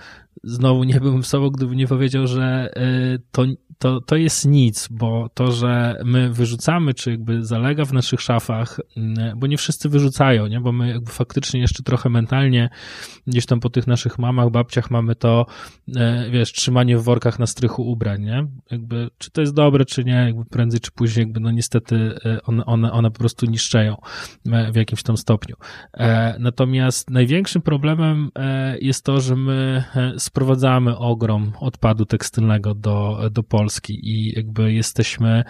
znowu 0.44 0.84
nie 0.84 1.00
byłbym 1.00 1.24
sobą, 1.24 1.50
gdybym 1.50 1.76
nie 1.76 1.86
powiedział, 1.86 2.26
że 2.26 2.70
y, 3.14 3.22
to, 3.30 3.44
to, 3.78 4.00
to 4.00 4.16
jest 4.16 4.46
nic, 4.46 4.88
bo 4.90 5.30
to, 5.34 5.52
że 5.52 5.96
my 6.04 6.32
wyrzucamy, 6.32 6.94
czy 6.94 7.10
jakby 7.10 7.44
zalega 7.44 7.84
w 7.84 7.92
naszych 7.92 8.20
szafach, 8.20 8.80
y, 8.96 9.02
bo 9.36 9.46
nie 9.46 9.58
wszyscy 9.58 9.88
wyrzucają, 9.88 10.46
nie? 10.46 10.60
bo 10.60 10.72
my 10.72 10.88
jakby 10.88 11.10
faktycznie 11.10 11.60
jeszcze 11.60 11.82
trochę 11.82 12.08
mentalnie 12.08 12.70
gdzieś 13.26 13.46
tam 13.46 13.60
po 13.60 13.70
tych 13.70 13.86
naszych 13.86 14.18
mamach, 14.18 14.50
babciach 14.50 14.90
mamy 14.90 15.14
to, 15.14 15.46
y, 15.88 15.92
wiesz, 16.30 16.52
trzymanie 16.52 16.98
w 16.98 17.02
workach 17.02 17.38
na 17.38 17.46
strychu 17.46 17.90
ubrań, 17.90 18.22
nie? 18.22 18.46
Jakby, 18.70 19.10
czy 19.18 19.30
to 19.30 19.40
jest 19.40 19.54
dobre, 19.54 19.84
czy 19.84 20.04
nie, 20.04 20.12
jakby 20.12 20.44
prędzej 20.44 20.80
czy 20.80 20.90
później, 20.90 21.24
jakby 21.24 21.40
no 21.40 21.50
niestety 21.50 22.14
one, 22.44 22.64
one, 22.64 22.92
one 22.92 23.10
po 23.10 23.18
prostu 23.18 23.46
niszczeją 23.46 23.96
w 24.72 24.76
jakimś 24.76 25.02
tam 25.02 25.16
stopniu. 25.16 25.56
E, 25.94 26.36
natomiast 26.38 27.10
największym 27.10 27.62
problemem 27.62 28.30
e, 28.38 28.78
jest 28.78 29.04
to, 29.04 29.20
że 29.20 29.36
my 29.36 29.84
sprowadzamy 30.18 30.98
ogrom 30.98 31.52
odpadu 31.60 32.06
tekstylnego 32.06 32.74
do, 32.74 33.20
do 33.30 33.42
Polski 33.42 34.10
i 34.10 34.36
jakby 34.36 34.72
jesteśmy, 34.72 35.44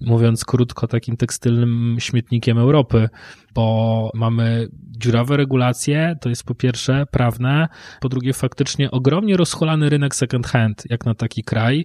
mówiąc 0.00 0.44
krótko, 0.44 0.86
takim 0.88 1.16
tekstylnym 1.16 1.96
śmietnikiem 1.98 2.58
Europy 2.58 3.08
bo 3.54 4.10
mamy 4.14 4.68
dziurawe 4.98 5.36
regulacje, 5.36 6.16
to 6.20 6.28
jest 6.28 6.44
po 6.44 6.54
pierwsze 6.54 7.06
prawne, 7.10 7.68
po 8.00 8.08
drugie 8.08 8.32
faktycznie 8.32 8.90
ogromnie 8.90 9.36
rozchulany 9.36 9.90
rynek 9.90 10.14
second 10.14 10.46
hand, 10.46 10.82
jak 10.90 11.06
na 11.06 11.14
taki 11.14 11.42
kraj, 11.42 11.84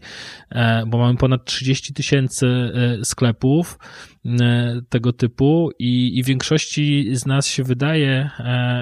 e, 0.49 0.85
bo 0.85 0.97
mamy 0.97 1.17
ponad 1.17 1.45
30 1.45 1.93
tysięcy 1.93 2.47
e, 2.47 3.05
sklepów 3.05 3.79
e, 4.25 4.81
tego 4.89 5.13
typu 5.13 5.69
i, 5.79 6.17
i 6.19 6.23
większości 6.23 7.15
z 7.15 7.25
nas 7.25 7.47
się 7.47 7.63
wydaje, 7.63 8.29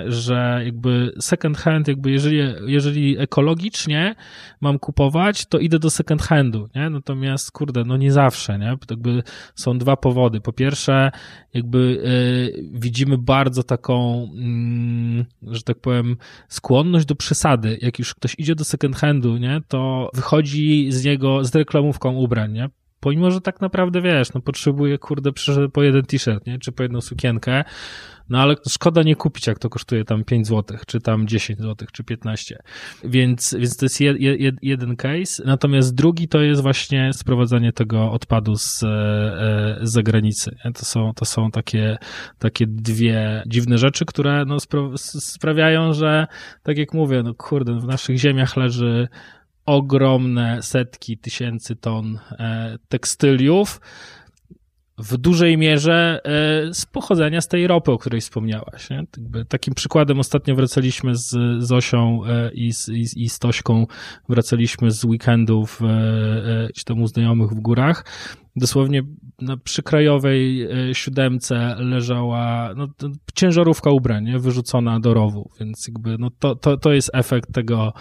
że 0.05 0.61
jakby 0.65 1.13
second 1.19 1.57
hand, 1.57 1.87
jakby 1.87 2.11
jeżeli, 2.11 2.37
jeżeli 2.65 3.17
ekologicznie 3.19 4.15
mam 4.61 4.79
kupować, 4.79 5.45
to 5.45 5.59
idę 5.59 5.79
do 5.79 5.89
second 5.89 6.21
handu, 6.21 6.69
nie? 6.75 6.89
Natomiast 6.89 7.51
kurde, 7.51 7.83
no 7.83 7.97
nie 7.97 8.11
zawsze, 8.11 8.59
nie? 8.59 8.77
Jakby 8.89 9.23
są 9.55 9.77
dwa 9.77 9.97
powody. 9.97 10.41
Po 10.41 10.53
pierwsze, 10.53 11.11
jakby 11.53 12.03
widzimy 12.77 13.17
bardzo 13.17 13.63
taką, 13.63 14.23
mm, 14.33 15.25
że 15.41 15.63
tak 15.63 15.79
powiem, 15.79 16.17
skłonność 16.49 17.05
do 17.05 17.15
przesady. 17.15 17.77
Jak 17.81 17.99
już 17.99 18.15
ktoś 18.15 18.35
idzie 18.37 18.55
do 18.55 18.65
second 18.65 18.95
handu, 18.95 19.37
nie, 19.37 19.61
to 19.67 20.09
wychodzi 20.13 20.87
z 20.91 21.05
niego 21.05 21.45
z 21.45 21.55
reklamówką 21.55 22.15
ubrań, 22.15 22.53
nie? 22.53 22.69
Pomimo, 23.07 23.31
że 23.31 23.41
tak 23.41 23.61
naprawdę 23.61 24.01
wiesz, 24.01 24.33
no 24.33 24.41
potrzebuje, 24.41 24.97
kurde, 24.97 25.31
po 25.73 25.83
jeden 25.83 26.05
t-shirt, 26.05 26.47
nie? 26.47 26.59
Czy 26.59 26.71
po 26.71 26.83
jedną 26.83 27.01
sukienkę, 27.01 27.63
no 28.29 28.39
ale 28.39 28.55
szkoda 28.69 29.03
nie 29.03 29.15
kupić, 29.15 29.47
jak 29.47 29.59
to 29.59 29.69
kosztuje 29.69 30.05
tam 30.05 30.23
5 30.23 30.47
zł, 30.47 30.77
czy 30.87 30.99
tam 30.99 31.27
10 31.27 31.59
zł, 31.59 31.87
czy 31.91 32.03
15. 32.03 32.59
Więc, 33.03 33.55
więc 33.59 33.77
to 33.77 33.85
jest 33.85 34.01
jed, 34.01 34.19
jed, 34.19 34.55
jeden 34.61 34.95
case. 34.95 35.43
Natomiast 35.45 35.95
drugi 35.95 36.27
to 36.27 36.41
jest 36.41 36.61
właśnie 36.61 37.13
sprowadzanie 37.13 37.73
tego 37.73 38.11
odpadu 38.11 38.55
z, 38.55 38.83
e, 38.83 38.87
z 39.81 39.91
zagranicy. 39.91 40.55
To 40.75 40.85
są, 40.85 41.13
to 41.13 41.25
są 41.25 41.51
takie, 41.51 41.97
takie 42.39 42.67
dwie 42.67 43.43
dziwne 43.45 43.77
rzeczy, 43.77 44.05
które 44.05 44.45
no, 44.45 44.57
sprawiają, 45.19 45.93
że 45.93 46.27
tak 46.63 46.77
jak 46.77 46.93
mówię, 46.93 47.23
no 47.23 47.33
kurde, 47.33 47.79
w 47.79 47.85
naszych 47.85 48.17
ziemiach 48.17 48.57
leży 48.57 49.07
ogromne 49.67 50.63
setki 50.63 51.17
tysięcy 51.17 51.75
ton 51.75 52.19
e, 52.31 52.77
tekstyliów, 52.89 53.79
w 54.97 55.17
dużej 55.17 55.57
mierze 55.57 56.21
e, 56.23 56.73
z 56.73 56.85
pochodzenia 56.85 57.41
z 57.41 57.47
tej 57.47 57.67
ropy, 57.67 57.91
o 57.91 57.97
której 57.97 58.21
wspomniałaś. 58.21 58.89
Nie? 58.89 59.03
Takim 59.47 59.73
przykładem 59.73 60.19
ostatnio 60.19 60.55
wracaliśmy 60.55 61.15
z 61.15 61.63
Zosią 61.63 62.21
e, 62.25 62.51
i 62.53 62.73
z, 62.73 62.89
i, 62.89 63.23
i 63.23 63.29
z 63.29 63.39
Tośką, 63.39 63.87
wracaliśmy 64.29 64.91
z 64.91 65.03
weekendów 65.03 65.81
e, 65.81 66.67
czy 66.75 66.85
tam 66.85 67.01
u 67.01 67.07
znajomych 67.07 67.49
w 67.49 67.59
górach. 67.59 68.05
Dosłownie 68.55 69.03
na 69.41 69.57
przykrajowej 69.57 70.67
siódemce 70.93 71.75
leżała 71.79 72.73
no, 72.75 72.87
ciężarówka 73.33 73.89
ubrań, 73.89 74.23
nie? 74.23 74.39
wyrzucona 74.39 74.99
do 74.99 75.13
rowu, 75.13 75.49
więc 75.59 75.87
jakby 75.87 76.17
no, 76.17 76.29
to, 76.39 76.55
to, 76.55 76.77
to 76.77 76.93
jest 76.93 77.09
efekt 77.13 77.53
tego, 77.53 77.93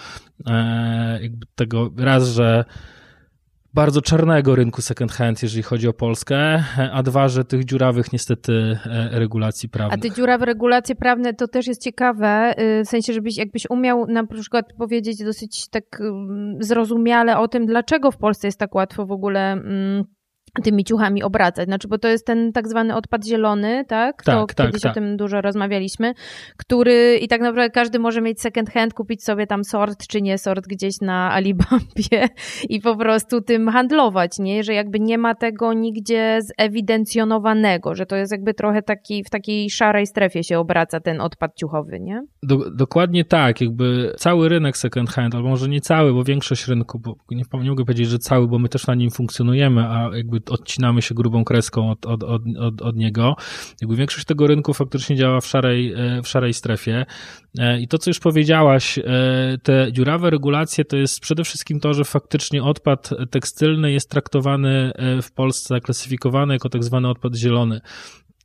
jakby 1.20 1.46
tego 1.54 1.90
raz, 1.96 2.28
że 2.28 2.64
bardzo 3.76 4.02
czarnego 4.02 4.54
rynku 4.54 4.82
second 4.82 5.12
hand, 5.12 5.42
jeżeli 5.42 5.62
chodzi 5.62 5.88
o 5.88 5.92
Polskę, 5.92 6.64
a 6.92 7.02
dwa, 7.02 7.28
że 7.28 7.44
tych 7.44 7.64
dziurawych 7.64 8.12
niestety 8.12 8.78
e, 8.86 9.18
regulacji 9.18 9.68
prawnych. 9.68 9.98
A 9.98 10.02
te 10.02 10.10
dziurawe 10.10 10.46
regulacje 10.46 10.94
prawne 10.94 11.34
to 11.34 11.48
też 11.48 11.66
jest 11.66 11.82
ciekawe, 11.82 12.54
y, 12.80 12.84
w 12.84 12.88
sensie, 12.88 13.12
żebyś 13.12 13.36
jakbyś 13.36 13.70
umiał 13.70 14.06
na 14.06 14.26
przykład 14.26 14.72
powiedzieć 14.72 15.24
dosyć 15.24 15.68
tak 15.68 16.00
mm, 16.00 16.56
zrozumiale 16.60 17.38
o 17.38 17.48
tym, 17.48 17.66
dlaczego 17.66 18.10
w 18.10 18.16
Polsce 18.16 18.48
jest 18.48 18.58
tak 18.58 18.74
łatwo 18.74 19.06
w 19.06 19.12
ogóle 19.12 19.52
mm, 19.52 20.04
tymi 20.64 20.84
ciuchami 20.84 21.22
obracać. 21.22 21.66
Znaczy, 21.66 21.88
bo 21.88 21.98
to 21.98 22.08
jest 22.08 22.26
ten 22.26 22.52
tak 22.52 22.68
zwany 22.68 22.94
odpad 22.94 23.26
zielony, 23.26 23.84
tak? 23.88 24.22
Tak, 24.22 24.48
to 24.48 24.54
tak, 24.54 24.66
kiedyś 24.66 24.82
tak. 24.82 24.92
o 24.92 24.94
tym 24.94 25.16
dużo 25.16 25.40
rozmawialiśmy, 25.40 26.14
który 26.56 27.18
i 27.22 27.28
tak 27.28 27.40
naprawdę 27.40 27.70
każdy 27.70 27.98
może 27.98 28.20
mieć 28.20 28.40
second 28.40 28.70
hand, 28.70 28.94
kupić 28.94 29.24
sobie 29.24 29.46
tam 29.46 29.64
sort 29.64 30.06
czy 30.06 30.22
nie 30.22 30.38
sort 30.38 30.66
gdzieś 30.66 31.00
na 31.00 31.32
Alibabie 31.32 32.28
i 32.68 32.80
po 32.80 32.96
prostu 32.96 33.40
tym 33.40 33.68
handlować, 33.68 34.38
nie? 34.38 34.64
Że 34.64 34.74
jakby 34.74 35.00
nie 35.00 35.18
ma 35.18 35.34
tego 35.34 35.72
nigdzie 35.72 36.38
zewidencjonowanego, 36.58 37.94
że 37.94 38.06
to 38.06 38.16
jest 38.16 38.32
jakby 38.32 38.54
trochę 38.54 38.82
taki, 38.82 39.24
w 39.24 39.30
takiej 39.30 39.70
szarej 39.70 40.06
strefie 40.06 40.44
się 40.44 40.58
obraca 40.58 41.00
ten 41.00 41.20
odpad 41.20 41.56
ciuchowy, 41.56 42.00
nie? 42.00 42.22
Do, 42.42 42.70
dokładnie 42.70 43.24
tak, 43.24 43.60
jakby 43.60 44.12
cały 44.18 44.48
rynek 44.48 44.76
second 44.76 45.10
hand, 45.10 45.34
albo 45.34 45.48
może 45.48 45.68
nie 45.68 45.80
cały, 45.80 46.12
bo 46.12 46.24
większość 46.24 46.68
rynku, 46.68 46.98
bo 46.98 47.16
nie, 47.30 47.44
nie 47.62 47.70
mogę 47.70 47.84
powiedzieć, 47.84 48.08
że 48.08 48.18
cały, 48.18 48.48
bo 48.48 48.58
my 48.58 48.68
też 48.68 48.86
na 48.86 48.94
nim 48.94 49.10
funkcjonujemy, 49.10 49.80
a 49.80 50.10
jakby 50.16 50.40
odcinamy 50.50 51.02
się 51.02 51.14
grubą 51.14 51.44
kreską 51.44 51.90
od, 51.90 52.06
od, 52.06 52.22
od, 52.22 52.82
od, 52.82 52.96
niego. 52.96 53.36
Jakby 53.80 53.96
większość 53.96 54.24
tego 54.24 54.46
rynku 54.46 54.74
faktycznie 54.74 55.16
działa 55.16 55.40
w 55.40 55.46
szarej, 55.46 55.92
e, 55.92 56.22
w 56.22 56.28
szarej 56.28 56.54
strefie. 56.54 57.06
E, 57.58 57.80
I 57.80 57.88
to, 57.88 57.98
co 57.98 58.10
już 58.10 58.18
powiedziałaś, 58.18 58.98
e, 58.98 59.02
te 59.62 59.92
dziurawe 59.92 60.30
regulacje 60.30 60.84
to 60.84 60.96
jest 60.96 61.20
przede 61.20 61.44
wszystkim 61.44 61.80
to, 61.80 61.94
że 61.94 62.04
faktycznie 62.04 62.62
odpad 62.62 63.10
tekstylny 63.30 63.92
jest 63.92 64.10
traktowany 64.10 64.92
w 65.22 65.32
Polsce, 65.32 65.80
klasyfikowany 65.80 66.54
jako 66.54 66.68
tak 66.68 66.84
zwany 66.84 67.08
odpad 67.08 67.36
zielony 67.36 67.80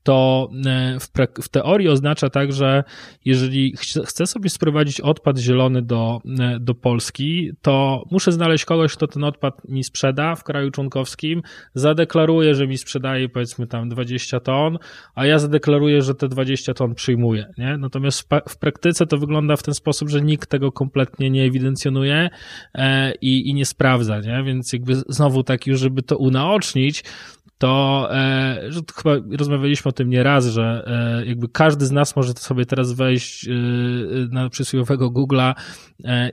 to 0.03 0.49
e, 0.65 0.99
w, 0.99 1.07
w, 1.43 1.49
teorii 1.49 1.89
oznacza 1.89 2.29
tak, 2.29 2.53
że 2.53 2.83
jeżeli 3.25 3.75
chcę 4.05 4.27
sobie 4.27 4.49
sprowadzić 4.49 5.01
odpad 5.01 5.37
zielony 5.37 5.81
do, 5.81 6.21
e, 6.39 6.59
do 6.59 6.75
Polski, 6.75 7.51
to 7.61 8.03
muszę 8.11 8.31
znaleźć 8.31 8.65
kogoś, 8.65 8.93
kto 8.93 9.07
ten 9.07 9.23
odpad 9.23 9.69
mi 9.69 9.83
sprzeda 9.83 10.35
w 10.35 10.43
kraju 10.43 10.71
członkowskim, 10.71 11.41
zadeklaruje, 11.73 12.55
że 12.55 12.67
mi 12.67 12.77
sprzedaje 12.77 13.29
powiedzmy 13.29 13.67
tam 13.67 13.89
20 13.89 14.39
ton, 14.39 14.77
a 15.15 15.25
ja 15.25 15.39
zadeklaruję, 15.39 16.01
że 16.01 16.15
te 16.15 16.27
20 16.27 16.73
ton 16.73 16.95
przyjmuję. 16.95 17.53
Nie? 17.57 17.77
Natomiast 17.77 18.21
w, 18.21 18.49
w 18.49 18.57
praktyce 18.57 19.07
to 19.07 19.17
wygląda 19.17 19.55
w 19.55 19.63
ten 19.63 19.73
sposób, 19.73 20.09
że 20.09 20.21
nikt 20.21 20.49
tego 20.49 20.71
kompletnie 20.71 21.29
nie 21.29 21.43
ewidencjonuje 21.43 22.29
e, 22.75 23.13
i, 23.15 23.49
i 23.49 23.53
nie 23.53 23.65
sprawdza, 23.65 24.19
nie? 24.19 24.43
więc 24.43 24.73
jakby 24.73 24.95
znowu 24.95 25.43
tak 25.43 25.67
już, 25.67 25.79
żeby 25.79 26.01
to 26.01 26.17
unaocznić, 26.17 27.03
to, 27.61 28.07
e, 28.11 28.61
że 28.69 28.81
chyba 28.95 29.15
rozmawialiśmy 29.37 29.89
o 29.89 29.91
tym 29.91 30.09
nieraz, 30.09 30.45
że 30.45 30.83
e, 30.87 31.25
jakby 31.25 31.47
każdy 31.47 31.85
z 31.85 31.91
nas 31.91 32.15
może 32.15 32.33
sobie 32.33 32.65
teraz 32.65 32.93
wejść 32.93 33.47
e, 33.47 33.51
na 34.31 34.49
przysłowiowego 34.49 35.11
Google'a 35.11 35.53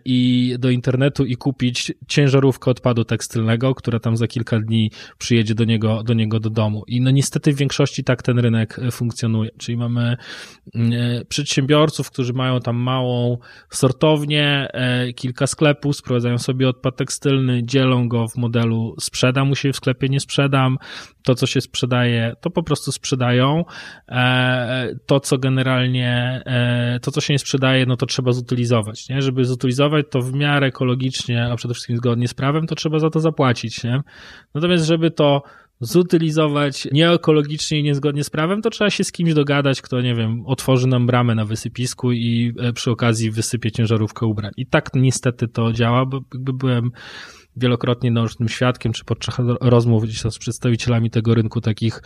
i 0.04 0.54
do 0.58 0.70
internetu 0.70 1.24
i 1.24 1.36
kupić 1.36 1.92
ciężarówkę 2.06 2.70
odpadu 2.70 3.04
tekstylnego, 3.04 3.74
która 3.74 3.98
tam 3.98 4.16
za 4.16 4.26
kilka 4.26 4.60
dni 4.60 4.90
przyjedzie 5.18 5.54
do 5.54 5.64
niego, 5.64 6.02
do 6.02 6.14
niego 6.14 6.40
do 6.40 6.50
domu. 6.50 6.84
I 6.86 7.00
no 7.00 7.10
niestety 7.10 7.52
w 7.52 7.56
większości 7.56 8.04
tak 8.04 8.22
ten 8.22 8.38
rynek 8.38 8.80
funkcjonuje. 8.92 9.50
Czyli 9.58 9.78
mamy 9.78 10.16
przedsiębiorców, 11.28 12.10
którzy 12.10 12.32
mają 12.32 12.60
tam 12.60 12.76
małą 12.76 13.38
sortownię, 13.70 14.68
kilka 15.16 15.46
sklepów, 15.46 15.96
sprowadzają 15.96 16.38
sobie 16.38 16.68
odpad 16.68 16.96
tekstylny, 16.96 17.62
dzielą 17.64 18.08
go 18.08 18.28
w 18.28 18.36
modelu 18.36 18.94
sprzedam 19.00 19.50
u 19.50 19.54
siebie 19.54 19.72
w 19.72 19.76
sklepie, 19.76 20.08
nie 20.08 20.20
sprzedam, 20.20 20.78
to, 21.22 21.34
co 21.34 21.46
się 21.46 21.60
sprzedaje, 21.60 22.34
to 22.40 22.50
po 22.50 22.62
prostu 22.62 22.92
sprzedają. 22.92 23.64
E, 24.08 24.94
to, 25.06 25.20
co 25.20 25.38
generalnie, 25.38 26.42
e, 26.46 27.00
to, 27.02 27.10
co 27.10 27.20
się 27.20 27.34
nie 27.34 27.38
sprzedaje, 27.38 27.86
no 27.86 27.96
to 27.96 28.06
trzeba 28.06 28.32
zutylizować, 28.32 29.08
nie? 29.08 29.22
Żeby 29.22 29.44
zutylizować 29.44 30.06
to 30.10 30.20
w 30.20 30.32
miarę 30.32 30.66
ekologicznie, 30.66 31.48
a 31.52 31.56
przede 31.56 31.74
wszystkim 31.74 31.96
zgodnie 31.96 32.28
z 32.28 32.34
prawem, 32.34 32.66
to 32.66 32.74
trzeba 32.74 32.98
za 32.98 33.10
to 33.10 33.20
zapłacić, 33.20 33.84
nie? 33.84 34.00
Natomiast, 34.54 34.84
żeby 34.84 35.10
to 35.10 35.42
zutylizować 35.80 36.88
nieekologicznie 36.92 37.80
i 37.80 37.82
niezgodnie 37.82 38.24
z 38.24 38.30
prawem, 38.30 38.62
to 38.62 38.70
trzeba 38.70 38.90
się 38.90 39.04
z 39.04 39.12
kimś 39.12 39.34
dogadać, 39.34 39.82
kto, 39.82 40.00
nie 40.00 40.14
wiem, 40.14 40.46
otworzy 40.46 40.86
nam 40.86 41.06
bramę 41.06 41.34
na 41.34 41.44
wysypisku 41.44 42.12
i 42.12 42.54
e, 42.60 42.72
przy 42.72 42.90
okazji 42.90 43.30
wysypie 43.30 43.70
ciężarówkę 43.70 44.26
ubrań. 44.26 44.52
I 44.56 44.66
tak 44.66 44.90
niestety 44.94 45.48
to 45.48 45.72
działa, 45.72 46.06
bo 46.06 46.20
jakby 46.34 46.52
byłem 46.52 46.90
wielokrotnie 47.58 48.10
naocznym 48.10 48.48
świadkiem, 48.48 48.92
czy 48.92 49.04
podczas 49.04 49.34
rozmów 49.60 50.04
gdzieś 50.04 50.22
tam 50.22 50.30
z 50.30 50.38
przedstawicielami 50.38 51.10
tego 51.10 51.34
rynku 51.34 51.60
takich, 51.60 52.02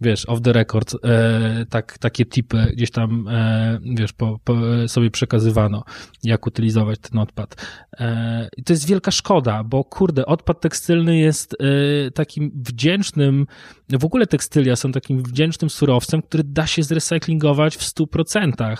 wiesz, 0.00 0.28
off 0.28 0.40
the 0.40 0.52
record, 0.52 0.94
e, 1.04 1.66
tak, 1.70 1.98
takie 1.98 2.26
tipy 2.26 2.72
gdzieś 2.72 2.90
tam, 2.90 3.28
e, 3.28 3.78
wiesz, 3.94 4.12
po, 4.12 4.38
po 4.44 4.54
sobie 4.86 5.10
przekazywano, 5.10 5.84
jak 6.22 6.46
utylizować 6.46 6.98
ten 6.98 7.18
odpad. 7.18 7.66
E, 8.00 8.48
I 8.56 8.64
to 8.64 8.72
jest 8.72 8.88
wielka 8.88 9.10
szkoda, 9.10 9.64
bo 9.64 9.84
kurde, 9.84 10.26
odpad 10.26 10.60
tekstylny 10.60 11.18
jest 11.18 11.56
e, 11.60 12.10
takim 12.10 12.50
wdzięcznym, 12.54 13.46
w 13.88 14.04
ogóle 14.04 14.26
tekstylia 14.26 14.76
są 14.76 14.92
takim 14.92 15.22
wdzięcznym 15.22 15.70
surowcem, 15.70 16.22
który 16.22 16.44
da 16.44 16.66
się 16.66 16.82
zrecyklingować 16.82 17.76
w 17.76 17.80
100%. 17.80 18.76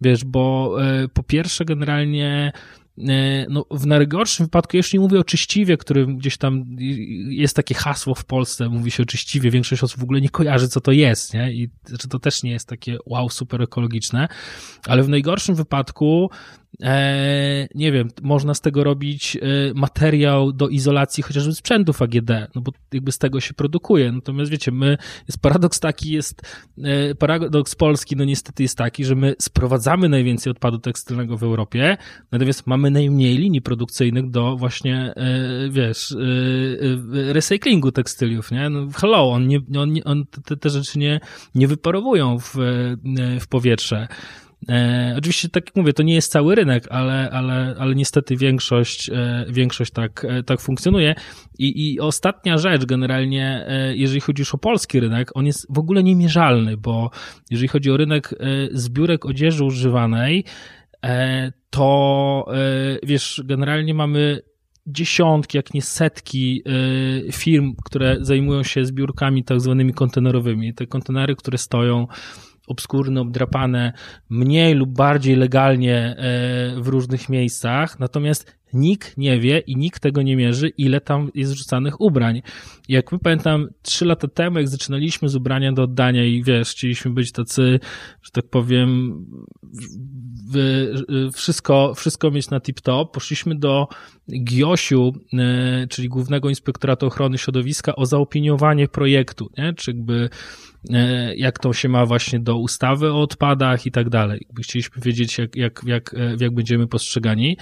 Wiesz, 0.00 0.24
bo 0.24 0.76
e, 0.82 1.08
po 1.08 1.22
pierwsze 1.22 1.64
generalnie 1.64 2.52
no, 3.48 3.64
w 3.70 3.86
najgorszym 3.86 4.46
wypadku, 4.46 4.76
jeszcze 4.76 4.96
nie 4.96 5.00
mówię 5.00 5.20
o 5.20 5.24
czyściwie, 5.24 5.76
którym 5.76 6.16
gdzieś 6.16 6.36
tam 6.38 6.64
jest 7.28 7.56
takie 7.56 7.74
hasło 7.74 8.14
w 8.14 8.24
Polsce, 8.24 8.68
mówi 8.68 8.90
się 8.90 9.02
o 9.02 9.06
czyściwie, 9.06 9.50
większość 9.50 9.82
osób 9.82 10.00
w 10.00 10.02
ogóle 10.02 10.20
nie 10.20 10.28
kojarzy, 10.28 10.68
co 10.68 10.80
to 10.80 10.92
jest, 10.92 11.34
nie? 11.34 11.52
I 11.52 11.70
że 11.88 12.08
to 12.08 12.18
też 12.18 12.42
nie 12.42 12.50
jest 12.50 12.68
takie 12.68 12.98
wow, 13.06 13.28
super 13.28 13.62
ekologiczne, 13.62 14.28
ale 14.86 15.02
w 15.02 15.08
najgorszym 15.08 15.54
wypadku 15.54 16.30
e, 16.32 16.59
nie 17.74 17.92
wiem, 17.92 18.08
można 18.22 18.54
z 18.54 18.60
tego 18.60 18.84
robić 18.84 19.36
e, 19.36 19.40
materiał 19.74 20.52
do 20.52 20.68
izolacji 20.68 21.22
chociażby 21.22 21.54
sprzętów 21.54 22.02
AGD, 22.02 22.30
no 22.54 22.60
bo 22.60 22.72
jakby 22.92 23.12
z 23.12 23.18
tego 23.18 23.40
się 23.40 23.54
produkuje. 23.54 24.12
Natomiast 24.12 24.50
wiecie, 24.50 24.72
my, 24.72 24.98
jest 25.28 25.40
paradoks 25.42 25.80
taki, 25.80 26.10
jest 26.12 26.42
e, 26.78 27.14
paradoks 27.14 27.74
polski, 27.74 28.16
no 28.16 28.24
niestety 28.24 28.62
jest 28.62 28.78
taki, 28.78 29.04
że 29.04 29.14
my 29.14 29.34
sprowadzamy 29.38 30.08
najwięcej 30.08 30.50
odpadu 30.50 30.78
tekstylnego 30.78 31.36
w 31.36 31.42
Europie, 31.42 31.96
natomiast 32.32 32.66
mamy 32.66 32.90
najmniej 32.90 33.38
linii 33.38 33.62
produkcyjnych 33.62 34.30
do 34.30 34.56
właśnie, 34.56 35.14
e, 35.16 35.70
wiesz, 35.70 36.12
e, 36.12 37.32
recyklingu 37.32 37.92
tekstyliów, 37.92 38.50
nie? 38.50 38.70
No, 38.70 38.88
hello, 38.96 39.30
on, 39.30 39.48
nie, 39.48 39.60
on, 39.78 39.94
on 40.04 40.26
te, 40.44 40.56
te 40.56 40.70
rzeczy 40.70 40.98
nie, 40.98 41.20
nie 41.54 41.68
wyparowują 41.68 42.38
w, 42.38 42.54
w 43.40 43.46
powietrze. 43.48 44.08
E, 44.68 45.14
oczywiście, 45.18 45.48
tak 45.48 45.66
jak 45.66 45.76
mówię, 45.76 45.92
to 45.92 46.02
nie 46.02 46.14
jest 46.14 46.32
cały 46.32 46.54
rynek, 46.54 46.86
ale, 46.90 47.30
ale, 47.30 47.74
ale 47.78 47.94
niestety 47.94 48.36
większość, 48.36 49.10
e, 49.10 49.44
większość 49.48 49.92
tak, 49.92 50.26
e, 50.28 50.42
tak 50.42 50.60
funkcjonuje. 50.60 51.14
I, 51.58 51.92
I 51.92 52.00
ostatnia 52.00 52.58
rzecz, 52.58 52.84
generalnie, 52.84 53.64
e, 53.68 53.96
jeżeli 53.96 54.20
chodzi 54.20 54.40
już 54.40 54.54
o 54.54 54.58
polski 54.58 55.00
rynek, 55.00 55.30
on 55.34 55.46
jest 55.46 55.66
w 55.70 55.78
ogóle 55.78 56.02
niemierzalny, 56.02 56.76
bo 56.76 57.10
jeżeli 57.50 57.68
chodzi 57.68 57.90
o 57.90 57.96
rynek 57.96 58.32
e, 58.32 58.36
zbiórek 58.72 59.26
odzieży 59.26 59.64
używanej, 59.64 60.44
e, 61.04 61.52
to 61.70 62.46
wiesz, 63.02 63.42
generalnie 63.44 63.94
mamy 63.94 64.40
dziesiątki, 64.86 65.56
jak 65.56 65.74
nie 65.74 65.82
setki 65.82 66.62
firm, 67.32 67.74
które 67.84 68.16
zajmują 68.20 68.62
się 68.62 68.84
zbiórkami 68.84 69.44
tak 69.44 69.60
zwanymi 69.60 69.92
kontenerowymi. 69.92 70.74
Te 70.74 70.86
kontenery, 70.86 71.36
które 71.36 71.58
stoją 71.58 72.06
obskurne, 72.70 73.20
obdrapane 73.20 73.92
mniej 74.28 74.74
lub 74.74 74.90
bardziej 74.90 75.36
legalnie 75.36 75.96
e, 75.96 76.80
w 76.80 76.88
różnych 76.88 77.28
miejscach, 77.28 77.98
natomiast 77.98 78.60
nikt 78.72 79.16
nie 79.16 79.40
wie 79.40 79.58
i 79.58 79.76
nikt 79.76 80.02
tego 80.02 80.22
nie 80.22 80.36
mierzy, 80.36 80.68
ile 80.68 81.00
tam 81.00 81.30
jest 81.34 81.52
wrzucanych 81.52 82.00
ubrań. 82.00 82.42
Jak 82.88 83.12
my 83.12 83.18
pamiętam, 83.18 83.68
trzy 83.82 84.04
lata 84.04 84.28
temu, 84.28 84.58
jak 84.58 84.68
zaczynaliśmy 84.68 85.28
z 85.28 85.36
ubrania 85.36 85.72
do 85.72 85.82
oddania 85.82 86.24
i 86.24 86.42
wiesz, 86.42 86.70
chcieliśmy 86.70 87.10
być 87.10 87.32
tacy, 87.32 87.80
że 88.22 88.30
tak 88.32 88.50
powiem, 88.50 89.24
wszystko, 91.32 91.94
wszystko 91.94 92.30
mieć 92.30 92.50
na 92.50 92.60
tip-top, 92.60 93.10
poszliśmy 93.10 93.54
do 93.54 93.88
Giosiu, 94.44 95.12
e, 95.32 95.86
czyli 95.86 96.08
Głównego 96.08 96.48
Inspektoratu 96.48 97.06
Ochrony 97.06 97.38
Środowiska 97.38 97.96
o 97.96 98.06
zaopiniowanie 98.06 98.88
projektu, 98.88 99.50
nie? 99.58 99.72
czy 99.72 99.90
jakby 99.90 100.30
jak 101.36 101.58
to 101.58 101.72
się 101.72 101.88
ma 101.88 102.06
właśnie 102.06 102.40
do 102.40 102.56
ustawy 102.56 103.12
o 103.12 103.20
odpadach 103.20 103.86
i 103.86 103.90
tak 103.90 104.08
dalej. 104.08 104.46
Chcieliśmy 104.62 105.02
wiedzieć, 105.02 105.38
jak, 105.38 105.56
jak, 105.56 105.82
jak, 105.86 106.14
e, 106.14 106.36
jak 106.40 106.54
będziemy 106.54 106.86
postrzegani 106.86 107.56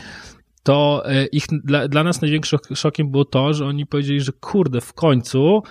to 0.62 1.04
ich, 1.32 1.44
dla, 1.64 1.88
dla 1.88 2.04
nas 2.04 2.22
największym 2.22 2.58
szokiem 2.74 3.10
było 3.10 3.24
to, 3.24 3.52
że 3.52 3.66
oni 3.66 3.86
powiedzieli, 3.86 4.20
że 4.20 4.32
kurde, 4.32 4.80
w 4.80 4.92
końcu 4.92 5.62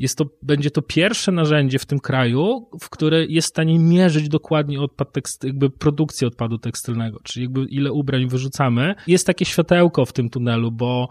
jest 0.00 0.18
to, 0.18 0.24
będzie 0.42 0.70
to 0.70 0.82
pierwsze 0.82 1.32
narzędzie 1.32 1.78
w 1.78 1.86
tym 1.86 2.00
kraju, 2.00 2.68
w 2.80 2.90
które 2.90 3.26
jest 3.26 3.48
w 3.48 3.50
stanie 3.50 3.78
mierzyć 3.78 4.28
dokładnie 4.28 4.80
odpad 4.80 5.12
tekst, 5.12 5.44
jakby 5.44 5.70
produkcję 5.70 6.28
odpadu 6.28 6.58
tekstylnego, 6.58 7.20
czyli 7.22 7.44
jakby 7.44 7.64
ile 7.64 7.92
ubrań 7.92 8.28
wyrzucamy. 8.28 8.94
Jest 9.06 9.26
takie 9.26 9.44
światełko 9.44 10.04
w 10.04 10.12
tym 10.12 10.30
tunelu, 10.30 10.72
bo 10.72 11.08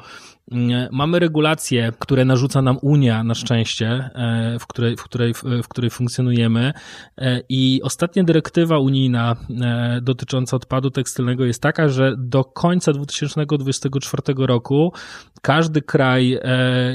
mamy 0.92 1.20
regulacje, 1.20 1.92
które 2.00 2.26
narzuca 2.26 2.62
nam 2.62 2.78
Unia 2.82 3.24
na 3.24 3.36
szczęście, 3.36 3.88
e, 3.88 4.58
w 4.60 4.68
której, 4.68 4.98
w 4.98 5.04
której, 5.04 5.34
w 5.64 5.68
której 5.68 5.90
funkcjonujemy 5.90 6.74
e, 7.18 7.42
i 7.50 7.82
ostatnia 7.84 8.24
dyrektywa 8.24 8.78
unijna 8.78 9.36
e, 9.62 10.00
dotycząca 10.02 10.56
odpadu 10.56 10.92
tekstylnego 10.92 11.46
jest 11.46 11.62
taka, 11.62 11.90
że 11.90 12.16
do 12.18 12.44
końca 12.44 12.94
2024 12.94 14.22
roku 14.38 14.94
każdy 15.42 15.82
kraj, 15.82 16.40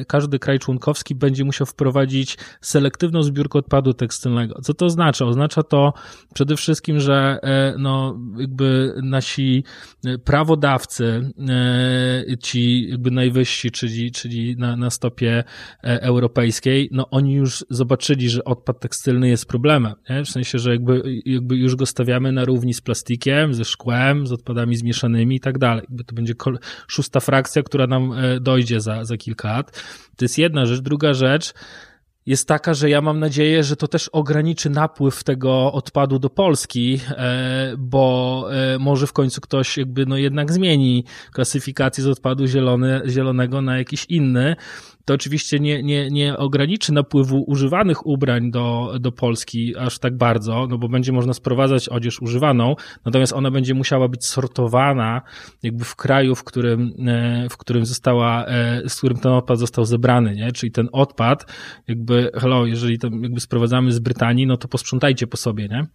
każdy 0.09 0.39
kraj 0.39 0.59
członkowski 0.59 1.15
będzie 1.15 1.45
musiał 1.45 1.67
wprowadzić 1.67 2.39
selektywną 2.61 3.23
zbiórkę 3.23 3.59
odpadu 3.59 3.95
tekstylnego. 3.95 4.61
Co 4.63 4.75
to 4.75 4.87
oznacza? 4.87 5.25
Oznacza 5.25 5.63
to 5.63 5.93
przede 6.35 6.57
wszystkim, 6.57 7.01
że 7.01 7.39
no, 7.79 8.19
jakby 8.39 8.95
nasi 9.03 9.65
prawodawcy, 10.25 11.33
ci 12.43 12.89
jakby 12.91 13.11
najwyżsi, 13.11 13.46
czyli, 13.73 14.13
czyli 14.13 14.57
na, 14.57 14.77
na 14.77 14.91
stopie 14.91 15.45
europejskiej, 15.83 16.89
no 16.93 17.11
oni 17.11 17.33
już 17.33 17.65
zobaczyli, 17.71 18.31
że 18.31 18.45
odpad 18.45 18.81
tekstylny 18.81 19.29
jest 19.29 19.47
problemem. 19.47 19.95
Nie? 20.11 20.25
W 20.25 20.29
sensie, 20.29 20.59
że 20.59 20.71
jakby, 20.71 21.03
jakby 21.25 21.57
już 21.57 21.77
go 21.77 21.87
stawiamy 21.87 22.33
na 22.33 22.45
równi 22.45 22.75
z 22.75 22.81
plastikiem, 22.81 23.55
ze 23.55 23.65
szkłem, 23.65 24.27
z 24.27 24.33
odpadami 24.33 24.77
zmieszanymi 24.77 25.37
i 25.37 25.41
tak 25.41 25.59
dalej. 25.59 25.83
Jakby 25.89 26.05
to 26.05 26.15
będzie 26.15 26.35
szósta 26.89 27.21
frakcja, 27.21 27.63
która 27.63 27.87
nam 27.87 28.15
dojdzie 28.41 28.81
za, 28.81 29.05
za 29.05 29.17
kilka 29.17 29.49
lat. 29.49 29.85
To 30.17 30.25
jest 30.25 30.39
jedna 30.39 30.67
rzecz. 30.67 30.81
Druga 30.81 31.15
rzecz, 31.15 31.55
jest 32.27 32.49
taka, 32.49 32.75
że 32.75 32.91
ja 32.91 33.01
mam 33.01 33.19
nadzieję, 33.19 33.65
że 33.65 33.77
to 33.77 33.89
też 33.89 34.09
ograniczy 34.09 34.71
napływ 34.71 35.25
tego 35.25 35.73
odpadu 35.73 36.19
do 36.19 36.31
Polski, 36.31 37.01
e, 37.11 37.75
bo 37.79 38.47
e, 38.75 38.79
może 38.79 39.07
w 39.07 39.13
końcu 39.13 39.41
ktoś 39.41 39.79
jakby 39.79 40.07
no 40.07 40.17
jednak 40.17 40.53
zmieni 40.53 41.05
klasyfikację 41.33 42.05
z 42.05 42.07
odpadu 42.07 42.47
zielony, 42.47 43.03
zielonego 43.09 43.63
na 43.63 43.79
jakiś 43.79 44.05
inny 44.05 44.57
to 45.07 45.15
oczywiście 45.15 45.61
nie, 45.61 45.83
nie, 45.83 46.11
nie 46.11 46.37
ograniczy 46.37 46.93
napływu 46.93 47.45
używanych 47.47 48.07
ubrań 48.07 48.51
do, 48.51 48.95
do 49.01 49.13
Polski 49.13 49.77
aż 49.77 49.99
tak 49.99 50.17
bardzo, 50.17 50.67
no 50.67 50.79
bo 50.79 50.89
będzie 50.89 51.13
można 51.13 51.33
sprowadzać 51.33 51.89
odzież 51.89 52.23
używaną, 52.23 52.75
natomiast 53.05 53.33
ona 53.33 53.51
będzie 53.51 53.75
musiała 53.75 54.09
być 54.09 54.27
sortowana 54.27 55.23
jakby 55.63 55.85
w 55.85 55.97
kraju, 55.97 56.35
w 56.35 56.45
którym, 56.45 56.93
e, 57.07 57.49
w 57.51 57.57
którym 57.57 57.87
została, 57.87 58.47
e, 58.47 58.89
z 58.89 58.97
którym 58.97 59.19
ten 59.19 59.33
odpad 59.33 59.59
został 59.59 59.85
zebrany, 59.85 60.35
nie? 60.35 60.53
Czyli 60.53 60.73
ten 60.73 60.89
odpad, 60.93 61.53
jakby, 61.89 62.31
hello, 62.35 62.67
jeżeli 62.67 62.99
to 62.99 63.09
jakby 63.23 63.41
sprowadzamy 63.41 63.93
z 63.93 63.99
Brytanii, 63.99 64.47
no 64.47 64.57
to 64.57 64.69
posprzątajcie 64.69 65.27
po 65.27 65.37
sobie, 65.37 65.69
nie? 65.69 65.87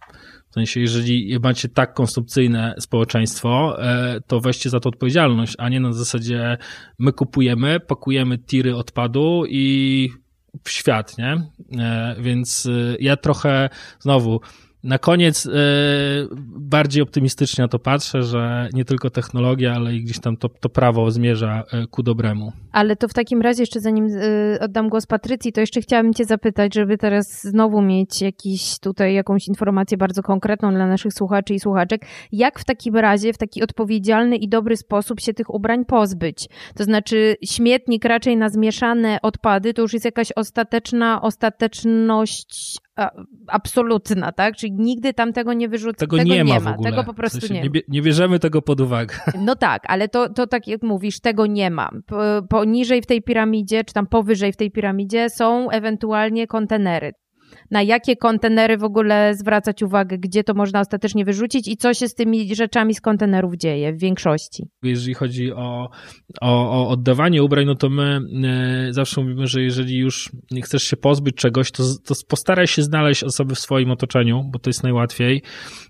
W 0.52 0.54
sensie, 0.54 0.80
jeżeli 0.80 1.38
macie 1.42 1.68
tak 1.68 1.94
konsumpcyjne 1.94 2.74
społeczeństwo, 2.78 3.82
e, 3.82 4.20
to 4.26 4.40
weźcie 4.40 4.70
za 4.70 4.80
to 4.80 4.88
odpowiedzialność, 4.88 5.54
a 5.58 5.68
nie 5.68 5.80
na 5.80 5.92
zasadzie 5.92 6.58
my 6.98 7.12
kupujemy, 7.12 7.80
pakujemy 7.80 8.38
tiry 8.38 8.76
odpadu 8.76 9.44
i 9.48 10.10
w 10.64 10.70
świat, 10.70 11.18
nie? 11.18 11.50
E, 11.78 12.16
więc 12.18 12.66
e, 12.66 12.96
ja 13.00 13.16
trochę 13.16 13.68
znowu 14.00 14.40
na 14.84 14.98
koniec 14.98 15.44
yy, 15.44 15.52
bardziej 16.46 17.02
optymistycznie 17.02 17.62
na 17.62 17.68
to 17.68 17.78
patrzę, 17.78 18.22
że 18.22 18.68
nie 18.72 18.84
tylko 18.84 19.10
technologia, 19.10 19.74
ale 19.74 19.94
i 19.94 20.04
gdzieś 20.04 20.20
tam 20.20 20.36
to, 20.36 20.48
to 20.48 20.68
prawo 20.68 21.10
zmierza 21.10 21.64
e, 21.72 21.86
ku 21.86 22.02
dobremu. 22.02 22.52
Ale 22.72 22.96
to 22.96 23.08
w 23.08 23.14
takim 23.14 23.42
razie 23.42 23.62
jeszcze 23.62 23.80
zanim 23.80 24.08
yy, 24.08 24.58
oddam 24.60 24.88
głos 24.88 25.06
Patrycji, 25.06 25.52
to 25.52 25.60
jeszcze 25.60 25.80
chciałabym 25.80 26.14
cię 26.14 26.24
zapytać, 26.24 26.74
żeby 26.74 26.98
teraz 26.98 27.42
znowu 27.42 27.82
mieć 27.82 28.22
jakiś 28.22 28.78
tutaj 28.78 29.14
jakąś 29.14 29.48
informację 29.48 29.96
bardzo 29.96 30.22
konkretną 30.22 30.74
dla 30.74 30.86
naszych 30.86 31.12
słuchaczy 31.12 31.54
i 31.54 31.60
słuchaczek, 31.60 32.06
jak 32.32 32.58
w 32.58 32.64
takim 32.64 32.96
razie 32.96 33.32
w 33.32 33.38
taki 33.38 33.62
odpowiedzialny 33.62 34.36
i 34.36 34.48
dobry 34.48 34.76
sposób 34.76 35.20
się 35.20 35.34
tych 35.34 35.54
ubrań 35.54 35.84
pozbyć? 35.84 36.48
To 36.74 36.84
znaczy 36.84 37.36
śmietnik 37.44 38.04
raczej 38.04 38.36
na 38.36 38.48
zmieszane 38.48 39.18
odpady 39.22 39.74
to 39.74 39.82
już 39.82 39.92
jest 39.92 40.04
jakaś 40.04 40.32
ostateczna 40.36 41.22
ostateczność 41.22 42.78
absolutna, 43.46 44.32
tak? 44.32 44.56
Czyli 44.56 44.72
nigdy 44.72 45.14
tam 45.14 45.32
tego 45.32 45.52
nie 45.52 45.68
wyrzucę. 45.68 45.96
Tego, 45.98 46.16
tego 46.16 46.34
nie, 46.34 46.44
ma, 46.44 46.60
w 46.60 46.66
ogóle. 46.66 46.90
Tego 46.90 47.04
po 47.04 47.14
prostu 47.14 47.38
w 47.38 47.40
sensie 47.40 47.54
nie. 47.62 47.80
Nie 47.88 48.02
bierzemy 48.02 48.38
tego 48.38 48.62
pod 48.62 48.80
uwagę. 48.80 49.14
No 49.40 49.56
tak, 49.56 49.82
ale 49.86 50.08
to, 50.08 50.28
to 50.28 50.46
tak 50.46 50.68
jak 50.68 50.82
mówisz, 50.82 51.20
tego 51.20 51.46
nie 51.46 51.70
ma. 51.70 51.90
Poniżej 52.48 53.02
w 53.02 53.06
tej 53.06 53.22
piramidzie, 53.22 53.84
czy 53.84 53.94
tam 53.94 54.06
powyżej 54.06 54.52
w 54.52 54.56
tej 54.56 54.70
piramidzie 54.70 55.30
są 55.30 55.70
ewentualnie 55.70 56.46
kontenery 56.46 57.12
na 57.70 57.82
jakie 57.82 58.16
kontenery 58.16 58.78
w 58.78 58.84
ogóle 58.84 59.34
zwracać 59.34 59.82
uwagę, 59.82 60.18
gdzie 60.18 60.44
to 60.44 60.54
można 60.54 60.80
ostatecznie 60.80 61.24
wyrzucić 61.24 61.68
i 61.68 61.76
co 61.76 61.94
się 61.94 62.08
z 62.08 62.14
tymi 62.14 62.54
rzeczami 62.54 62.94
z 62.94 63.00
kontenerów 63.00 63.56
dzieje 63.56 63.92
w 63.92 63.98
większości. 63.98 64.66
Jeżeli 64.82 65.14
chodzi 65.14 65.52
o, 65.52 65.90
o, 66.40 66.70
o 66.70 66.88
oddawanie 66.88 67.42
ubrań, 67.42 67.66
no 67.66 67.74
to 67.74 67.90
my 67.90 68.20
e, 68.88 68.92
zawsze 68.92 69.20
mówimy, 69.20 69.46
że 69.46 69.62
jeżeli 69.62 69.98
już 69.98 70.30
chcesz 70.62 70.82
się 70.82 70.96
pozbyć 70.96 71.36
czegoś, 71.36 71.70
to, 71.70 71.82
to 72.04 72.14
postaraj 72.28 72.66
się 72.66 72.82
znaleźć 72.82 73.24
osoby 73.24 73.54
w 73.54 73.58
swoim 73.58 73.90
otoczeniu, 73.90 74.44
bo 74.52 74.58
to 74.58 74.70
jest 74.70 74.82
najłatwiej, 74.82 75.42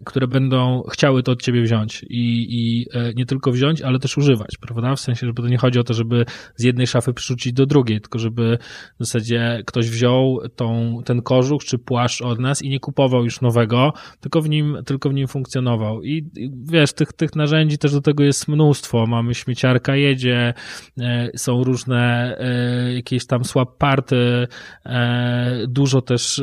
które 0.04 0.26
będą 0.26 0.82
chciały 0.90 1.22
to 1.22 1.32
od 1.32 1.42
ciebie 1.42 1.62
wziąć 1.62 2.04
i, 2.08 2.46
i 2.50 2.86
e, 2.94 3.12
nie 3.14 3.26
tylko 3.26 3.52
wziąć, 3.52 3.82
ale 3.82 3.98
też 3.98 4.18
używać, 4.18 4.56
prawda? 4.60 4.96
W 4.96 5.00
sensie, 5.00 5.26
żeby 5.26 5.42
to 5.42 5.48
nie 5.48 5.58
chodzi 5.58 5.78
o 5.78 5.84
to, 5.84 5.94
żeby 5.94 6.24
z 6.56 6.64
jednej 6.64 6.86
szafy 6.86 7.14
przerzucić 7.14 7.52
do 7.52 7.66
drugiej, 7.66 8.00
tylko 8.00 8.18
żeby 8.18 8.58
w 9.00 9.04
zasadzie 9.04 9.62
ktoś 9.66 9.90
wziął 9.90 10.38
tą, 10.56 10.98
ten 11.04 11.22
kożuch 11.22 11.51
kożuch 11.52 11.64
czy 11.64 11.78
płaszcz 11.78 12.22
od 12.22 12.38
nas 12.38 12.62
i 12.62 12.68
nie 12.68 12.80
kupował 12.80 13.24
już 13.24 13.40
nowego, 13.40 13.92
tylko 14.20 14.42
w 14.42 14.48
nim, 14.48 14.78
tylko 14.86 15.10
w 15.10 15.14
nim 15.14 15.28
funkcjonował. 15.28 16.02
I, 16.02 16.30
i 16.36 16.50
wiesz, 16.64 16.92
tych, 16.92 17.12
tych 17.12 17.36
narzędzi 17.36 17.78
też 17.78 17.92
do 17.92 18.00
tego 18.00 18.24
jest 18.24 18.48
mnóstwo. 18.48 19.06
Mamy 19.06 19.34
śmieciarka 19.34 19.96
jedzie, 19.96 20.54
e, 21.00 21.30
są 21.36 21.64
różne 21.64 22.36
e, 22.38 22.94
jakieś 22.94 23.26
tam 23.26 23.44
swap 23.44 23.78
party, 23.78 24.46
e, 24.86 25.66
dużo 25.68 26.02
też 26.02 26.42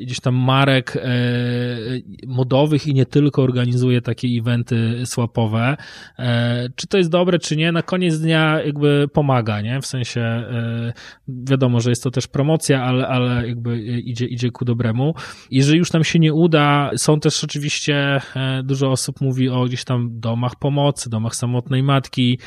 gdzieś 0.00 0.20
tam 0.20 0.34
marek 0.34 0.98
modowych 2.26 2.86
i 2.86 2.94
nie 2.94 3.06
tylko 3.06 3.42
organizuje 3.42 4.00
takie 4.00 4.28
eventy 4.28 5.06
swapowe. 5.06 5.76
Czy 6.74 6.86
to 6.86 6.98
jest 6.98 7.10
dobre, 7.10 7.38
czy 7.38 7.56
nie, 7.56 7.72
na 7.72 7.82
koniec 7.82 8.18
dnia 8.18 8.62
jakby 8.62 9.08
pomaga, 9.12 9.60
nie? 9.60 9.80
W 9.80 9.86
sensie 9.86 10.44
wiadomo, 11.28 11.80
że 11.80 11.90
jest 11.90 12.02
to 12.02 12.10
też 12.10 12.26
promocja, 12.26 12.82
ale, 12.82 13.08
ale 13.08 13.48
jakby 13.48 13.80
idzie, 13.80 14.26
idzie 14.26 14.37
ku 14.52 14.64
dobremu. 14.64 15.14
Jeżeli 15.50 15.78
już 15.78 15.92
nam 15.92 16.04
się 16.04 16.18
nie 16.18 16.34
uda, 16.34 16.90
są 16.96 17.20
też 17.20 17.44
oczywiście, 17.44 18.20
dużo 18.64 18.90
osób 18.90 19.20
mówi 19.20 19.48
o 19.48 19.64
gdzieś 19.64 19.84
tam 19.84 20.20
domach 20.20 20.56
pomocy, 20.56 21.10
domach 21.10 21.36
samotnej 21.36 21.82
matki, 21.82 22.38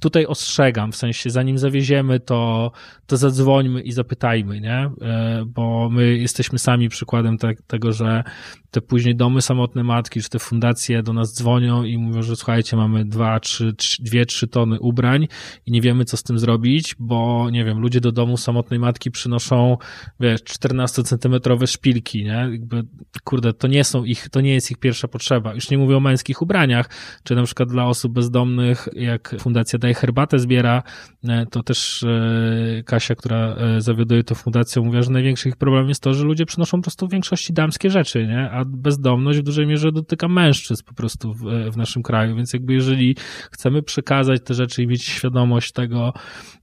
tutaj 0.00 0.26
ostrzegam, 0.26 0.92
w 0.92 0.96
sensie 0.96 1.30
zanim 1.30 1.58
zawieziemy, 1.58 2.20
to, 2.20 2.72
to 3.06 3.16
zadzwońmy 3.16 3.80
i 3.80 3.92
zapytajmy, 3.92 4.60
nie? 4.60 4.90
E, 5.02 5.44
bo 5.46 5.88
my 5.90 6.18
jesteśmy 6.18 6.58
sami 6.58 6.88
przykładem 6.88 7.38
te, 7.38 7.54
tego, 7.66 7.92
że 7.92 8.24
te 8.70 8.80
później 8.80 9.16
domy 9.16 9.42
samotne 9.42 9.84
matki, 9.84 10.22
czy 10.22 10.28
te 10.28 10.38
fundacje 10.38 11.02
do 11.02 11.12
nas 11.12 11.34
dzwonią 11.34 11.84
i 11.84 11.98
mówią, 11.98 12.22
że 12.22 12.36
słuchajcie, 12.36 12.76
mamy 12.76 13.04
dwa, 13.04 13.40
trzy, 13.40 13.74
dwie, 14.00 14.26
trzy 14.26 14.48
tony 14.48 14.80
ubrań 14.80 15.28
i 15.66 15.70
nie 15.70 15.80
wiemy, 15.80 16.04
co 16.04 16.16
z 16.16 16.22
tym 16.22 16.38
zrobić, 16.38 16.94
bo 16.98 17.50
nie 17.50 17.64
wiem, 17.64 17.78
ludzie 17.78 18.00
do 18.00 18.12
domu 18.12 18.36
samotnej 18.36 18.80
matki 18.80 19.10
przynoszą, 19.10 19.76
wiesz, 20.20 20.40
14-centymetrowe 20.40 21.66
szpilki, 21.66 22.24
nie? 22.24 22.48
Jakby, 22.52 22.82
kurde, 23.24 23.52
to 23.52 23.68
nie 23.68 23.84
są 23.84 24.04
ich, 24.04 24.28
to 24.28 24.40
nie 24.40 24.54
jest 24.54 24.70
ich 24.70 24.78
pierwsza 24.78 25.08
potrzeba. 25.08 25.54
Już 25.54 25.70
nie 25.70 25.78
mówię 25.78 25.96
o 25.96 26.00
męskich 26.00 26.42
ubraniach, 26.42 26.90
czy 27.22 27.34
na 27.34 27.42
przykład 27.42 27.68
dla 27.68 27.86
osób 27.86 28.12
bezdomnych, 28.12 28.88
jak 28.92 29.36
Fundacja 29.40 29.78
Daj 29.88 29.94
Herbatę 29.94 30.38
zbiera, 30.38 30.82
e, 31.28 31.46
to 31.46 31.62
też 31.62 32.02
e, 32.02 32.82
Kasia, 32.82 33.14
która 33.14 33.56
e, 33.56 33.80
zawiaduje 33.80 34.24
tą 34.24 34.34
fundacją, 34.34 34.84
mówiła, 34.84 35.02
że 35.02 35.10
największy 35.10 35.48
ich 35.48 35.56
problem 35.56 35.88
jest 35.88 36.02
to, 36.02 36.14
że 36.14 36.24
ludzie 36.24 36.46
przynoszą 36.46 36.78
po 36.78 36.82
prostu 36.82 37.08
w 37.08 37.10
większości 37.10 37.52
damskie 37.52 37.90
rzeczy, 37.90 38.26
nie? 38.26 38.50
a 38.50 38.64
bezdomność 38.64 39.38
w 39.38 39.42
dużej 39.42 39.66
mierze 39.66 39.92
dotyka 39.92 40.28
mężczyzn 40.28 40.82
po 40.86 40.94
prostu 40.94 41.34
w, 41.34 41.40
w 41.72 41.76
naszym 41.76 42.02
kraju, 42.02 42.36
więc 42.36 42.52
jakby 42.52 42.72
jeżeli 42.72 43.16
chcemy 43.52 43.82
przekazać 43.82 44.42
te 44.44 44.54
rzeczy 44.54 44.82
i 44.82 44.86
mieć 44.86 45.04
świadomość 45.04 45.72
tego, 45.72 46.12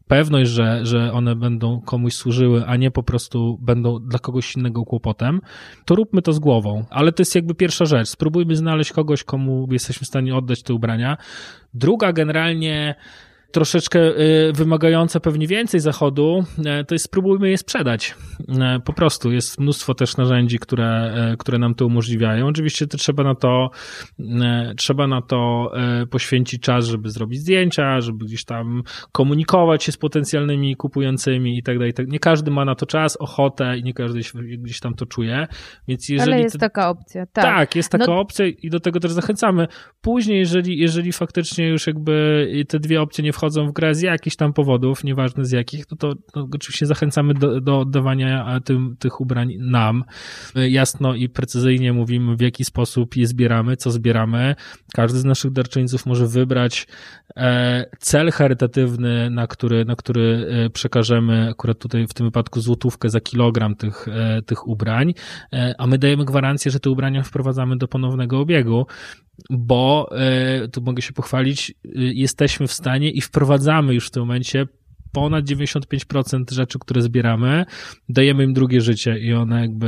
pewność, 0.07 0.51
że, 0.51 0.85
że 0.85 1.13
one 1.13 1.35
będą 1.35 1.81
komuś 1.81 2.13
służyły, 2.13 2.65
a 2.65 2.75
nie 2.75 2.91
po 2.91 3.03
prostu 3.03 3.57
będą 3.61 3.99
dla 3.99 4.19
kogoś 4.19 4.55
innego 4.55 4.85
kłopotem, 4.85 5.41
to 5.85 5.95
róbmy 5.95 6.21
to 6.21 6.33
z 6.33 6.39
głową. 6.39 6.85
Ale 6.89 7.11
to 7.11 7.21
jest 7.21 7.35
jakby 7.35 7.55
pierwsza 7.55 7.85
rzecz. 7.85 8.09
Spróbujmy 8.09 8.55
znaleźć 8.55 8.91
kogoś, 8.91 9.23
komu 9.23 9.67
jesteśmy 9.71 10.05
w 10.05 10.07
stanie 10.07 10.35
oddać 10.35 10.63
te 10.63 10.73
ubrania. 10.73 11.17
Druga 11.73 12.13
generalnie 12.13 12.95
troszeczkę 13.55 13.99
y, 13.99 14.53
wymagające 14.53 15.19
pewnie 15.19 15.47
więcej 15.47 15.79
zachodu, 15.79 16.43
e, 16.65 16.83
to 16.83 16.95
jest 16.95 17.05
spróbujmy 17.05 17.49
je 17.49 17.57
sprzedać. 17.57 18.15
E, 18.61 18.79
po 18.79 18.93
prostu 18.93 19.31
jest 19.31 19.59
mnóstwo 19.59 19.93
też 19.93 20.17
narzędzi, 20.17 20.59
które, 20.59 21.13
e, 21.15 21.37
które 21.37 21.59
nam 21.59 21.75
to 21.75 21.85
umożliwiają. 21.85 22.47
Oczywiście 22.47 22.87
to 22.87 22.97
trzeba 22.97 23.23
na 23.23 23.35
to, 23.35 23.69
trzeba 24.77 25.07
na 25.07 25.21
to 25.21 25.71
poświęcić 26.11 26.61
czas, 26.61 26.85
żeby 26.85 27.09
zrobić 27.09 27.39
zdjęcia, 27.39 28.01
żeby 28.01 28.25
gdzieś 28.25 28.45
tam 28.45 28.83
komunikować 29.11 29.83
się 29.83 29.91
z 29.91 29.97
potencjalnymi 29.97 30.75
kupującymi 30.75 31.57
i 31.57 31.63
tak 31.63 31.77
dalej. 31.77 31.93
Tak, 31.93 32.07
nie 32.07 32.19
każdy 32.19 32.51
ma 32.51 32.65
na 32.65 32.75
to 32.75 32.85
czas, 32.85 33.17
ochotę 33.17 33.77
i 33.77 33.83
nie 33.83 33.93
każdy 33.93 34.19
gdzieś 34.57 34.79
tam 34.79 34.93
to 34.93 35.05
czuje. 35.05 35.47
Więc 35.87 36.09
jeżeli 36.09 36.33
Ale 36.33 36.41
jest 36.41 36.59
taka 36.59 36.89
opcja, 36.89 37.25
tak. 37.25 37.43
Tak, 37.43 37.75
jest 37.75 37.91
taka 37.91 38.05
no... 38.05 38.19
opcja 38.19 38.45
i 38.45 38.69
do 38.69 38.79
tego 38.79 38.99
też 38.99 39.11
zachęcamy. 39.11 39.67
Później, 40.01 40.39
jeżeli, 40.39 40.79
jeżeli 40.79 41.11
faktycznie 41.11 41.67
już 41.67 41.87
jakby 41.87 42.47
te 42.67 42.79
dwie 42.79 43.01
opcje 43.01 43.23
nie 43.23 43.33
wchodzą 43.33 43.44
wchodzą 43.45 43.67
w 43.67 43.71
grę 43.71 43.95
z 43.95 44.01
jakichś 44.01 44.35
tam 44.35 44.53
powodów, 44.53 45.03
nieważne 45.03 45.45
z 45.45 45.51
jakich, 45.51 45.85
no 45.91 45.97
to, 45.97 46.15
to 46.33 46.47
oczywiście 46.55 46.85
zachęcamy 46.85 47.33
do, 47.33 47.61
do 47.61 47.79
oddawania 47.79 48.59
tym, 48.65 48.95
tych 48.99 49.21
ubrań 49.21 49.53
nam. 49.59 50.03
Jasno 50.55 51.15
i 51.15 51.29
precyzyjnie 51.29 51.93
mówimy, 51.93 52.35
w 52.35 52.41
jaki 52.41 52.65
sposób 52.65 53.15
je 53.15 53.27
zbieramy, 53.27 53.77
co 53.77 53.91
zbieramy. 53.91 54.55
Każdy 54.93 55.19
z 55.19 55.25
naszych 55.25 55.51
darczyńców 55.51 56.05
może 56.05 56.27
wybrać 56.27 56.87
e, 57.37 57.85
cel 57.99 58.31
charytatywny, 58.31 59.29
na 59.29 59.47
który, 59.47 59.85
na 59.85 59.95
który 59.95 60.47
e, 60.65 60.69
przekażemy 60.69 61.49
akurat 61.51 61.79
tutaj 61.79 62.07
w 62.07 62.13
tym 62.13 62.25
wypadku 62.25 62.61
złotówkę 62.61 63.09
za 63.09 63.19
kilogram 63.19 63.75
tych, 63.75 64.07
e, 64.07 64.41
tych 64.41 64.67
ubrań, 64.67 65.13
a 65.77 65.87
my 65.87 65.97
dajemy 65.97 66.25
gwarancję, 66.25 66.71
że 66.71 66.79
te 66.79 66.89
ubrania 66.89 67.23
wprowadzamy 67.23 67.77
do 67.77 67.87
ponownego 67.87 68.39
obiegu 68.39 68.87
bo 69.49 70.09
e, 70.11 70.67
tu 70.67 70.81
mogę 70.81 71.01
się 71.01 71.13
pochwalić, 71.13 71.71
e, 71.71 71.89
jesteśmy 71.93 72.67
w 72.67 72.73
stanie 72.73 73.11
i 73.11 73.21
wprowadzamy 73.21 73.93
już 73.93 74.07
w 74.07 74.11
tym 74.11 74.23
momencie 74.23 74.67
ponad 75.11 75.45
95% 75.45 76.51
rzeczy, 76.51 76.79
które 76.79 77.01
zbieramy, 77.01 77.65
dajemy 78.09 78.43
im 78.43 78.53
drugie 78.53 78.81
życie 78.81 79.19
i 79.19 79.33
one 79.33 79.61
jakby 79.61 79.87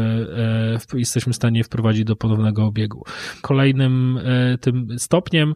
e, 0.93 0.99
jesteśmy 0.99 1.33
w 1.33 1.35
stanie 1.35 1.63
wprowadzić 1.63 2.03
do 2.03 2.15
ponownego 2.15 2.65
obiegu. 2.65 3.03
Kolejnym 3.41 4.19
tym 4.61 4.87
stopniem, 4.97 5.55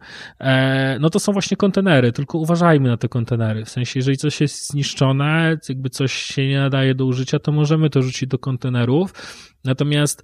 no 1.00 1.10
to 1.10 1.20
są 1.20 1.32
właśnie 1.32 1.58
kontenery, 1.58 2.12
tylko 2.12 2.38
uważajmy 2.38 2.90
na 2.90 2.98
te 2.98 3.10
kontenery. 3.10 3.66
W 3.66 3.70
sensie, 3.70 4.00
jeżeli 4.00 4.18
coś 4.18 4.42
jest 4.42 4.68
zniszczone, 4.68 5.58
jakby 5.70 5.90
coś 5.90 6.14
się 6.14 6.48
nie 6.48 6.60
nadaje 6.60 6.96
do 6.96 7.06
użycia, 7.06 7.40
to 7.40 7.52
możemy 7.52 7.90
to 7.90 8.02
rzucić 8.02 8.30
do 8.30 8.40
kontenerów. 8.40 9.14
Natomiast 9.64 10.24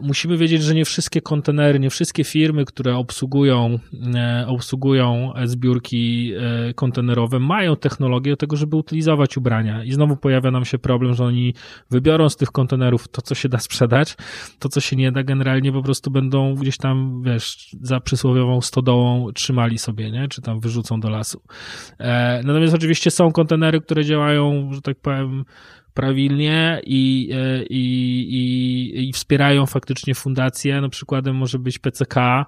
musimy 0.00 0.36
wiedzieć, 0.36 0.62
że 0.62 0.74
nie 0.74 0.84
wszystkie 0.84 1.20
kontenery, 1.20 1.80
nie 1.80 1.90
wszystkie 1.90 2.24
firmy, 2.24 2.64
które 2.64 2.96
obsługują, 2.96 3.78
e, 4.14 4.44
obsługują 4.48 5.32
zbiórki 5.44 6.32
e, 6.34 6.74
kontenerowe, 6.74 7.38
mają 7.38 7.76
technologię 7.76 8.32
do 8.32 8.36
tego, 8.36 8.56
żeby 8.56 8.76
utylizować 8.76 9.36
ubrania. 9.36 9.84
I 9.84 9.92
znowu 9.92 10.16
pojawia 10.16 10.50
nam 10.50 10.64
się 10.64 10.78
problem, 10.78 11.14
że 11.14 11.24
oni 11.24 11.54
wybiorą 11.90 12.28
z 12.28 12.36
tych 12.36 12.52
kontenerów 12.52 13.08
to, 13.08 13.22
co 13.22 13.34
się 13.34 13.48
da 13.48 13.58
sprzedać, 13.58 14.16
to, 14.58 14.68
co 14.68 14.80
się 14.80 14.96
nie 14.96 15.12
da, 15.12 15.22
generalnie 15.22 15.72
po 15.72 15.82
prostu 15.82 16.10
będą 16.10 16.54
gdzieś 16.54 16.76
tam, 16.76 17.22
wiesz, 17.24 17.76
za 17.80 18.00
przysłowiową 18.00 18.60
stodołą 18.60 19.32
trzymali 19.32 19.78
sobie, 19.78 20.10
nie? 20.10 20.28
Czy 20.28 20.42
tam 20.42 20.60
wyrzucą 20.60 21.00
do 21.00 21.10
lasu. 21.10 21.42
Natomiast 22.44 22.74
oczywiście 22.74 23.10
są 23.10 23.32
kontenery, 23.32 23.80
które 23.80 24.04
działają, 24.04 24.70
że 24.72 24.82
tak 24.82 25.00
powiem, 25.00 25.44
prawilnie 25.96 26.80
i, 26.86 27.30
e, 27.34 27.62
i, 27.62 27.82
i, 28.30 29.08
i 29.08 29.12
wspierają 29.12 29.66
faktycznie 29.66 30.14
fundację. 30.14 30.80
No 30.80 30.88
przykładem 30.88 31.36
może 31.36 31.58
być 31.58 31.78
PCK, 31.78 32.46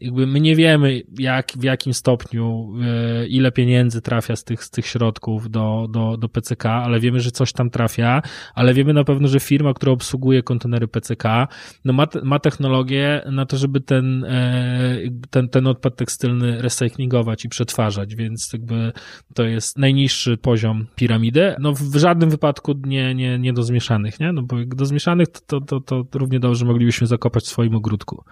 jakby 0.00 0.26
my 0.26 0.40
nie 0.40 0.56
wiemy, 0.56 1.02
jak, 1.18 1.52
w 1.56 1.62
jakim 1.62 1.94
stopniu, 1.94 2.72
e, 2.82 3.26
ile 3.26 3.52
pieniędzy 3.52 4.02
trafia 4.02 4.36
z 4.36 4.44
tych, 4.44 4.64
z 4.64 4.70
tych 4.70 4.86
środków 4.86 5.50
do, 5.50 5.88
do, 5.90 6.16
do 6.16 6.28
PCK, 6.28 6.66
ale 6.66 7.00
wiemy, 7.00 7.20
że 7.20 7.30
coś 7.30 7.52
tam 7.52 7.70
trafia, 7.70 8.22
ale 8.54 8.74
wiemy 8.74 8.92
na 8.92 9.04
pewno, 9.04 9.28
że 9.28 9.40
firma, 9.40 9.74
która 9.74 9.92
obsługuje 9.92 10.42
kontenery 10.42 10.88
PCK, 10.88 11.48
no 11.84 11.92
ma, 11.92 12.06
ma 12.22 12.38
technologię 12.38 13.22
na 13.32 13.46
to, 13.46 13.56
żeby 13.56 13.80
ten, 13.80 14.24
e, 14.24 14.98
ten, 15.30 15.48
ten 15.48 15.66
odpad 15.66 15.96
tekstylny 15.96 16.62
recyklingować 16.62 17.44
i 17.44 17.48
przetwarzać, 17.48 18.14
więc 18.14 18.52
jakby 18.52 18.92
to 19.34 19.44
jest 19.44 19.78
najniższy 19.78 20.36
poziom 20.36 20.86
piramidy. 20.96 21.54
No 21.58 21.72
w 21.72 21.96
żadnym 21.96 22.30
wypadku 22.30 22.74
nie, 22.86 23.14
nie, 23.14 23.38
nie 23.38 23.52
do 23.52 23.62
zmieszanych, 23.62 24.20
nie? 24.20 24.32
No 24.32 24.42
bo 24.42 24.56
do 24.66 24.86
zmieszanych 24.86 25.28
to, 25.28 25.60
to, 25.60 25.80
to, 25.80 26.04
to 26.04 26.18
równie 26.18 26.40
dobrze 26.40 26.64
moglibyśmy 26.64 27.06
zakopać 27.06 27.44
w 27.44 27.48
swoim 27.48 27.74
ogródku 27.74 28.24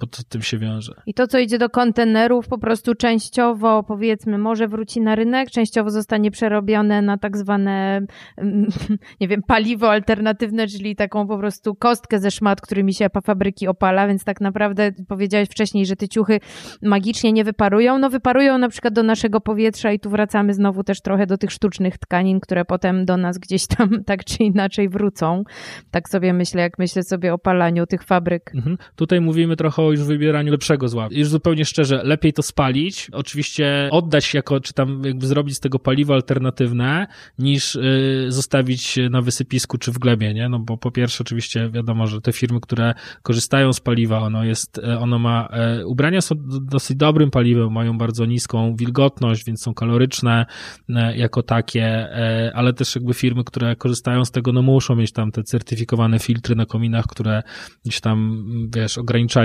bo 0.00 0.06
to 0.06 0.22
tym 0.28 0.42
się 0.42 0.58
wiąże. 0.58 1.02
I 1.06 1.14
to, 1.14 1.26
co 1.26 1.38
idzie 1.38 1.58
do 1.58 1.70
kontenerów, 1.70 2.48
po 2.48 2.58
prostu 2.58 2.94
częściowo, 2.94 3.82
powiedzmy, 3.82 4.38
może 4.38 4.68
wróci 4.68 5.00
na 5.00 5.14
rynek, 5.14 5.50
częściowo 5.50 5.90
zostanie 5.90 6.30
przerobione 6.30 7.02
na 7.02 7.18
tak 7.18 7.36
zwane, 7.36 8.06
mm, 8.36 8.66
nie 9.20 9.28
wiem, 9.28 9.42
paliwo 9.42 9.90
alternatywne, 9.90 10.66
czyli 10.66 10.96
taką 10.96 11.26
po 11.26 11.38
prostu 11.38 11.74
kostkę 11.74 12.18
ze 12.18 12.30
szmat, 12.30 12.60
którymi 12.60 12.94
się 12.94 13.06
fabryki 13.24 13.68
opala, 13.68 14.08
więc 14.08 14.24
tak 14.24 14.40
naprawdę 14.40 14.92
powiedziałeś 15.08 15.48
wcześniej, 15.48 15.86
że 15.86 15.96
te 15.96 16.08
ciuchy 16.08 16.40
magicznie 16.82 17.32
nie 17.32 17.44
wyparują. 17.44 17.98
No 17.98 18.10
wyparują 18.10 18.58
na 18.58 18.68
przykład 18.68 18.94
do 18.94 19.02
naszego 19.02 19.40
powietrza 19.40 19.92
i 19.92 20.00
tu 20.00 20.10
wracamy 20.10 20.54
znowu 20.54 20.84
też 20.84 21.00
trochę 21.00 21.26
do 21.26 21.38
tych 21.38 21.52
sztucznych 21.52 21.98
tkanin, 21.98 22.40
które 22.40 22.64
potem 22.64 23.04
do 23.04 23.16
nas 23.16 23.38
gdzieś 23.38 23.66
tam 23.66 23.88
tak 24.06 24.24
czy 24.24 24.44
inaczej 24.44 24.88
wrócą. 24.88 25.44
Tak 25.90 26.08
sobie 26.08 26.32
myślę, 26.32 26.62
jak 26.62 26.78
myślę 26.78 27.02
sobie 27.02 27.34
o 27.34 27.38
palaniu 27.38 27.86
tych 27.86 28.02
fabryk. 28.02 28.52
Mhm. 28.54 28.78
Tutaj 28.96 29.20
mówimy 29.20 29.56
trochę 29.60 29.82
o 29.82 29.90
już 29.90 30.00
wybieraniu 30.00 30.52
lepszego 30.52 30.88
zła. 30.88 31.08
Już 31.10 31.28
zupełnie 31.28 31.64
szczerze, 31.64 32.00
lepiej 32.04 32.32
to 32.32 32.42
spalić, 32.42 33.08
oczywiście 33.12 33.88
oddać 33.92 34.34
jako, 34.34 34.60
czy 34.60 34.72
tam 34.72 35.02
jakby 35.04 35.26
zrobić 35.26 35.56
z 35.56 35.60
tego 35.60 35.78
paliwo 35.78 36.14
alternatywne, 36.14 37.06
niż 37.38 37.74
y, 37.74 38.26
zostawić 38.28 38.98
na 39.10 39.22
wysypisku 39.22 39.78
czy 39.78 39.92
w 39.92 39.98
glebie, 39.98 40.34
nie? 40.34 40.48
No 40.48 40.58
bo 40.58 40.76
po 40.76 40.90
pierwsze 40.90 41.24
oczywiście 41.24 41.70
wiadomo, 41.70 42.06
że 42.06 42.20
te 42.20 42.32
firmy, 42.32 42.60
które 42.60 42.94
korzystają 43.22 43.72
z 43.72 43.80
paliwa, 43.80 44.18
ono 44.18 44.44
jest, 44.44 44.78
e, 44.78 44.98
ono 44.98 45.18
ma, 45.18 45.48
e, 45.52 45.86
ubrania 45.86 46.20
są 46.20 46.34
dosyć 46.60 46.96
dobrym 46.96 47.30
paliwem, 47.30 47.72
mają 47.72 47.98
bardzo 47.98 48.26
niską 48.26 48.76
wilgotność, 48.76 49.44
więc 49.44 49.62
są 49.62 49.74
kaloryczne 49.74 50.46
e, 50.88 51.16
jako 51.16 51.42
takie, 51.42 52.08
ale 52.54 52.72
też 52.72 52.94
jakby 52.94 53.14
firmy, 53.14 53.44
które 53.44 53.76
korzystają 53.76 54.24
z 54.24 54.30
tego, 54.30 54.52
no 54.52 54.62
muszą 54.62 54.96
mieć 54.96 55.12
tam 55.12 55.32
te 55.32 55.42
certyfikowane 55.42 56.18
filtry 56.18 56.56
na 56.56 56.66
kominach, 56.66 57.06
które 57.06 57.42
gdzieś 57.84 58.00
tam, 58.00 58.46
wiesz, 58.74 58.98
ograniczają 58.98 59.39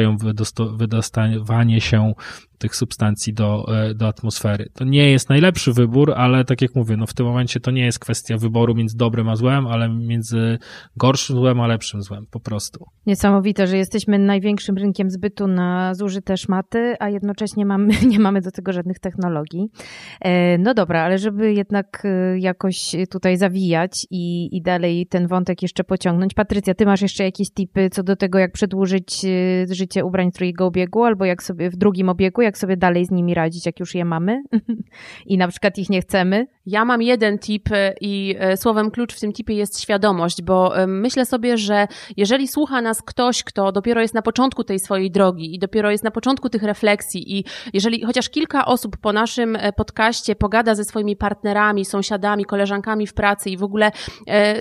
wydostawanie 0.77 1.81
się 1.81 2.13
tych 2.57 2.75
substancji 2.75 3.33
do, 3.33 3.65
e, 3.75 3.93
do 3.93 4.07
atmosfery. 4.07 4.69
To 4.73 4.85
nie 4.85 5.11
jest 5.11 5.29
najlepszy 5.29 5.73
wybór, 5.73 6.13
ale 6.13 6.45
tak 6.45 6.61
jak 6.61 6.75
mówię, 6.75 6.97
no 6.97 7.05
w 7.07 7.13
tym 7.13 7.25
momencie 7.25 7.59
to 7.59 7.71
nie 7.71 7.85
jest 7.85 7.99
kwestia 7.99 8.37
wyboru 8.37 8.75
między 8.75 8.97
dobrym 8.97 9.29
a 9.29 9.35
złem, 9.35 9.67
ale 9.67 9.89
między 9.89 10.57
gorszym 10.97 11.35
złem 11.35 11.61
a 11.61 11.67
lepszym 11.67 12.01
złem, 12.01 12.25
po 12.31 12.39
prostu. 12.39 12.85
Niesamowite, 13.05 13.67
że 13.67 13.77
jesteśmy 13.77 14.19
największym 14.19 14.77
rynkiem 14.77 15.09
zbytu 15.09 15.47
na 15.47 15.93
zużyte 15.93 16.37
szmaty, 16.37 16.95
a 16.99 17.09
jednocześnie 17.09 17.65
mamy, 17.65 17.93
nie 18.11 18.19
mamy 18.19 18.41
do 18.41 18.51
tego 18.51 18.73
żadnych 18.73 18.99
technologii. 18.99 19.69
E, 20.21 20.57
no 20.57 20.73
dobra, 20.73 21.01
ale 21.01 21.17
żeby 21.17 21.53
jednak 21.53 22.03
e, 22.05 22.39
jakoś 22.39 22.95
tutaj 23.09 23.37
zawijać 23.37 24.07
i, 24.11 24.57
i 24.57 24.61
dalej 24.61 25.07
ten 25.07 25.27
wątek 25.27 25.61
jeszcze 25.61 25.83
pociągnąć. 25.83 26.33
Patrycja, 26.33 26.73
ty 26.73 26.85
masz 26.85 27.01
jeszcze 27.01 27.23
jakieś 27.23 27.51
tipy 27.51 27.89
co 27.89 28.03
do 28.03 28.15
tego, 28.15 28.39
jak 28.39 28.51
przedłużyć 28.51 29.25
życie 29.71 30.05
ubrań 30.05 30.31
w 30.31 30.61
obiegu, 30.61 31.03
albo 31.03 31.25
jak 31.25 31.43
sobie 31.43 31.69
w 31.69 31.75
drugim 31.75 32.09
obiegu, 32.09 32.41
jak 32.41 32.54
sobie 32.57 32.77
dalej 32.77 33.05
z 33.05 33.11
nimi 33.11 33.33
radzić, 33.33 33.65
jak 33.65 33.79
już 33.79 33.95
je 33.95 34.05
mamy 34.05 34.43
i 35.25 35.37
na 35.37 35.47
przykład 35.47 35.77
ich 35.77 35.89
nie 35.89 36.01
chcemy? 36.01 36.47
Ja 36.65 36.85
mam 36.85 37.01
jeden 37.01 37.39
tip 37.39 37.71
e, 37.71 37.93
i 38.01 38.35
e, 38.39 38.57
słowem 38.57 38.91
klucz 38.91 39.13
w 39.13 39.19
tym 39.19 39.33
tipie 39.33 39.53
jest 39.53 39.81
świadomość, 39.81 40.41
bo 40.41 40.77
e, 40.77 40.87
myślę 40.87 41.25
sobie, 41.25 41.57
że 41.57 41.87
jeżeli 42.17 42.47
słucha 42.47 42.81
nas 42.81 43.01
ktoś, 43.01 43.43
kto 43.43 43.71
dopiero 43.71 44.01
jest 44.01 44.13
na 44.13 44.21
początku 44.21 44.63
tej 44.63 44.79
swojej 44.79 45.11
drogi 45.11 45.55
i 45.55 45.59
dopiero 45.59 45.91
jest 45.91 46.03
na 46.03 46.11
początku 46.11 46.49
tych 46.49 46.63
refleksji 46.63 47.37
i 47.37 47.45
jeżeli 47.73 48.05
chociaż 48.05 48.29
kilka 48.29 48.65
osób 48.65 48.97
po 48.97 49.13
naszym 49.13 49.57
podcaście 49.77 50.35
pogada 50.35 50.75
ze 50.75 50.83
swoimi 50.83 51.15
partnerami, 51.15 51.85
sąsiadami, 51.85 52.45
koleżankami 52.45 53.07
w 53.07 53.13
pracy 53.13 53.49
i 53.49 53.57
w 53.57 53.63
ogóle 53.63 53.91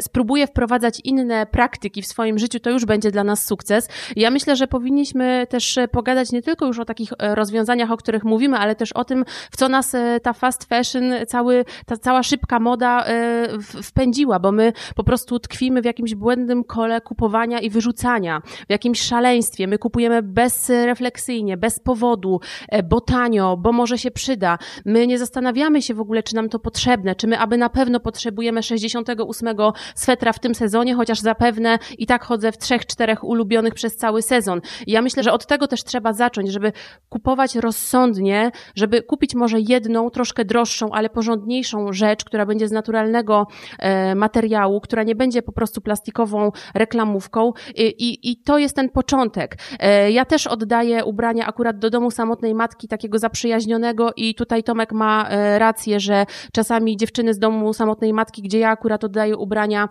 spróbuje 0.00 0.46
wprowadzać 0.46 1.00
inne 1.04 1.46
praktyki 1.46 2.02
w 2.02 2.06
swoim 2.06 2.38
życiu, 2.38 2.60
to 2.60 2.70
już 2.70 2.84
będzie 2.84 3.10
dla 3.10 3.24
nas 3.24 3.44
sukces. 3.44 3.88
Ja 4.16 4.30
myślę, 4.30 4.56
że 4.56 4.66
powinniśmy 4.66 5.46
też 5.48 5.78
pogadać 5.92 6.32
nie 6.32 6.42
tylko 6.42 6.66
już 6.66 6.78
o 6.78 6.84
takich 6.84 7.12
rozwiązaniach, 7.18 7.73
rozwiązaniach, 7.74 7.90
o 7.90 7.96
których 7.96 8.24
mówimy, 8.24 8.58
ale 8.58 8.74
też 8.74 8.92
o 8.92 9.04
tym, 9.04 9.24
w 9.50 9.56
co 9.56 9.68
nas 9.68 9.94
e, 9.94 10.20
ta 10.20 10.32
fast 10.32 10.64
fashion, 10.64 11.04
cały, 11.26 11.64
ta 11.86 11.96
cała 11.96 12.22
szybka 12.22 12.60
moda 12.60 13.04
e, 13.06 13.82
wpędziła, 13.82 14.38
bo 14.38 14.52
my 14.52 14.72
po 14.96 15.04
prostu 15.04 15.38
tkwimy 15.38 15.82
w 15.82 15.84
jakimś 15.84 16.14
błędnym 16.14 16.64
kole 16.64 17.00
kupowania 17.00 17.60
i 17.60 17.70
wyrzucania, 17.70 18.42
w 18.68 18.70
jakimś 18.70 19.00
szaleństwie. 19.00 19.66
My 19.66 19.78
kupujemy 19.78 20.22
bezrefleksyjnie, 20.22 21.56
bez 21.56 21.80
powodu, 21.80 22.40
e, 22.68 22.82
bo 22.82 23.00
tanio, 23.00 23.56
bo 23.56 23.72
może 23.72 23.98
się 23.98 24.10
przyda. 24.10 24.58
My 24.84 25.06
nie 25.06 25.18
zastanawiamy 25.18 25.82
się 25.82 25.94
w 25.94 26.00
ogóle, 26.00 26.22
czy 26.22 26.34
nam 26.34 26.48
to 26.48 26.58
potrzebne, 26.58 27.14
czy 27.14 27.26
my 27.26 27.38
aby 27.38 27.58
na 27.58 27.68
pewno 27.68 28.00
potrzebujemy 28.00 28.62
68 28.62 29.48
swetra 29.94 30.32
w 30.32 30.38
tym 30.38 30.54
sezonie, 30.54 30.94
chociaż 30.94 31.20
zapewne 31.20 31.78
i 31.98 32.06
tak 32.06 32.24
chodzę 32.24 32.52
w 32.52 32.58
trzech, 32.58 32.86
czterech 32.86 33.24
ulubionych 33.24 33.74
przez 33.74 33.96
cały 33.96 34.22
sezon. 34.22 34.60
I 34.86 34.92
ja 34.92 35.02
myślę, 35.02 35.22
że 35.22 35.32
od 35.32 35.46
tego 35.46 35.66
też 35.66 35.84
trzeba 35.84 36.12
zacząć, 36.12 36.52
żeby 36.52 36.72
kupować 37.08 37.54
rozsądnie, 37.64 38.50
żeby 38.74 39.02
kupić 39.02 39.34
może 39.34 39.60
jedną, 39.60 40.10
troszkę 40.10 40.44
droższą, 40.44 40.90
ale 40.92 41.10
porządniejszą 41.10 41.92
rzecz, 41.92 42.24
która 42.24 42.46
będzie 42.46 42.68
z 42.68 42.72
naturalnego 42.72 43.46
e, 43.78 44.14
materiału, 44.14 44.80
która 44.80 45.02
nie 45.02 45.14
będzie 45.14 45.42
po 45.42 45.52
prostu 45.52 45.80
plastikową 45.80 46.52
reklamówką 46.74 47.52
i, 47.76 47.82
i, 47.82 48.30
i 48.30 48.36
to 48.36 48.58
jest 48.58 48.76
ten 48.76 48.88
początek. 48.88 49.56
E, 49.80 50.10
ja 50.10 50.24
też 50.24 50.46
oddaję 50.46 51.04
ubrania 51.04 51.46
akurat 51.46 51.78
do 51.78 51.90
domu 51.90 52.10
samotnej 52.10 52.54
matki, 52.54 52.88
takiego 52.88 53.18
zaprzyjaźnionego 53.18 54.12
i 54.16 54.34
tutaj 54.34 54.62
Tomek 54.62 54.92
ma 54.92 55.28
e, 55.28 55.58
rację, 55.58 56.00
że 56.00 56.26
czasami 56.52 56.96
dziewczyny 56.96 57.34
z 57.34 57.38
domu 57.38 57.72
samotnej 57.72 58.12
matki, 58.12 58.42
gdzie 58.42 58.58
ja 58.58 58.70
akurat 58.70 59.04
oddaję 59.04 59.36
ubrania, 59.36 59.88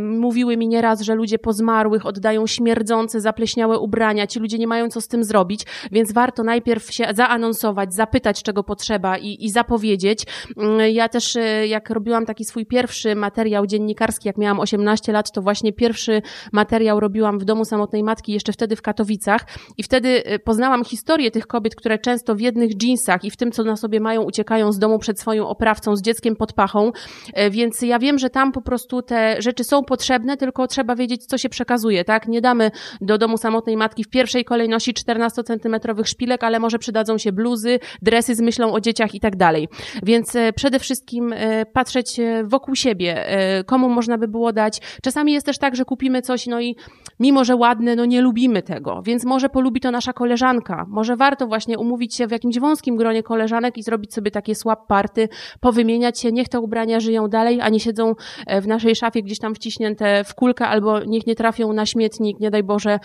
mówiły 0.00 0.56
mi 0.56 0.68
nieraz, 0.68 1.00
że 1.00 1.14
ludzie 1.14 1.38
po 1.38 1.52
zmarłych 1.52 2.06
oddają 2.06 2.46
śmierdzące, 2.46 3.20
zapleśniałe 3.20 3.78
ubrania, 3.78 4.26
ci 4.26 4.40
ludzie 4.40 4.58
nie 4.58 4.66
mają 4.66 4.88
co 4.88 5.00
z 5.00 5.08
tym 5.08 5.24
zrobić, 5.24 5.66
więc 5.92 6.12
warto 6.12 6.42
najpierw 6.42 6.90
się 6.98 7.14
zaanonsować, 7.14 7.94
zapytać, 7.94 8.42
czego 8.42 8.64
potrzeba 8.64 9.18
i, 9.18 9.44
i 9.44 9.50
zapowiedzieć. 9.50 10.26
Mm, 10.56 10.92
ja 10.92 11.08
też, 11.08 11.36
e, 11.36 11.66
jak 11.66 11.90
robiłam 11.90 12.26
taki 12.26 12.44
swój 12.44 12.66
pierwszy 12.66 13.14
materiał 13.14 13.66
dziennikarski, 13.66 14.28
jak 14.28 14.36
miałam 14.36 14.60
18 14.60 15.12
lat, 15.12 15.32
to 15.32 15.42
właśnie 15.42 15.72
pierwszy 15.72 16.22
materiał 16.52 17.00
robiłam 17.00 17.38
w 17.38 17.44
domu 17.44 17.64
samotnej 17.64 18.02
matki, 18.02 18.32
jeszcze 18.32 18.52
wtedy 18.52 18.76
w 18.76 18.82
Katowicach 18.82 19.46
i 19.76 19.82
wtedy 19.82 20.24
e, 20.24 20.38
poznałam 20.38 20.84
historię 20.84 21.30
tych 21.30 21.46
kobiet, 21.46 21.74
które 21.74 21.98
często 21.98 22.34
w 22.34 22.40
jednych 22.40 22.82
jeansach 22.82 23.24
i 23.24 23.30
w 23.30 23.36
tym, 23.36 23.52
co 23.52 23.64
na 23.64 23.76
sobie 23.76 24.00
mają, 24.00 24.22
uciekają 24.22 24.72
z 24.72 24.78
domu 24.78 24.98
przed 24.98 25.20
swoją 25.20 25.48
oprawcą, 25.48 25.96
z 25.96 26.02
dzieckiem 26.02 26.36
pod 26.36 26.52
pachą, 26.52 26.92
e, 27.34 27.50
więc 27.50 27.82
ja 27.82 27.98
wiem, 27.98 28.18
że 28.18 28.30
tam 28.30 28.52
po 28.52 28.62
prostu 28.62 29.02
te 29.02 29.42
rzeczy 29.42 29.64
są 29.64 29.84
potrzebne, 29.84 30.36
tylko 30.36 30.66
trzeba 30.66 30.94
wiedzieć, 30.94 31.26
co 31.26 31.38
się 31.38 31.48
przekazuje, 31.48 32.04
tak? 32.04 32.28
Nie 32.28 32.40
damy 32.40 32.70
do 33.00 33.18
domu 33.18 33.36
samotnej 33.36 33.76
matki 33.76 34.04
w 34.04 34.08
pierwszej 34.08 34.44
kolejności 34.44 34.94
14-centymetrowych 34.94 36.06
szpilek, 36.06 36.44
ale 36.44 36.58
może 36.58 36.78
przydadzą 36.88 37.18
się 37.18 37.32
bluzy, 37.32 37.78
dresy 38.02 38.34
z 38.34 38.40
myślą 38.40 38.72
o 38.72 38.80
dzieciach 38.80 39.14
i 39.14 39.20
tak 39.20 39.36
dalej. 39.36 39.68
Więc 40.02 40.36
e, 40.36 40.52
przede 40.52 40.78
wszystkim 40.78 41.32
e, 41.32 41.66
patrzeć 41.66 42.20
e, 42.20 42.44
wokół 42.44 42.74
siebie, 42.74 43.26
komu 43.66 43.88
można 43.88 44.18
by 44.18 44.28
było 44.28 44.52
dać. 44.52 44.80
Czasami 45.02 45.32
jest 45.32 45.46
też 45.46 45.58
tak, 45.58 45.76
że 45.76 45.84
kupimy 45.84 46.22
coś, 46.22 46.46
no 46.46 46.60
i 46.60 46.76
mimo, 47.20 47.44
że 47.44 47.56
ładne, 47.56 47.96
no 47.96 48.04
nie 48.04 48.20
lubimy 48.20 48.62
tego, 48.62 49.02
więc 49.02 49.24
może 49.24 49.48
polubi 49.48 49.80
to 49.80 49.90
nasza 49.90 50.12
koleżanka. 50.12 50.86
Może 50.88 51.16
warto 51.16 51.46
właśnie 51.46 51.78
umówić 51.78 52.14
się 52.14 52.26
w 52.26 52.30
jakimś 52.30 52.58
wąskim 52.58 52.96
gronie 52.96 53.22
koleżanek 53.22 53.78
i 53.78 53.82
zrobić 53.82 54.14
sobie 54.14 54.30
takie 54.30 54.54
swap 54.54 54.86
party, 54.86 55.28
powymieniać 55.60 56.20
się, 56.20 56.32
niech 56.32 56.48
te 56.48 56.60
ubrania 56.60 57.00
żyją 57.00 57.28
dalej, 57.28 57.60
a 57.60 57.68
nie 57.68 57.80
siedzą 57.80 58.14
w 58.62 58.66
naszej 58.66 58.96
szafie 58.96 59.22
gdzieś 59.22 59.38
tam 59.38 59.54
wciśnięte 59.54 60.24
w 60.24 60.34
kulkę, 60.34 60.66
albo 60.66 61.04
niech 61.04 61.26
nie 61.26 61.34
trafią 61.34 61.72
na 61.72 61.86
śmietnik, 61.86 62.40
nie 62.40 62.50
daj 62.50 62.62
Boże, 62.62 62.98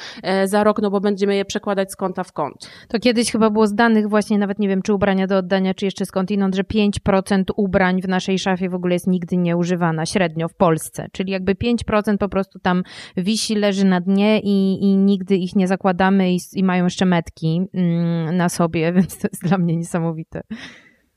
za 0.45 0.63
rok, 0.63 0.81
no 0.81 0.91
bo 0.91 1.01
będziemy 1.01 1.35
je 1.35 1.45
przekładać 1.45 1.91
z 1.91 1.95
kąta 1.95 2.23
w 2.23 2.31
kąt. 2.31 2.69
To 2.87 2.99
kiedyś 2.99 3.31
chyba 3.31 3.49
było 3.49 3.67
danych 3.73 4.09
właśnie, 4.09 4.37
nawet 4.37 4.59
nie 4.59 4.67
wiem, 4.67 4.81
czy 4.81 4.93
ubrania 4.93 5.27
do 5.27 5.37
oddania, 5.37 5.73
czy 5.73 5.85
jeszcze 5.85 6.05
skądinąd, 6.05 6.55
że 6.55 6.63
5% 6.63 7.43
ubrań 7.55 8.01
w 8.01 8.07
naszej 8.07 8.39
szafie 8.39 8.69
w 8.69 8.75
ogóle 8.75 8.93
jest 8.93 9.07
nigdy 9.07 9.37
nie 9.37 9.57
używana, 9.57 10.05
średnio 10.05 10.47
w 10.47 10.55
Polsce. 10.55 11.07
Czyli 11.11 11.31
jakby 11.31 11.55
5% 11.55 12.17
po 12.17 12.29
prostu 12.29 12.59
tam 12.59 12.83
wisi, 13.17 13.55
leży 13.55 13.85
na 13.85 14.01
dnie 14.01 14.39
i, 14.39 14.83
i 14.83 14.97
nigdy 14.97 15.35
ich 15.35 15.55
nie 15.55 15.67
zakładamy 15.67 16.33
i, 16.33 16.39
i 16.53 16.63
mają 16.63 16.83
jeszcze 16.83 17.05
metki 17.05 17.61
mm, 17.73 18.37
na 18.37 18.49
sobie, 18.49 18.91
więc 18.95 19.17
to 19.17 19.27
jest 19.27 19.43
dla 19.43 19.57
mnie 19.57 19.75
niesamowite. 19.75 20.41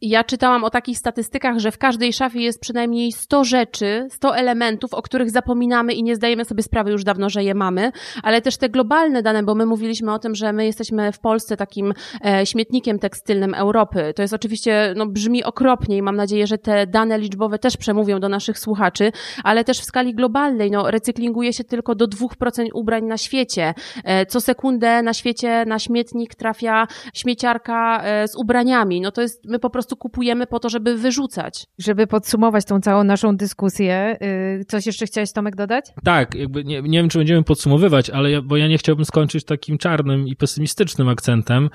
Ja 0.00 0.24
czytałam 0.24 0.64
o 0.64 0.70
takich 0.70 0.98
statystykach, 0.98 1.58
że 1.58 1.70
w 1.70 1.78
każdej 1.78 2.12
szafie 2.12 2.40
jest 2.40 2.60
przynajmniej 2.60 3.12
100 3.12 3.44
rzeczy, 3.44 4.06
100 4.10 4.36
elementów, 4.36 4.94
o 4.94 5.02
których 5.02 5.30
zapominamy 5.30 5.92
i 5.92 6.02
nie 6.02 6.16
zdajemy 6.16 6.44
sobie 6.44 6.62
sprawy 6.62 6.90
już 6.90 7.04
dawno, 7.04 7.30
że 7.30 7.44
je 7.44 7.54
mamy, 7.54 7.92
ale 8.22 8.42
też 8.42 8.56
te 8.56 8.68
globalne 8.68 9.22
dane, 9.22 9.42
bo 9.42 9.54
my 9.54 9.66
mówiliśmy 9.66 10.12
o 10.12 10.18
tym, 10.18 10.34
że 10.34 10.52
my 10.52 10.66
jesteśmy 10.66 11.12
w 11.12 11.18
Polsce 11.18 11.56
takim 11.56 11.94
e, 12.24 12.46
śmietnikiem 12.46 12.98
tekstylnym 12.98 13.54
Europy. 13.54 14.12
To 14.16 14.22
jest 14.22 14.34
oczywiście, 14.34 14.94
no 14.96 15.06
brzmi 15.06 15.44
okropnie 15.44 15.96
i 15.96 16.02
mam 16.02 16.16
nadzieję, 16.16 16.46
że 16.46 16.58
te 16.58 16.86
dane 16.86 17.18
liczbowe 17.18 17.58
też 17.58 17.76
przemówią 17.76 18.20
do 18.20 18.28
naszych 18.28 18.58
słuchaczy, 18.58 19.12
ale 19.44 19.64
też 19.64 19.80
w 19.80 19.84
skali 19.84 20.14
globalnej, 20.14 20.70
no 20.70 20.90
recyklinguje 20.90 21.52
się 21.52 21.64
tylko 21.64 21.94
do 21.94 22.06
2% 22.06 22.66
ubrań 22.74 23.04
na 23.04 23.18
świecie. 23.18 23.74
E, 24.04 24.26
co 24.26 24.40
sekundę 24.40 25.02
na 25.02 25.14
świecie 25.14 25.64
na 25.66 25.78
śmietnik 25.78 26.34
trafia 26.34 26.86
śmieciarka 27.14 28.02
e, 28.04 28.28
z 28.28 28.36
ubraniami. 28.36 29.00
No 29.00 29.12
to 29.12 29.22
jest, 29.22 29.44
my 29.44 29.58
po 29.58 29.70
prostu 29.70 29.95
kupujemy 29.96 30.46
po 30.46 30.58
to, 30.58 30.68
żeby 30.68 30.96
wyrzucać. 30.96 31.66
Żeby 31.78 32.06
podsumować 32.06 32.64
tą 32.64 32.80
całą 32.80 33.04
naszą 33.04 33.36
dyskusję, 33.36 34.16
y, 34.60 34.64
coś 34.64 34.86
jeszcze 34.86 35.06
chciałeś 35.06 35.32
Tomek 35.32 35.56
dodać? 35.56 35.84
Tak, 36.04 36.34
jakby 36.34 36.64
nie, 36.64 36.82
nie 36.82 36.98
wiem, 36.98 37.08
czy 37.08 37.18
będziemy 37.18 37.42
podsumowywać, 37.42 38.10
ale 38.10 38.30
ja, 38.30 38.42
bo 38.42 38.56
ja 38.56 38.68
nie 38.68 38.78
chciałbym 38.78 39.04
skończyć 39.04 39.44
takim 39.44 39.78
czarnym 39.78 40.28
i 40.28 40.36
pesymistycznym 40.36 41.08
akcentem, 41.08 41.70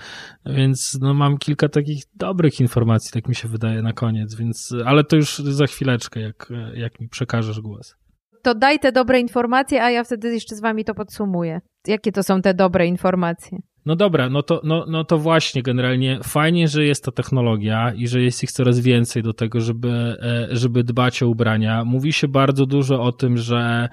więc 0.45 0.97
no, 1.01 1.13
mam 1.13 1.37
kilka 1.37 1.69
takich 1.69 2.03
dobrych 2.15 2.59
informacji, 2.59 3.11
tak 3.11 3.27
mi 3.27 3.35
się 3.35 3.47
wydaje 3.47 3.81
na 3.81 3.93
koniec, 3.93 4.35
więc, 4.35 4.73
ale 4.85 5.03
to 5.03 5.15
już 5.15 5.37
za 5.37 5.67
chwileczkę, 5.67 6.19
jak, 6.19 6.49
jak 6.73 6.99
mi 6.99 7.09
przekażesz 7.09 7.61
głos. 7.61 7.95
To 8.41 8.55
daj 8.55 8.79
te 8.79 8.91
dobre 8.91 9.19
informacje, 9.19 9.83
a 9.83 9.91
ja 9.91 10.03
wtedy 10.03 10.33
jeszcze 10.33 10.55
z 10.55 10.61
wami 10.61 10.85
to 10.85 10.93
podsumuję. 10.93 11.61
Jakie 11.87 12.11
to 12.11 12.23
są 12.23 12.41
te 12.41 12.53
dobre 12.53 12.87
informacje? 12.87 13.57
No 13.85 13.95
dobra, 13.95 14.29
no 14.29 14.43
to, 14.43 14.61
no, 14.63 14.85
no 14.87 15.03
to 15.03 15.17
właśnie 15.17 15.63
generalnie 15.63 16.19
fajnie, 16.23 16.67
że 16.67 16.85
jest 16.85 17.05
ta 17.05 17.11
technologia 17.11 17.93
i 17.93 18.07
że 18.07 18.21
jest 18.21 18.43
ich 18.43 18.51
coraz 18.51 18.79
więcej 18.79 19.23
do 19.23 19.33
tego, 19.33 19.61
żeby, 19.61 20.17
e, 20.21 20.47
żeby 20.51 20.83
dbać 20.83 21.23
o 21.23 21.27
ubrania. 21.27 21.85
Mówi 21.85 22.13
się 22.13 22.27
bardzo 22.27 22.65
dużo 22.65 23.03
o 23.03 23.11
tym, 23.11 23.37
że 23.37 23.89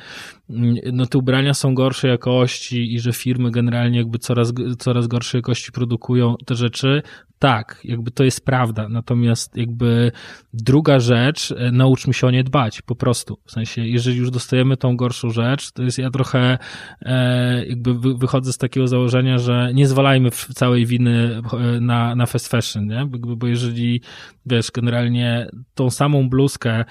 mm, 0.50 0.74
no 0.92 1.06
te 1.06 1.18
ubrania 1.18 1.54
są 1.54 1.74
gorszej 1.74 2.10
jakości 2.10 2.94
i 2.94 3.00
że 3.00 3.12
firmy 3.12 3.50
generalnie 3.50 3.98
jakby 3.98 4.18
coraz, 4.18 4.52
coraz 4.78 5.06
gorszej 5.06 5.38
jakości 5.38 5.72
produkują 5.72 6.34
te 6.46 6.54
rzeczy. 6.54 7.02
Tak, 7.38 7.80
jakby 7.84 8.10
to 8.10 8.24
jest 8.24 8.44
prawda. 8.44 8.88
Natomiast 8.88 9.56
jakby 9.56 10.12
druga 10.54 11.00
rzecz, 11.00 11.54
e, 11.56 11.72
nauczmy 11.72 12.14
się 12.14 12.26
o 12.26 12.30
nie 12.30 12.44
dbać 12.44 12.82
po 12.82 12.94
prostu. 12.94 13.38
W 13.44 13.52
sensie, 13.52 13.86
jeżeli 13.86 14.16
już 14.16 14.30
dostajemy 14.30 14.76
tą 14.76 14.96
gorszą 14.96 15.30
rzecz, 15.30 15.72
to 15.72 15.82
jest 15.82 15.98
ja 15.98 16.10
trochę 16.10 16.58
e, 17.02 17.66
jakby 17.66 17.94
wychodzę 18.18 18.52
z 18.52 18.58
takiego 18.58 18.88
założenia, 18.88 19.38
że 19.38 19.70
nie 19.78 19.88
zwalajmy 19.88 20.30
całej 20.30 20.86
winy 20.86 21.42
e, 21.52 21.80
na, 21.80 22.14
na 22.14 22.26
fast 22.26 22.48
fashion, 22.48 22.86
nie? 22.86 23.06
Bo 23.36 23.46
jeżeli, 23.46 24.00
wiesz, 24.46 24.70
generalnie 24.70 25.48
tą 25.74 25.90
samą 25.90 26.28
bluzkę 26.28 26.84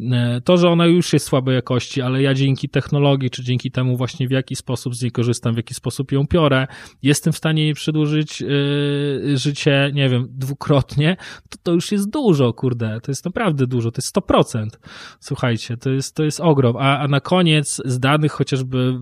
E, 0.00 0.40
to, 0.40 0.56
że 0.56 0.70
ona 0.70 0.86
już 0.86 1.12
jest 1.12 1.26
słabej 1.26 1.54
jakości, 1.54 2.02
ale 2.02 2.22
ja 2.22 2.34
dzięki 2.34 2.68
technologii, 2.68 3.30
czy 3.30 3.44
dzięki 3.44 3.70
temu 3.70 3.96
właśnie 3.96 4.28
w 4.28 4.30
jaki 4.30 4.56
sposób 4.56 4.94
z 4.94 5.02
niej 5.02 5.12
korzystam, 5.12 5.54
w 5.54 5.56
jaki 5.56 5.74
sposób 5.74 6.12
ją 6.12 6.26
piorę, 6.26 6.66
jestem 7.02 7.32
w 7.32 7.36
stanie 7.36 7.64
jej 7.64 7.74
przedłużyć 7.74 8.40
yy, 8.40 9.38
życie, 9.38 9.90
nie 9.94 10.08
wiem, 10.08 10.28
dwukrotnie, 10.30 11.16
to 11.48 11.58
to 11.62 11.72
już 11.72 11.92
jest 11.92 12.10
dużo, 12.10 12.52
kurde, 12.52 13.00
to 13.00 13.10
jest 13.10 13.24
naprawdę 13.24 13.66
dużo, 13.66 13.90
to 13.90 13.98
jest 13.98 14.16
100%. 14.16 14.66
Słuchajcie, 15.20 15.76
to 15.76 15.90
jest, 15.90 16.14
to 16.14 16.24
jest 16.24 16.40
ogrom. 16.40 16.76
A, 16.76 16.98
a 16.98 17.08
na 17.08 17.20
koniec 17.20 17.82
z 17.84 17.98
danych 18.00 18.32
chociażby 18.32 18.94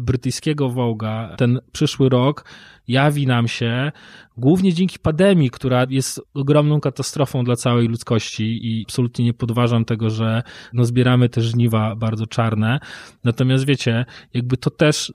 brytyjskiego 0.00 0.70
Wołga, 0.70 1.34
ten 1.38 1.60
przyszły 1.72 2.08
rok 2.08 2.44
jawi 2.88 3.26
nam 3.26 3.48
się 3.48 3.92
głównie 4.36 4.72
dzięki 4.72 4.98
pandemii, 4.98 5.50
która 5.50 5.86
jest 5.90 6.20
ogromną 6.34 6.80
katastrofą 6.80 7.44
dla 7.44 7.56
całej 7.56 7.88
ludzkości 7.88 8.66
i 8.66 8.84
absolutnie 8.88 9.24
nie 9.24 9.34
podważam 9.34 9.84
tego, 9.84 10.10
że 10.10 10.42
no 10.72 10.84
zbieramy 10.84 11.28
te 11.28 11.40
żniwa 11.40 11.96
bardzo 11.96 12.26
czarne. 12.26 12.80
Natomiast 13.24 13.66
wiecie, 13.66 14.04
jakby 14.34 14.56
to 14.56 14.70
też 14.70 15.12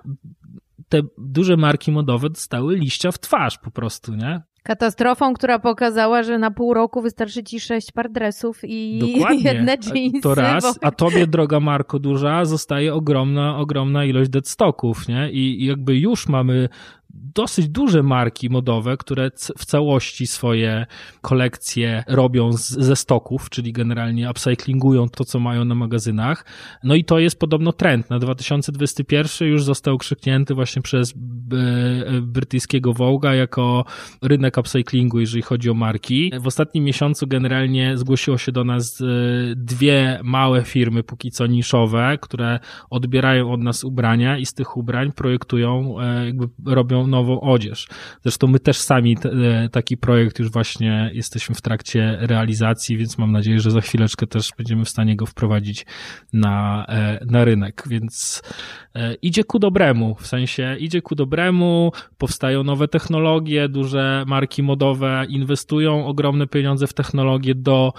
te 0.90 1.02
duże 1.18 1.58
marki 1.58 1.92
modowe 1.92 2.30
dostały 2.30 2.76
liścia 2.76 3.12
w 3.12 3.20
twarz 3.20 3.58
po 3.58 3.72
prostu, 3.72 4.16
nie? 4.16 4.42
Katastrofą, 4.64 5.34
która 5.34 5.60
pokazała, 5.60 6.24
że 6.24 6.40
na 6.40 6.52
pół 6.52 6.74
roku 6.74 7.02
wystarczy 7.02 7.44
ci 7.44 7.60
sześć 7.60 7.92
par 7.92 8.12
dresów 8.12 8.60
i 8.64 9.00
Dokładnie. 9.14 9.44
jedne 9.44 9.72
jeansy. 9.72 10.22
To 10.22 10.36
raz, 10.36 10.64
bo... 10.64 10.88
a 10.88 10.92
tobie, 10.92 11.28
droga 11.28 11.60
Marko 11.60 12.00
duża, 12.00 12.46
zostaje 12.46 12.94
ogromna, 12.94 13.58
ogromna 13.58 14.06
ilość 14.06 14.30
deadstocków, 14.30 15.08
nie? 15.08 15.32
I, 15.32 15.64
I 15.64 15.66
jakby 15.66 15.98
już 15.98 16.28
mamy 16.28 16.70
dosyć 17.16 17.70
duże 17.70 18.04
marki 18.04 18.50
modowe, 18.50 18.98
które 18.98 19.32
w 19.58 19.66
całości 19.66 20.28
swoje 20.28 20.86
kolekcje 21.22 22.04
robią 22.08 22.52
z, 22.52 22.70
ze 22.70 22.96
stoków, 22.96 23.50
czyli 23.50 23.74
generalnie 23.74 24.30
upcyclingują 24.32 25.10
to, 25.10 25.26
co 25.26 25.40
mają 25.40 25.66
na 25.66 25.76
magazynach. 25.76 26.46
No 26.84 26.96
i 26.96 27.04
to 27.04 27.20
jest 27.20 27.40
podobno 27.40 27.74
trend. 27.74 28.10
Na 28.10 28.20
2021 28.20 29.48
już 29.48 29.64
został 29.64 29.98
krzyknięty 29.98 30.54
właśnie 30.54 30.82
przez 30.82 31.14
brytyjskiego 32.22 32.92
Vogue'a 32.92 33.32
jako 33.32 33.86
rynek 34.22 34.58
upcyclingu, 34.58 35.20
jeżeli 35.20 35.42
chodzi 35.42 35.70
o 35.70 35.74
marki. 35.74 36.32
W 36.40 36.48
ostatnim 36.48 36.84
miesiącu 36.84 37.28
generalnie 37.28 37.98
zgłosiło 37.98 38.38
się 38.38 38.52
do 38.52 38.64
nas 38.64 39.02
e, 39.02 39.06
dwie 39.56 40.20
małe 40.24 40.64
firmy, 40.64 41.04
póki 41.04 41.32
co 41.32 41.48
niszowe, 41.48 42.18
które 42.22 42.60
odbierają 42.90 43.52
od 43.52 43.62
nas 43.62 43.84
ubrania 43.84 44.38
i 44.38 44.46
z 44.46 44.54
tych 44.54 44.78
ubrań 44.78 45.12
projektują, 45.12 46.00
e, 46.00 46.26
jakby 46.26 46.48
robią 46.66 47.05
nową 47.08 47.42
odzież. 47.42 47.88
Zresztą 48.24 48.48
my 48.48 48.60
też 48.60 48.78
sami 48.78 49.18
e, 49.26 49.70
taki 49.70 49.98
projekt 49.98 50.40
już 50.40 50.52
właśnie 50.52 51.12
jesteśmy 51.14 51.56
w 51.56 51.62
trakcie 51.62 52.18
realizacji, 52.22 52.98
więc 52.98 53.18
mam 53.18 53.32
nadzieję, 53.32 53.60
że 53.60 53.72
za 53.72 53.82
chwileczkę 53.82 54.28
też 54.28 54.50
będziemy 54.58 54.86
w 54.86 54.90
stanie 54.90 55.16
go 55.16 55.26
wprowadzić 55.26 55.86
na, 56.34 56.86
e, 56.90 57.26
na 57.26 57.46
rynek, 57.46 57.84
więc 57.88 58.42
e, 58.96 59.14
idzie 59.14 59.44
ku 59.44 59.60
dobremu, 59.60 60.16
w 60.16 60.28
sensie 60.28 60.76
idzie 60.80 61.02
ku 61.02 61.16
dobremu, 61.16 61.92
powstają 62.18 62.64
nowe 62.64 62.88
technologie, 62.88 63.70
duże 63.70 64.24
marki 64.28 64.64
modowe 64.64 65.26
inwestują 65.30 66.06
ogromne 66.06 66.48
pieniądze 66.48 66.88
w 66.88 66.94
technologię 66.94 67.56
do 67.56 67.94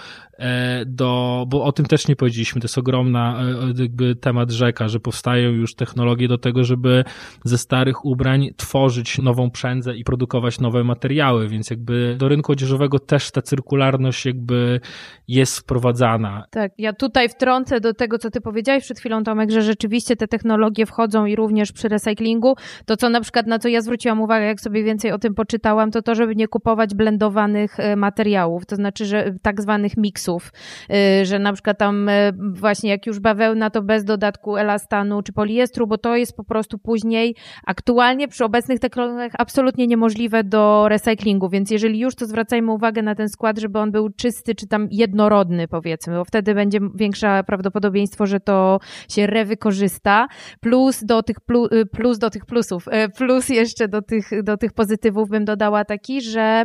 do, 0.87 1.45
bo 1.49 1.65
o 1.65 1.73
tym 1.73 1.87
też 1.87 2.09
nie 2.09 2.17
powiedzieliśmy, 2.17 2.61
to 2.61 2.65
jest 2.65 2.79
ogromna 2.79 3.43
e, 3.79 3.83
jakby 3.83 4.15
temat 4.15 4.51
rzeka, 4.51 4.89
że 4.89 5.01
powstają 5.01 5.51
już 5.51 5.75
technologie 5.75 6.29
do 6.29 6.39
tego, 6.39 6.65
żeby 6.65 7.05
ze 7.45 7.59
starych 7.59 8.05
ubrań 8.05 8.49
tworzyć 8.57 9.19
nową 9.19 9.51
przędzę 9.51 9.97
i 9.97 10.05
produkować 10.05 10.61
nowe 10.61 10.85
materiały, 10.85 11.49
więc 11.49 11.71
jakby 11.71 12.17
do 12.19 12.29
rynku 12.29 12.53
odzieżowego 12.53 12.99
też 12.99 13.31
ta 13.31 13.43
cyrkularność 13.43 14.27
jakby 14.27 14.81
jest 15.29 15.59
wprowadzana. 15.59 16.45
Tak, 16.51 16.73
ja 16.79 16.93
tutaj 16.93 17.29
wtrącę 17.29 17.81
do 17.81 17.95
tego, 17.95 18.19
co 18.19 18.31
ty 18.31 18.41
powiedziałeś 18.41 18.85
przed 18.85 18.99
chwilą, 18.99 19.25
Tomek, 19.25 19.51
że 19.51 19.63
rzeczywiście 19.63 20.17
te 20.17 20.29
technologie 20.29 20.87
wchodzą 20.87 21.27
i 21.27 21.37
również 21.37 21.73
przy 21.73 21.89
recyklingu. 21.89 22.55
To, 22.87 22.97
co 22.97 23.11
na 23.11 23.21
przykład, 23.21 23.47
na 23.47 23.59
co 23.59 23.69
ja 23.69 23.81
zwróciłam 23.81 24.21
uwagę, 24.21 24.47
jak 24.47 24.61
sobie 24.61 24.85
więcej 24.85 25.13
o 25.13 25.19
tym 25.19 25.35
poczytałam, 25.35 25.91
to 25.91 26.03
to, 26.03 26.15
żeby 26.15 26.37
nie 26.37 26.49
kupować 26.49 26.95
blendowanych 26.95 27.81
e, 27.81 27.97
materiałów, 27.97 28.67
to 28.67 28.77
znaczy, 28.77 29.07
że 29.07 29.35
tak 29.43 29.63
zwanych 29.63 29.97
miksów 29.97 30.26
y, 30.31 31.25
że 31.27 31.39
na 31.39 31.53
przykład 31.53 31.79
tam 31.79 32.09
y, 32.09 32.33
właśnie 32.53 32.91
jak 32.91 33.07
już 33.07 33.21
bawełna, 33.21 33.71
to 33.71 33.83
bez 33.83 34.05
dodatku 34.05 34.57
elastanu 34.57 35.23
czy 35.23 35.33
poliestru, 35.33 35.87
bo 35.87 35.99
to 35.99 36.17
jest 36.17 36.37
po 36.37 36.45
prostu 36.45 36.79
później 36.79 37.35
aktualnie 37.67 38.29
przy 38.29 38.45
obecnych 38.45 38.81
technologiach 38.81 39.33
absolutnie 39.39 39.87
niemożliwe 39.87 40.45
do 40.45 40.89
recyklingu, 40.89 41.49
więc 41.49 41.71
jeżeli 41.71 41.99
już, 41.99 42.15
to 42.15 42.27
zwracajmy 42.27 42.73
uwagę 42.73 43.03
na 43.03 43.15
ten 43.15 43.29
skład, 43.29 43.59
żeby 43.59 43.79
on 43.79 43.93
był 43.93 44.11
czysty 44.11 44.55
czy 44.55 44.67
tam 44.67 44.89
jednorodny 44.91 45.69
powiedzmy, 45.69 46.15
bo 46.15 46.25
wtedy 46.25 46.55
będzie 46.55 46.79
większe 46.95 47.45
prawdopodobieństwo, 47.47 48.27
że 48.27 48.41
to 48.41 48.79
się 49.09 49.27
rewykorzysta, 49.27 50.29
plus 50.61 51.05
do 51.05 51.23
tych, 51.23 51.41
plus, 51.41 51.73
y, 51.73 51.87
plus 51.87 52.19
do 52.19 52.31
tych 52.31 52.47
plusów, 52.47 52.87
plus 53.17 53.49
jeszcze 53.49 53.89
do 53.89 54.03
tych, 54.03 54.43
do 54.43 54.57
tych 54.57 54.73
pozytywów 54.73 55.29
bym 55.29 55.45
dodała 55.45 55.85
taki, 55.85 56.21
że 56.21 56.65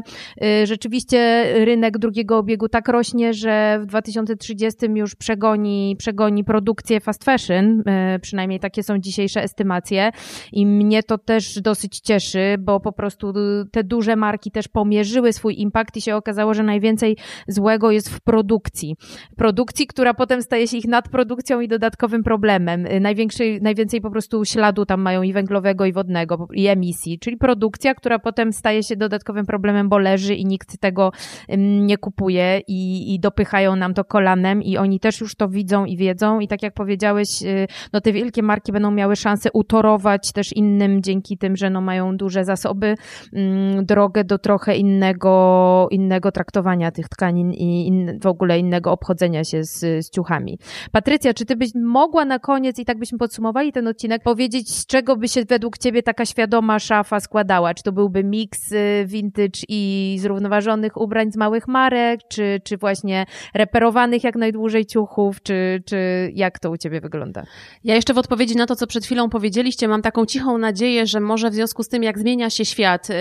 rzeczywiście 0.63 1.45
rynek 1.65 1.97
drugiego 1.97 2.37
obiegu 2.37 2.69
tak 2.69 2.87
rośnie, 2.87 3.33
że 3.33 3.50
że 3.51 3.79
w 3.79 3.85
2030 3.85 4.79
już 4.95 5.15
przegoni, 5.15 5.95
przegoni 5.99 6.43
produkcję 6.43 6.99
fast 6.99 7.23
fashion, 7.23 7.83
e, 7.85 8.19
przynajmniej 8.19 8.59
takie 8.59 8.83
są 8.83 8.99
dzisiejsze 8.99 9.43
estymacje 9.43 10.11
i 10.51 10.65
mnie 10.65 11.03
to 11.03 11.17
też 11.17 11.61
dosyć 11.61 11.99
cieszy, 11.99 12.55
bo 12.59 12.79
po 12.79 12.91
prostu 12.91 13.33
te 13.71 13.83
duże 13.83 14.15
marki 14.15 14.51
też 14.51 14.67
pomierzyły 14.67 15.33
swój 15.33 15.61
impact 15.61 15.97
i 15.97 16.01
się 16.01 16.15
okazało, 16.15 16.53
że 16.53 16.63
najwięcej 16.63 17.17
złego 17.47 17.91
jest 17.91 18.09
w 18.09 18.21
produkcji. 18.21 18.95
Produkcji, 19.37 19.87
która 19.87 20.13
potem 20.13 20.41
staje 20.41 20.67
się 20.67 20.77
ich 20.77 20.87
nadprodukcją 20.87 21.61
i 21.61 21.67
dodatkowym 21.67 22.23
problemem. 22.23 22.85
E, 22.85 22.99
największy, 22.99 23.59
najwięcej 23.61 24.01
po 24.01 24.11
prostu 24.11 24.45
śladu 24.45 24.85
tam 24.85 25.01
mają 25.01 25.21
i 25.21 25.33
węglowego, 25.33 25.85
i 25.85 25.93
wodnego, 25.93 26.47
i 26.53 26.67
emisji, 26.67 27.19
czyli 27.19 27.37
produkcja, 27.37 27.95
która 27.95 28.19
potem 28.19 28.53
staje 28.53 28.83
się 28.83 28.95
dodatkowym 28.95 29.45
problemem, 29.45 29.89
bo 29.89 29.97
leży 29.97 30.35
i 30.35 30.45
nikt 30.45 30.79
tego 30.79 31.11
nie 31.57 31.97
kupuje 31.97 32.61
i, 32.67 33.13
i 33.13 33.19
popychają 33.41 33.75
nam 33.75 33.93
to 33.93 34.03
kolanem 34.03 34.63
i 34.63 34.77
oni 34.77 34.99
też 34.99 35.21
już 35.21 35.35
to 35.35 35.49
widzą 35.49 35.85
i 35.85 35.97
wiedzą 35.97 36.39
i 36.39 36.47
tak 36.47 36.63
jak 36.63 36.73
powiedziałeś, 36.73 37.27
y, 37.43 37.67
no 37.93 38.01
te 38.01 38.13
wielkie 38.13 38.43
marki 38.43 38.71
będą 38.71 38.91
miały 38.91 39.15
szansę 39.15 39.49
utorować 39.53 40.31
też 40.31 40.53
innym 40.55 41.01
dzięki 41.01 41.37
tym, 41.37 41.55
że 41.57 41.69
no 41.69 41.81
mają 41.81 42.17
duże 42.17 42.45
zasoby, 42.45 42.95
mm, 43.33 43.85
drogę 43.85 44.23
do 44.23 44.37
trochę 44.37 44.75
innego, 44.75 45.87
innego 45.91 46.31
traktowania 46.31 46.91
tych 46.91 47.09
tkanin 47.09 47.53
i 47.53 47.87
in, 47.87 48.19
w 48.19 48.25
ogóle 48.25 48.59
innego 48.59 48.91
obchodzenia 48.91 49.43
się 49.43 49.63
z, 49.63 49.79
z 49.79 50.09
ciuchami. 50.09 50.59
Patrycja, 50.91 51.33
czy 51.33 51.45
ty 51.45 51.55
byś 51.55 51.69
mogła 51.75 52.25
na 52.25 52.39
koniec 52.39 52.79
i 52.79 52.85
tak 52.85 52.97
byśmy 52.97 53.17
podsumowali 53.17 53.71
ten 53.71 53.87
odcinek, 53.87 54.23
powiedzieć 54.23 54.69
z 54.69 54.85
czego 54.85 55.15
by 55.15 55.27
się 55.27 55.45
według 55.45 55.77
ciebie 55.77 56.03
taka 56.03 56.25
świadoma 56.25 56.79
szafa 56.79 57.19
składała? 57.19 57.73
Czy 57.73 57.83
to 57.83 57.91
byłby 57.91 58.23
miks 58.23 58.71
y, 58.71 59.05
vintage 59.05 59.59
i 59.67 60.17
zrównoważonych 60.19 60.97
ubrań 60.97 61.31
z 61.31 61.37
małych 61.37 61.67
marek, 61.67 62.19
czy, 62.29 62.61
czy 62.63 62.77
właśnie 62.77 63.25
reperowanych 63.53 64.23
jak 64.23 64.35
najdłużej 64.35 64.85
ciuchów, 64.85 65.43
czy, 65.43 65.83
czy 65.85 66.31
jak 66.35 66.59
to 66.59 66.71
u 66.71 66.77
Ciebie 66.77 67.01
wygląda? 67.01 67.43
Ja 67.83 67.95
jeszcze 67.95 68.13
w 68.13 68.17
odpowiedzi 68.17 68.55
na 68.55 68.65
to, 68.65 68.75
co 68.75 68.87
przed 68.87 69.05
chwilą 69.05 69.29
powiedzieliście, 69.29 69.87
mam 69.87 70.01
taką 70.01 70.25
cichą 70.25 70.57
nadzieję, 70.57 71.07
że 71.07 71.19
może 71.19 71.49
w 71.49 71.53
związku 71.53 71.83
z 71.83 71.89
tym, 71.89 72.03
jak 72.03 72.19
zmienia 72.19 72.49
się 72.49 72.65
świat 72.65 73.09
yy, 73.09 73.15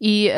i 0.00 0.22
yy, 0.22 0.32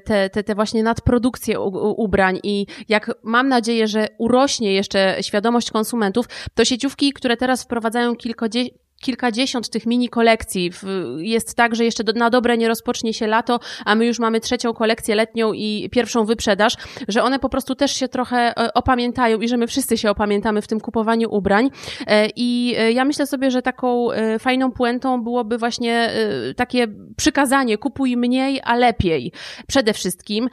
te, 0.00 0.30
te, 0.30 0.44
te 0.44 0.54
właśnie 0.54 0.82
nadprodukcje 0.82 1.60
ubrań 1.96 2.40
i 2.42 2.66
jak 2.88 3.10
mam 3.22 3.48
nadzieję, 3.48 3.88
że 3.88 4.08
urośnie 4.18 4.74
jeszcze 4.74 5.16
świadomość 5.20 5.70
konsumentów, 5.70 6.26
to 6.54 6.64
sieciówki, 6.64 7.12
które 7.12 7.36
teraz 7.36 7.62
wprowadzają 7.62 8.16
kilkadziesiąt 8.16 8.85
kilkadziesiąt 9.06 9.70
tych 9.70 9.86
mini 9.86 10.08
kolekcji. 10.08 10.70
Jest 11.18 11.54
tak, 11.54 11.74
że 11.76 11.84
jeszcze 11.84 12.02
na 12.14 12.30
dobre 12.30 12.58
nie 12.58 12.68
rozpocznie 12.68 13.14
się 13.14 13.26
lato, 13.26 13.60
a 13.84 13.94
my 13.94 14.06
już 14.06 14.18
mamy 14.18 14.40
trzecią 14.40 14.74
kolekcję 14.74 15.14
letnią 15.14 15.52
i 15.52 15.88
pierwszą 15.92 16.24
wyprzedaż, 16.24 16.76
że 17.08 17.22
one 17.22 17.38
po 17.38 17.48
prostu 17.48 17.74
też 17.74 17.92
się 17.92 18.08
trochę 18.08 18.36
e, 18.36 18.74
opamiętają 18.74 19.40
i 19.40 19.48
że 19.48 19.56
my 19.56 19.66
wszyscy 19.66 19.98
się 19.98 20.10
opamiętamy 20.10 20.62
w 20.62 20.66
tym 20.66 20.80
kupowaniu 20.80 21.28
ubrań. 21.34 21.70
E, 22.06 22.28
I 22.36 22.74
e, 22.78 22.92
ja 22.92 23.04
myślę 23.04 23.26
sobie, 23.26 23.50
że 23.50 23.62
taką 23.62 24.08
fajną 24.38 24.72
puentą 24.72 25.22
byłoby 25.22 25.58
właśnie 25.58 26.10
takie 26.56 26.86
przykazanie 27.16 27.78
kupuj 27.78 28.16
mniej, 28.16 28.60
a 28.64 28.76
lepiej. 28.76 29.32
Przede 29.66 29.92
wszystkim. 29.92 30.48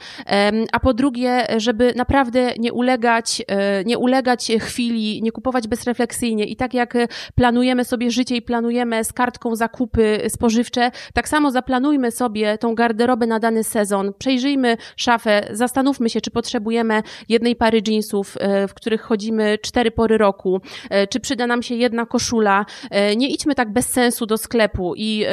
A 0.72 0.80
po 0.80 0.94
drugie, 0.94 1.46
żeby 1.56 1.92
naprawdę 1.96 2.54
nie 2.58 2.72
ulegać, 2.72 3.42
nie 3.86 3.98
ulegać 3.98 4.52
chwili, 4.60 5.22
nie 5.22 5.32
kupować 5.32 5.68
bezrefleksyjnie 5.68 6.44
i 6.44 6.56
tak 6.56 6.74
jak 6.74 6.94
planujemy 7.34 7.84
sobie 7.84 8.10
życie 8.10 8.36
i 8.36 8.42
planujemy 8.44 9.04
z 9.04 9.12
kartką 9.12 9.56
zakupy 9.56 10.20
spożywcze, 10.28 10.90
tak 11.14 11.28
samo 11.28 11.50
zaplanujmy 11.50 12.10
sobie 12.10 12.58
tą 12.58 12.74
garderobę 12.74 13.26
na 13.26 13.38
dany 13.38 13.64
sezon, 13.64 14.12
przejrzyjmy 14.18 14.76
szafę, 14.96 15.48
zastanówmy 15.52 16.10
się, 16.10 16.20
czy 16.20 16.30
potrzebujemy 16.30 17.02
jednej 17.28 17.56
pary 17.56 17.82
jeansów, 17.86 18.36
e, 18.40 18.68
w 18.68 18.74
których 18.74 19.02
chodzimy 19.02 19.58
cztery 19.62 19.90
pory 19.90 20.18
roku, 20.18 20.60
e, 20.90 21.06
czy 21.06 21.20
przyda 21.20 21.46
nam 21.46 21.62
się 21.62 21.74
jedna 21.74 22.06
koszula. 22.06 22.66
E, 22.90 23.16
nie 23.16 23.28
idźmy 23.28 23.54
tak 23.54 23.72
bez 23.72 23.88
sensu 23.88 24.26
do 24.26 24.38
sklepu 24.38 24.94
i, 24.96 25.24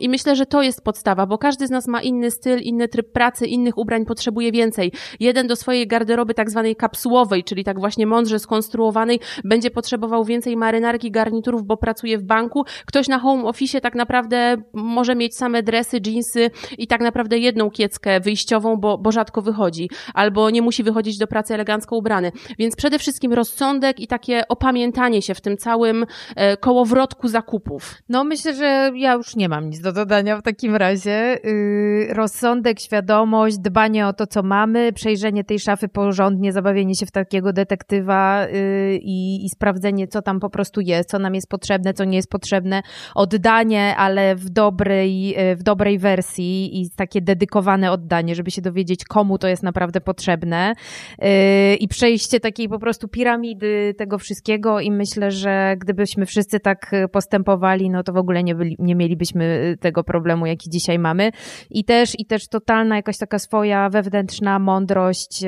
i 0.00 0.08
myślę, 0.08 0.36
że 0.36 0.46
to 0.46 0.62
jest 0.62 0.84
podstawa, 0.84 1.26
bo 1.26 1.38
każdy 1.38 1.66
z 1.66 1.70
nas 1.70 1.88
ma 1.88 2.02
inny 2.02 2.30
styl, 2.30 2.58
inny 2.58 2.88
tryb 2.88 3.12
pracy, 3.12 3.46
innych 3.46 3.78
ubrań 3.78 4.04
potrzebuje 4.04 4.52
więcej. 4.52 4.92
Jeden 5.20 5.46
do 5.46 5.56
swojej 5.56 5.86
garderoby 5.86 6.34
tak 6.34 6.50
zwanej 6.50 6.76
kapsułowej, 6.76 7.44
czyli 7.44 7.64
tak 7.64 7.80
właśnie 7.80 8.06
mądrze 8.06 8.38
skonstruowanej, 8.38 9.20
będzie 9.44 9.70
potrzebował 9.70 10.24
więcej 10.24 10.56
marynarki, 10.56 11.10
garniturów, 11.10 11.64
bo 11.64 11.76
pracuje 11.76 12.18
w 12.18 12.22
banku. 12.22 12.37
Ktoś 12.86 13.08
na 13.08 13.18
home 13.18 13.44
office 13.44 13.80
tak 13.80 13.94
naprawdę 13.94 14.56
może 14.72 15.14
mieć 15.14 15.36
same 15.36 15.62
dresy, 15.62 16.00
jeansy 16.06 16.50
i 16.78 16.86
tak 16.86 17.00
naprawdę 17.00 17.38
jedną 17.38 17.70
kieckę 17.70 18.20
wyjściową, 18.20 18.76
bo, 18.76 18.98
bo 18.98 19.12
rzadko 19.12 19.42
wychodzi, 19.42 19.90
albo 20.14 20.50
nie 20.50 20.62
musi 20.62 20.82
wychodzić 20.82 21.18
do 21.18 21.26
pracy 21.26 21.54
elegancko 21.54 21.96
ubrany. 21.96 22.32
Więc 22.58 22.76
przede 22.76 22.98
wszystkim 22.98 23.32
rozsądek 23.32 24.00
i 24.00 24.06
takie 24.06 24.48
opamiętanie 24.48 25.22
się 25.22 25.34
w 25.34 25.40
tym 25.40 25.56
całym 25.56 26.06
e, 26.36 26.56
kołowrotku 26.56 27.28
zakupów. 27.28 27.94
No 28.08 28.24
myślę, 28.24 28.54
że 28.54 28.90
ja 28.94 29.12
już 29.12 29.36
nie 29.36 29.48
mam 29.48 29.70
nic 29.70 29.80
do 29.80 29.92
dodania 29.92 30.36
w 30.36 30.42
takim 30.42 30.76
razie. 30.76 31.38
Yy, 31.44 32.14
rozsądek, 32.14 32.80
świadomość, 32.80 33.58
dbanie 33.58 34.06
o 34.06 34.12
to, 34.12 34.26
co 34.26 34.42
mamy, 34.42 34.92
przejrzenie 34.92 35.44
tej 35.44 35.58
szafy 35.58 35.88
porządnie, 35.88 36.52
zabawienie 36.52 36.94
się 36.94 37.06
w 37.06 37.10
takiego 37.10 37.52
detektywa 37.52 38.46
yy, 38.46 38.98
i, 39.02 39.44
i 39.44 39.48
sprawdzenie, 39.48 40.08
co 40.08 40.22
tam 40.22 40.40
po 40.40 40.50
prostu 40.50 40.80
jest, 40.80 41.10
co 41.10 41.18
nam 41.18 41.34
jest 41.34 41.48
potrzebne, 41.48 41.94
co 41.94 42.04
nie 42.04 42.16
jest 42.16 42.27
potrzebne, 42.28 42.82
oddanie, 43.14 43.96
ale 43.96 44.36
w 44.36 44.50
dobrej, 44.50 45.28
yy, 45.28 45.56
w 45.56 45.62
dobrej 45.62 45.98
wersji 45.98 46.80
i 46.80 46.90
takie 46.90 47.20
dedykowane 47.20 47.92
oddanie, 47.92 48.34
żeby 48.34 48.50
się 48.50 48.62
dowiedzieć, 48.62 49.04
komu 49.04 49.38
to 49.38 49.48
jest 49.48 49.62
naprawdę 49.62 50.00
potrzebne. 50.00 50.74
Yy, 51.18 51.28
i 51.76 51.88
przejście 51.88 52.40
takiej 52.40 52.68
po 52.68 52.78
prostu 52.78 53.08
piramidy 53.08 53.94
tego 53.98 54.18
wszystkiego 54.18 54.80
i 54.80 54.90
myślę, 54.90 55.30
że 55.30 55.76
gdybyśmy 55.78 56.26
wszyscy 56.26 56.60
tak 56.60 56.90
postępowali, 57.12 57.90
no 57.90 58.02
to 58.02 58.12
w 58.12 58.16
ogóle 58.16 58.42
nie, 58.42 58.54
byli, 58.54 58.76
nie 58.78 58.94
mielibyśmy 58.94 59.76
tego 59.80 60.04
problemu, 60.04 60.46
jaki 60.46 60.70
dzisiaj 60.70 60.98
mamy. 60.98 61.30
I 61.70 61.84
też, 61.84 62.18
i 62.18 62.26
też 62.26 62.48
totalna 62.48 62.96
jakaś 62.96 63.18
taka 63.18 63.38
swoja 63.38 63.88
wewnętrzna 63.90 64.58
mądrość 64.58 65.44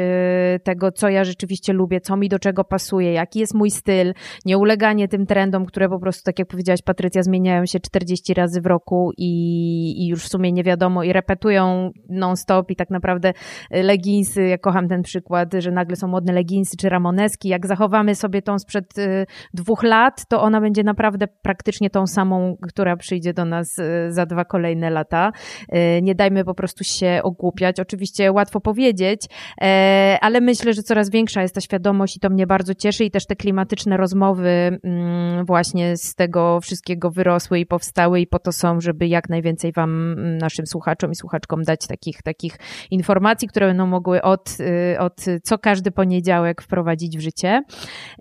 tego, 0.64 0.92
co 0.92 1.08
ja 1.08 1.24
rzeczywiście 1.24 1.72
lubię, 1.72 2.00
co 2.00 2.16
mi 2.16 2.28
do 2.28 2.38
czego 2.38 2.64
pasuje, 2.64 3.12
jaki 3.12 3.38
jest 3.38 3.54
mój 3.54 3.70
styl, 3.70 4.12
nie 4.44 4.58
uleganie 4.58 5.08
tym 5.08 5.26
trendom, 5.26 5.66
które 5.66 5.88
po 5.88 5.98
prostu, 5.98 6.22
tak 6.24 6.38
jak 6.38 6.48
powiedziałaś 6.70 6.82
Patrycja, 6.82 7.22
zmieniają 7.22 7.66
się 7.66 7.80
40 7.80 8.34
razy 8.34 8.60
w 8.60 8.66
roku 8.66 9.12
i, 9.16 9.32
i 9.98 10.08
już 10.08 10.24
w 10.24 10.28
sumie 10.28 10.52
nie 10.52 10.64
wiadomo 10.64 11.02
i 11.02 11.12
repetują 11.12 11.90
non-stop 12.08 12.70
i 12.70 12.76
tak 12.76 12.90
naprawdę 12.90 13.32
y, 13.74 13.82
leginsy, 13.82 14.42
ja 14.42 14.58
kocham 14.58 14.88
ten 14.88 15.02
przykład, 15.02 15.48
że 15.58 15.70
nagle 15.70 15.96
są 15.96 16.08
modne 16.08 16.32
leginsy 16.32 16.76
czy 16.76 16.88
ramoneski, 16.88 17.48
jak 17.48 17.66
zachowamy 17.66 18.14
sobie 18.14 18.42
tą 18.42 18.58
sprzed 18.58 18.98
y, 18.98 19.26
dwóch 19.54 19.82
lat, 19.82 20.26
to 20.28 20.42
ona 20.42 20.60
będzie 20.60 20.82
naprawdę 20.84 21.26
praktycznie 21.42 21.90
tą 21.90 22.06
samą, 22.06 22.56
która 22.68 22.96
przyjdzie 22.96 23.34
do 23.34 23.44
nas 23.44 23.78
y, 23.78 24.12
za 24.12 24.26
dwa 24.26 24.44
kolejne 24.44 24.90
lata. 24.90 25.32
Nie 26.02 26.14
dajmy 26.14 26.44
po 26.44 26.54
prostu 26.54 26.84
się 26.84 27.20
ogłupiać. 27.22 27.80
Oczywiście 27.80 28.32
łatwo 28.32 28.60
powiedzieć, 28.60 29.26
e, 29.62 30.18
ale 30.20 30.40
myślę, 30.40 30.72
że 30.72 30.82
coraz 30.82 31.10
większa 31.10 31.42
jest 31.42 31.54
ta 31.54 31.60
świadomość 31.60 32.16
i 32.16 32.20
to 32.20 32.30
mnie 32.30 32.46
bardzo 32.46 32.74
cieszy 32.74 33.04
i 33.04 33.10
też 33.10 33.26
te 33.26 33.36
klimatyczne 33.36 33.96
rozmowy 33.96 34.78
mm, 34.82 35.44
właśnie 35.44 35.96
z 35.96 36.14
tego 36.14 36.59
wszystkiego 36.60 37.10
wyrosły 37.10 37.58
i 37.58 37.66
powstały 37.66 38.20
i 38.20 38.26
po 38.26 38.38
to 38.38 38.52
są, 38.52 38.80
żeby 38.80 39.06
jak 39.08 39.28
najwięcej 39.28 39.72
wam, 39.72 40.16
naszym 40.38 40.66
słuchaczom 40.66 41.12
i 41.12 41.14
słuchaczkom 41.14 41.62
dać 41.62 41.86
takich, 41.86 42.22
takich 42.22 42.56
informacji, 42.90 43.48
które 43.48 43.66
będą 43.66 43.86
mogły 43.86 44.22
od, 44.22 44.56
y, 44.60 44.98
od 44.98 45.24
co 45.42 45.58
każdy 45.58 45.90
poniedziałek 45.90 46.62
wprowadzić 46.62 47.18
w 47.18 47.20
życie. 47.20 47.62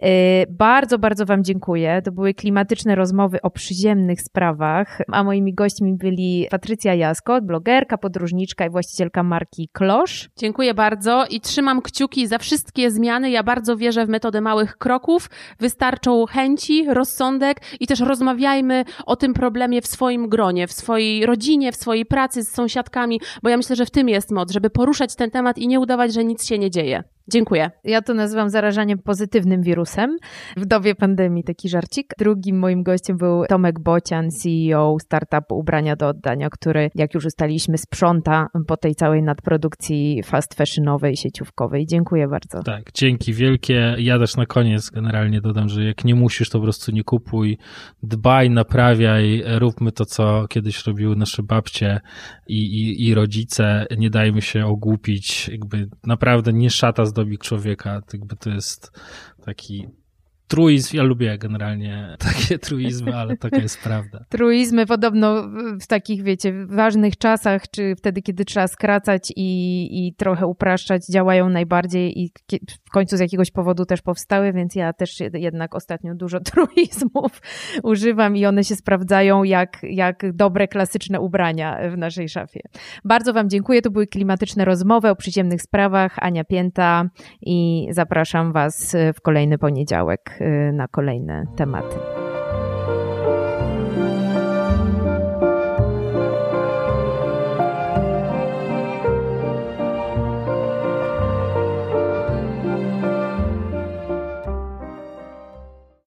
Y, 0.03 0.45
bardzo, 0.49 0.99
bardzo 0.99 1.25
Wam 1.25 1.43
dziękuję. 1.43 2.01
To 2.05 2.11
były 2.11 2.33
klimatyczne 2.33 2.95
rozmowy 2.95 3.41
o 3.41 3.49
przyziemnych 3.49 4.21
sprawach, 4.21 5.01
a 5.11 5.23
moimi 5.23 5.53
gośćmi 5.53 5.97
byli 5.97 6.47
Patrycja 6.51 6.93
Jasko, 6.93 7.41
blogerka, 7.41 7.97
podróżniczka 7.97 8.65
i 8.65 8.69
właścicielka 8.69 9.23
marki 9.23 9.69
Klosz. 9.73 10.29
Dziękuję 10.37 10.73
bardzo 10.73 11.25
i 11.29 11.41
trzymam 11.41 11.81
kciuki 11.81 12.27
za 12.27 12.37
wszystkie 12.37 12.91
zmiany. 12.91 13.31
Ja 13.31 13.43
bardzo 13.43 13.77
wierzę 13.77 14.05
w 14.05 14.09
metodę 14.09 14.41
małych 14.41 14.77
kroków. 14.77 15.29
Wystarczą 15.59 16.25
chęci, 16.25 16.85
rozsądek 16.93 17.61
i 17.79 17.87
też 17.87 18.01
rozmawiajmy 18.30 18.86
o 19.05 19.15
tym 19.15 19.34
problemie 19.34 19.82
w 19.82 19.88
swoim 19.88 20.30
gronie, 20.30 20.67
w 20.67 20.71
swojej 20.71 21.25
rodzinie, 21.25 21.71
w 21.71 21.75
swojej 21.75 22.05
pracy 22.05 22.43
z 22.43 22.51
sąsiadkami, 22.51 23.21
bo 23.43 23.49
ja 23.49 23.57
myślę, 23.57 23.75
że 23.75 23.86
w 23.86 23.91
tym 23.91 24.09
jest 24.09 24.32
moc, 24.32 24.51
żeby 24.51 24.69
poruszać 24.69 25.15
ten 25.15 25.32
temat 25.32 25.57
i 25.57 25.67
nie 25.67 25.80
udawać, 25.80 26.13
że 26.13 26.23
nic 26.23 26.45
się 26.45 26.59
nie 26.59 26.71
dzieje. 26.71 27.03
Dziękuję. 27.32 27.71
Ja 27.84 28.01
to 28.01 28.13
nazywam 28.13 28.49
zarażaniem 28.49 28.99
pozytywnym 28.99 29.61
wirusem. 29.61 30.17
W 30.57 30.65
dobie 30.65 30.95
pandemii 30.95 31.43
taki 31.43 31.69
żarcik. 31.69 32.13
Drugim 32.19 32.59
moim 32.59 32.84
gościem 32.84 33.17
był 33.17 33.45
Tomek 33.45 33.80
Bocian, 33.80 34.32
CEO 34.32 34.97
startupu 35.01 35.59
Ubrania 35.59 35.95
do 35.95 36.07
Oddania, 36.07 36.49
który, 36.49 36.91
jak 36.95 37.13
już 37.13 37.25
ustaliśmy, 37.25 37.77
sprząta 37.77 38.47
po 38.67 38.77
tej 38.77 38.95
całej 38.95 39.23
nadprodukcji 39.23 40.23
fast 40.23 40.53
fashionowej, 40.53 41.17
sieciówkowej. 41.17 41.86
Dziękuję 41.86 42.27
bardzo. 42.27 42.63
Tak, 42.63 42.91
dzięki 42.93 43.34
wielkie. 43.34 43.95
Ja 43.99 44.19
też 44.19 44.36
na 44.36 44.45
koniec 44.45 44.89
generalnie 44.89 45.41
dodam, 45.41 45.69
że 45.69 45.84
jak 45.84 46.05
nie 46.05 46.15
musisz, 46.15 46.49
to 46.49 46.57
po 46.59 46.63
prostu 46.63 46.91
nie 46.91 47.03
kupuj. 47.03 47.57
Dbaj, 48.03 48.49
naprawiaj, 48.49 49.43
róbmy 49.45 49.91
to, 49.91 50.05
co 50.05 50.47
kiedyś 50.47 50.88
robiły 50.88 51.15
nasze 51.15 51.43
babcie 51.43 51.99
i, 52.47 52.57
i, 52.57 53.07
i 53.07 53.13
rodzice. 53.13 53.86
Nie 53.97 54.09
dajmy 54.09 54.41
się 54.41 54.65
ogłupić. 54.65 55.49
Jakby 55.49 55.89
naprawdę 56.07 56.53
nie 56.53 56.69
szata 56.69 57.05
z 57.05 57.13
zdobi 57.20 57.38
człowieka. 57.38 58.01
Jakby 58.13 58.36
to 58.36 58.49
jest 58.49 58.91
taki 59.45 59.88
truizm, 60.50 60.97
ja 60.97 61.04
lubię 61.04 61.38
generalnie 61.38 62.16
takie 62.20 62.60
truizmy, 62.60 63.16
ale 63.16 63.38
taka 63.38 63.58
jest 63.58 63.84
prawda. 63.84 64.26
Truizmy 64.30 64.86
podobno 64.86 65.50
w 65.82 65.88
takich, 65.88 66.24
wiecie, 66.24 66.66
ważnych 66.66 67.18
czasach, 67.18 67.70
czy 67.72 67.95
wtedy, 67.95 68.22
kiedy 68.22 68.45
trzeba 68.45 68.68
skracać 68.68 69.34
i, 69.36 70.08
i 70.08 70.14
trochę 70.14 70.47
upraszczać, 70.47 71.08
działają 71.08 71.50
najbardziej 71.50 72.22
i 72.22 72.32
w 72.88 72.91
końcu 72.91 73.18
z 73.18 73.20
jakiegoś 73.20 73.52
powodu 73.52 73.86
też 73.86 74.02
powstały, 74.02 74.54
więc 74.54 74.76
ja 74.76 74.93
też 74.93 75.20
jednak 75.34 75.76
ostatnio 75.76 76.16
dużo 76.16 76.39
truizmów 76.52 77.41
używam 77.84 78.38
i 78.38 78.45
one 78.45 78.64
się 78.64 78.76
sprawdzają 78.76 79.43
jak, 79.43 79.78
jak 79.84 80.36
dobre, 80.36 80.68
klasyczne 80.68 81.20
ubrania 81.20 81.80
w 81.91 81.97
naszej 81.97 82.30
szafie. 82.30 82.60
Bardzo 83.06 83.34
Wam 83.34 83.50
dziękuję. 83.50 83.82
To 83.82 83.91
były 83.91 84.08
klimatyczne 84.08 84.66
rozmowy 84.66 85.10
o 85.10 85.16
przyziemnych 85.16 85.62
sprawach. 85.62 86.16
Ania 86.18 86.43
Pięta 86.43 87.10
i 87.41 87.88
zapraszam 87.91 88.54
Was 88.54 88.95
w 89.16 89.22
kolejny 89.22 89.58
poniedziałek. 89.58 90.38
Y, 90.39 90.71
na 90.73 90.87
kolejne 90.87 91.45
tematy. 91.55 92.28